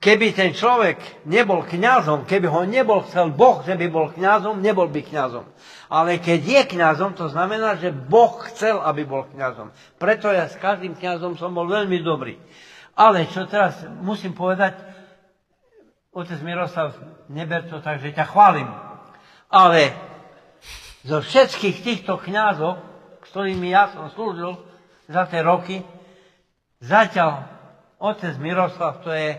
Keby 0.00 0.32
ten 0.32 0.56
človek 0.56 0.96
nebol 1.28 1.60
kňazom, 1.60 2.24
keby 2.24 2.48
ho 2.48 2.64
nebol 2.64 3.04
chcel 3.04 3.36
Boh, 3.36 3.60
že 3.60 3.76
by 3.76 3.86
bol 3.92 4.08
kňazom, 4.08 4.64
nebol 4.64 4.88
by 4.88 5.04
kňazom. 5.04 5.44
Ale 5.92 6.16
keď 6.16 6.40
je 6.40 6.60
kňazom, 6.72 7.12
to 7.12 7.28
znamená, 7.28 7.76
že 7.76 7.92
Boh 7.92 8.40
chcel, 8.48 8.80
aby 8.80 9.04
bol 9.04 9.28
kňazom. 9.28 9.68
Preto 10.00 10.32
ja 10.32 10.48
s 10.48 10.56
každým 10.56 10.96
kňazom 10.96 11.36
som 11.36 11.52
bol 11.52 11.68
veľmi 11.68 12.00
dobrý. 12.00 12.40
Ale 12.96 13.28
čo 13.28 13.44
teraz 13.44 13.84
musím 14.00 14.32
povedať, 14.32 14.80
otec 16.16 16.40
Miroslav, 16.40 16.96
neber 17.28 17.68
to 17.68 17.84
tak, 17.84 18.00
že 18.00 18.16
ťa 18.16 18.24
chválim. 18.24 18.72
Ale 19.52 19.92
zo 21.04 21.18
všetkých 21.24 21.76
týchto 21.80 22.20
kňazov, 22.20 22.80
ktorými 23.24 23.72
ja 23.72 23.88
som 23.92 24.12
slúžil 24.12 24.60
za 25.08 25.24
tie 25.28 25.40
roky, 25.40 25.80
zatiaľ 26.80 27.48
otec 28.00 28.36
Miroslav 28.36 29.00
to 29.04 29.12
je 29.12 29.36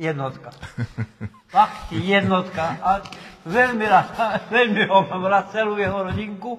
jednotka. 0.00 0.52
Fakt 1.54 1.92
jednotka. 1.92 2.64
A 2.82 2.90
veľmi 3.46 3.84
rád, 3.86 4.08
veľmi 4.56 4.82
ho 4.88 5.06
mám 5.06 5.24
rád 5.28 5.54
celú 5.54 5.78
jeho 5.78 6.02
rodinku 6.02 6.58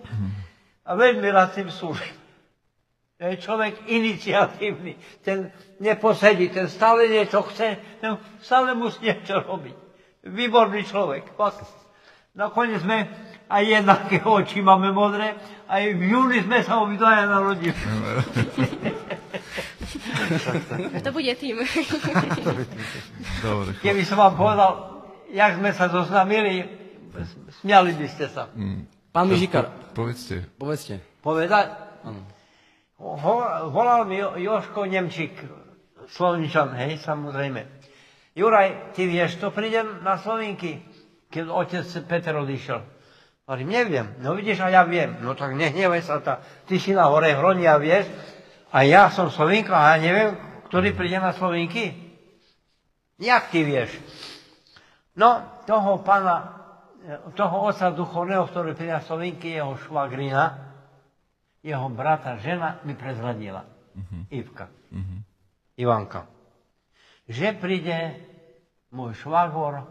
a 0.86 0.92
veľmi 0.94 1.28
rád 1.30 1.58
tým 1.58 1.70
slúžim. 1.70 2.16
To 3.16 3.32
je 3.32 3.40
človek 3.40 3.88
iniciatívny. 3.88 5.00
Ten 5.24 5.48
neposedí, 5.80 6.52
ten 6.52 6.68
stále 6.68 7.08
niečo 7.08 7.48
chce, 7.48 7.80
ten 8.04 8.20
stále 8.44 8.76
musí 8.76 9.08
niečo 9.08 9.40
robiť. 9.40 9.76
Výborný 10.28 10.84
človek, 10.84 11.32
fakt. 11.40 11.64
Nakoniec 12.36 12.84
sme 12.84 13.08
aj 13.46 13.64
jednaké 13.64 14.22
oči 14.22 14.60
máme 14.60 14.90
modré, 14.90 15.38
aj 15.66 15.84
v 15.92 16.02
júni 16.04 16.40
sme 16.40 16.60
sa 16.60 16.80
obidvaja 16.80 17.26
narodili. 17.26 17.74
To 20.98 21.10
bude 21.12 21.34
tým. 21.36 21.62
Dobre, 23.40 23.70
Keby 23.80 24.02
som 24.04 24.18
vám 24.18 24.34
povedal, 24.34 24.72
jak 25.30 25.56
sme 25.56 25.72
sa 25.72 25.86
zoznamili, 25.88 26.66
smiali 27.62 27.94
by 27.94 28.08
ste 28.08 28.26
sa. 28.28 28.50
Pán 29.10 29.26
Mižikar, 29.26 29.72
povedzte. 29.94 30.44
povedzte. 30.56 31.00
Povedať? 31.22 31.72
Ho- 32.98 33.44
Volal 33.70 34.04
mi 34.04 34.18
Jo- 34.18 34.36
Joško 34.36 34.84
Nemčík, 34.84 35.36
Slovenčan, 36.08 36.72
hej, 36.76 36.98
samozrejme. 36.98 37.66
Juraj, 38.34 38.92
ty 38.92 39.06
vieš, 39.06 39.38
to 39.38 39.50
prídem 39.50 40.02
na 40.02 40.16
Slovinky, 40.16 40.84
keď 41.28 41.44
otec 41.48 41.86
Peter 42.04 42.36
odišiel. 42.36 42.84
Hovorím, 43.46 43.70
neviem. 43.70 44.08
No 44.26 44.34
vidíš, 44.34 44.66
a 44.66 44.74
ja 44.74 44.82
viem. 44.82 45.22
No 45.22 45.38
tak 45.38 45.54
nehnevaj 45.54 46.02
sa 46.02 46.18
tá. 46.18 46.42
Ty 46.66 46.76
si 46.82 46.98
na 46.98 47.06
hore 47.14 47.30
Hronia, 47.38 47.78
vieš, 47.78 48.10
a 48.74 48.82
ja 48.82 49.08
som 49.14 49.30
Slovinka 49.30 49.72
a 49.72 49.96
ja 49.96 50.02
neviem, 50.02 50.36
ktorý 50.68 50.98
príde 50.98 51.22
na 51.22 51.32
Slovinky. 51.32 51.94
Jak 53.22 53.54
ty 53.54 53.64
vieš? 53.64 53.94
No, 55.16 55.40
toho 55.64 56.04
pána, 56.04 56.52
toho 57.38 57.72
otca 57.72 57.94
duchovného, 57.94 58.50
ktorý 58.52 58.76
príde 58.76 58.98
na 58.98 59.06
Slovinky, 59.06 59.56
jeho 59.56 59.80
švagrina, 59.80 60.74
jeho 61.64 61.88
brata, 61.88 62.36
žena 62.42 62.84
mi 62.84 62.98
prezradila. 62.98 63.64
Ivka. 64.28 64.68
Ivanka. 65.80 66.28
Že 67.32 67.56
príde 67.62 68.20
môj 68.92 69.16
švagor 69.16 69.88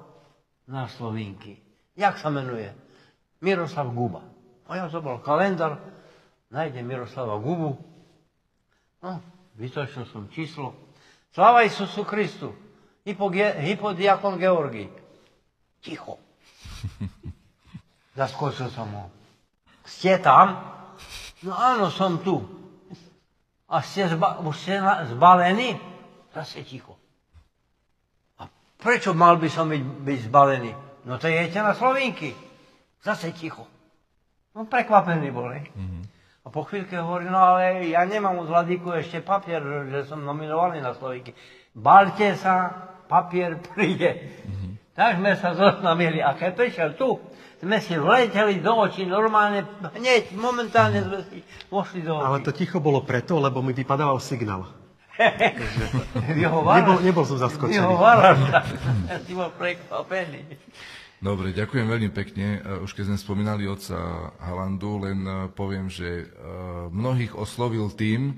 na 0.69 0.93
Slovinky. 0.93 1.57
Jak 1.97 2.21
sa 2.21 2.29
menuje? 2.29 2.84
Miroslav 3.45 3.93
Guba. 3.93 4.25
A 4.65 4.81
ja 4.81 4.89
zobral 4.89 5.21
kalendár, 5.21 5.77
nájdem 6.49 6.89
Miroslava 6.89 7.37
Gubu. 7.37 7.77
No, 9.05 9.21
vytočil 9.61 10.09
som 10.09 10.33
číslo. 10.33 10.73
Sláva 11.37 11.69
Isusu 11.69 12.09
Kristu. 12.09 12.57
Hypodiakon 13.05 14.41
Georgij. 14.41 14.89
Ticho. 15.85 16.17
Zaskočil 18.17 18.73
som 18.73 18.89
ho. 18.89 19.05
Ste 19.85 20.17
tam? 20.17 20.65
No 21.45 21.53
áno, 21.53 21.93
som 21.93 22.17
tu. 22.25 22.41
A 23.69 23.85
ste, 23.85 24.09
zba- 24.09 24.41
už 24.41 24.57
ste 24.57 24.81
na- 24.81 25.05
zbalení? 25.05 25.77
Zase 26.33 26.65
ticho. 26.65 26.97
A 28.41 28.49
prečo 28.81 29.13
mal 29.13 29.37
by 29.37 29.49
som 29.53 29.69
byť, 29.69 29.83
byť 29.83 30.19
zbalený? 30.33 30.73
No 31.05 31.21
to 31.21 31.29
jete 31.29 31.61
na 31.61 31.77
Slovinky. 31.77 32.33
Zase 33.05 33.37
ticho. 33.37 33.69
No 34.57 34.65
prekvapený 34.65 35.29
bol, 35.29 35.53
hej. 35.53 35.69
A 36.45 36.49
po 36.49 36.65
chvíľke 36.65 36.97
hovorí, 36.97 37.29
no 37.29 37.37
ale 37.37 37.89
ja 37.89 38.05
nemám 38.05 38.37
od 38.41 38.49
Vladiku 38.49 38.93
ešte 38.97 39.21
papier, 39.21 39.61
že 39.93 40.09
som 40.09 40.25
nominovaný 40.25 40.81
na 40.81 40.97
Slovinky. 40.97 41.37
Balte 41.77 42.37
sa, 42.37 42.73
papier 43.09 43.61
príde. 43.61 44.33
Tak 44.95 45.19
sme 45.21 45.35
sa 45.37 45.53
zoznamili. 45.53 46.23
A 46.23 46.39
keď 46.39 46.51
prišiel 46.55 46.91
tu, 46.95 47.19
sme 47.59 47.81
si 47.81 47.97
vleteli 47.97 48.61
do 48.61 48.73
očí 48.77 49.09
normálne, 49.09 49.65
hneď, 49.97 50.37
momentálne 50.37 51.01
sme 51.03 51.19
si 51.29 51.41
vošli 51.73 52.05
do 52.05 52.21
očí. 52.21 52.25
Ale 52.29 52.39
to 52.45 52.53
ticho 52.53 52.79
bolo 52.79 53.03
preto, 53.03 53.41
lebo 53.41 53.59
mi 53.65 53.73
vypadával 53.73 54.21
signál. 54.21 54.69
Nebol, 56.35 56.99
nebol 57.07 57.23
som 57.23 57.39
zaskočený. 57.39 57.87
Vyhováraš 57.87 58.39
sa. 58.51 58.61
Ja 59.15 59.17
si 59.23 59.31
bol 59.31 59.47
prekvapený. 59.55 60.43
Dobre, 61.25 61.57
ďakujem 61.57 61.89
veľmi 61.89 62.13
pekne. 62.13 62.61
Už 62.85 62.93
keď 62.93 63.09
sme 63.09 63.17
spomínali 63.17 63.65
otca 63.65 64.29
Halandu, 64.45 65.01
len 65.01 65.25
e, 65.25 65.49
poviem, 65.57 65.89
že 65.89 66.05
e, 66.21 66.25
mnohých 66.93 67.33
oslovil 67.33 67.89
tým, 67.97 68.37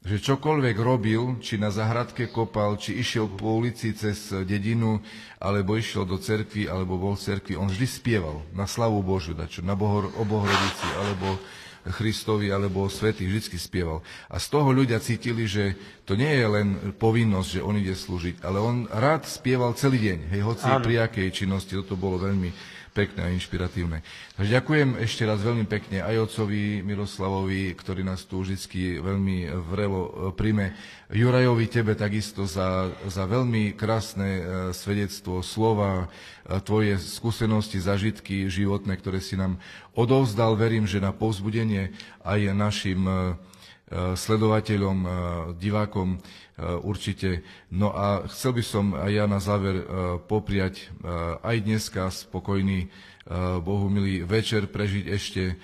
že 0.00 0.16
čokoľvek 0.16 0.76
robil, 0.80 1.36
či 1.44 1.60
na 1.60 1.68
zahradke 1.68 2.32
kopal, 2.32 2.80
či 2.80 2.96
išiel 2.96 3.28
po 3.36 3.60
ulici 3.60 3.92
cez 3.92 4.32
dedinu, 4.48 5.04
alebo 5.36 5.76
išiel 5.76 6.08
do 6.08 6.16
cerkvy, 6.16 6.72
alebo 6.72 6.96
bol 6.96 7.20
v 7.20 7.24
cerkvi, 7.28 7.52
on 7.52 7.68
vždy 7.68 7.84
spieval 7.84 8.40
na 8.56 8.64
slavu 8.64 9.04
Božiu, 9.04 9.36
dačo, 9.36 9.60
na 9.60 9.76
Bohor, 9.76 10.08
o 10.16 10.24
Bohorodici, 10.24 10.88
alebo 11.04 11.36
Christovi 11.82 12.54
alebo 12.54 12.86
Svety 12.86 13.26
vždy 13.26 13.58
spieval. 13.58 14.02
A 14.30 14.38
z 14.38 14.46
toho 14.52 14.70
ľudia 14.70 15.02
cítili, 15.02 15.50
že 15.50 15.74
to 16.06 16.14
nie 16.14 16.30
je 16.30 16.46
len 16.46 16.68
povinnosť, 16.94 17.48
že 17.58 17.64
on 17.64 17.74
ide 17.78 17.94
slúžiť, 17.94 18.42
ale 18.46 18.58
on 18.62 18.86
rád 18.86 19.26
spieval 19.26 19.74
celý 19.74 19.98
deň, 20.12 20.18
hej, 20.30 20.42
hoci 20.46 20.66
Áno. 20.68 20.84
pri 20.84 21.06
akej 21.06 21.28
činnosti, 21.34 21.74
toto 21.74 21.98
bolo 21.98 22.22
veľmi 22.22 22.50
pekné 22.92 23.20
a 23.24 23.32
inšpiratívne. 23.32 24.04
Takže 24.36 24.52
ďakujem 24.52 25.00
ešte 25.00 25.24
raz 25.24 25.40
veľmi 25.40 25.64
pekne 25.64 26.04
aj 26.04 26.28
otcovi 26.28 26.84
Miroslavovi, 26.84 27.72
ktorý 27.72 28.04
nás 28.04 28.28
tu 28.28 28.44
vždy 28.44 29.00
veľmi 29.00 29.48
vrelo 29.72 30.00
e, 30.04 30.10
príjme. 30.36 30.76
Jurajovi, 31.08 31.66
tebe 31.72 31.96
takisto 31.96 32.44
za, 32.44 32.92
za 33.08 33.24
veľmi 33.24 33.72
krásne 33.72 34.28
e, 34.28 34.42
svedectvo, 34.76 35.40
slova, 35.40 36.12
e, 36.44 36.56
tvoje 36.60 37.00
skúsenosti, 37.00 37.80
zažitky 37.80 38.52
životné, 38.52 39.00
ktoré 39.00 39.24
si 39.24 39.40
nám 39.40 39.56
odovzdal. 39.96 40.52
Verím, 40.60 40.84
že 40.84 41.00
na 41.00 41.16
povzbudenie 41.16 41.96
aj 42.20 42.40
našim 42.52 43.00
sledovateľom, 44.16 44.98
e, 45.04 45.08
divákom 45.60 46.16
e, 46.16 46.18
určite. 46.80 47.44
No 47.68 47.92
a 47.92 48.24
chcel 48.28 48.56
by 48.56 48.64
som 48.64 48.84
aj 48.96 49.10
ja 49.12 49.24
na 49.28 49.40
záver 49.40 49.76
e, 49.80 49.84
popriať 50.24 50.74
e, 50.80 50.84
aj 51.40 51.56
dneska 51.60 52.08
spokojný 52.08 52.86
e, 52.86 52.88
Bohumilý 53.60 54.24
večer 54.24 54.68
prežiť 54.68 55.04
ešte 55.12 55.42
e, 55.52 55.54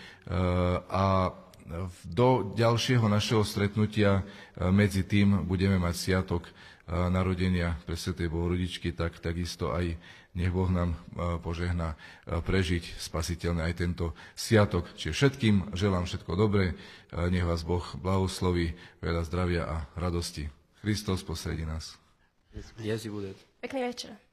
a 0.89 1.33
do 2.09 2.57
ďalšieho 2.57 3.05
našeho 3.05 3.45
stretnutia 3.45 4.21
e, 4.21 4.23
medzi 4.73 5.05
tým 5.05 5.45
budeme 5.45 5.77
mať 5.77 5.95
sviatok 5.97 6.49
e, 6.49 6.53
narodenia 6.93 7.77
pre 7.85 7.97
Svetej 7.97 8.33
Bohorodičky, 8.33 8.97
tak 8.97 9.21
takisto 9.21 9.73
aj 9.77 9.97
nech 10.39 10.55
Boh 10.55 10.71
nám 10.71 10.95
e, 10.95 10.97
požehná 11.43 11.99
e, 11.99 12.39
prežiť 12.39 12.95
spasiteľne 13.03 13.67
aj 13.67 13.75
tento 13.75 14.15
sviatok. 14.39 14.87
Čiže 14.95 15.13
všetkým 15.13 15.75
želám 15.75 16.07
všetko 16.07 16.33
dobré, 16.39 16.73
e, 16.73 16.75
nech 17.31 17.45
vás 17.45 17.65
Boh 17.65 17.85
blahosloví, 17.97 18.77
veľa 19.01 19.23
zdravia 19.25 19.63
a 19.65 19.77
radosti. 19.97 20.49
Kristus 20.85 21.25
posredí 21.25 21.65
nás. 21.65 21.97
Jezi 22.79 23.11
bude. 23.11 23.35
Pekný 23.61 23.81
večer. 23.89 24.28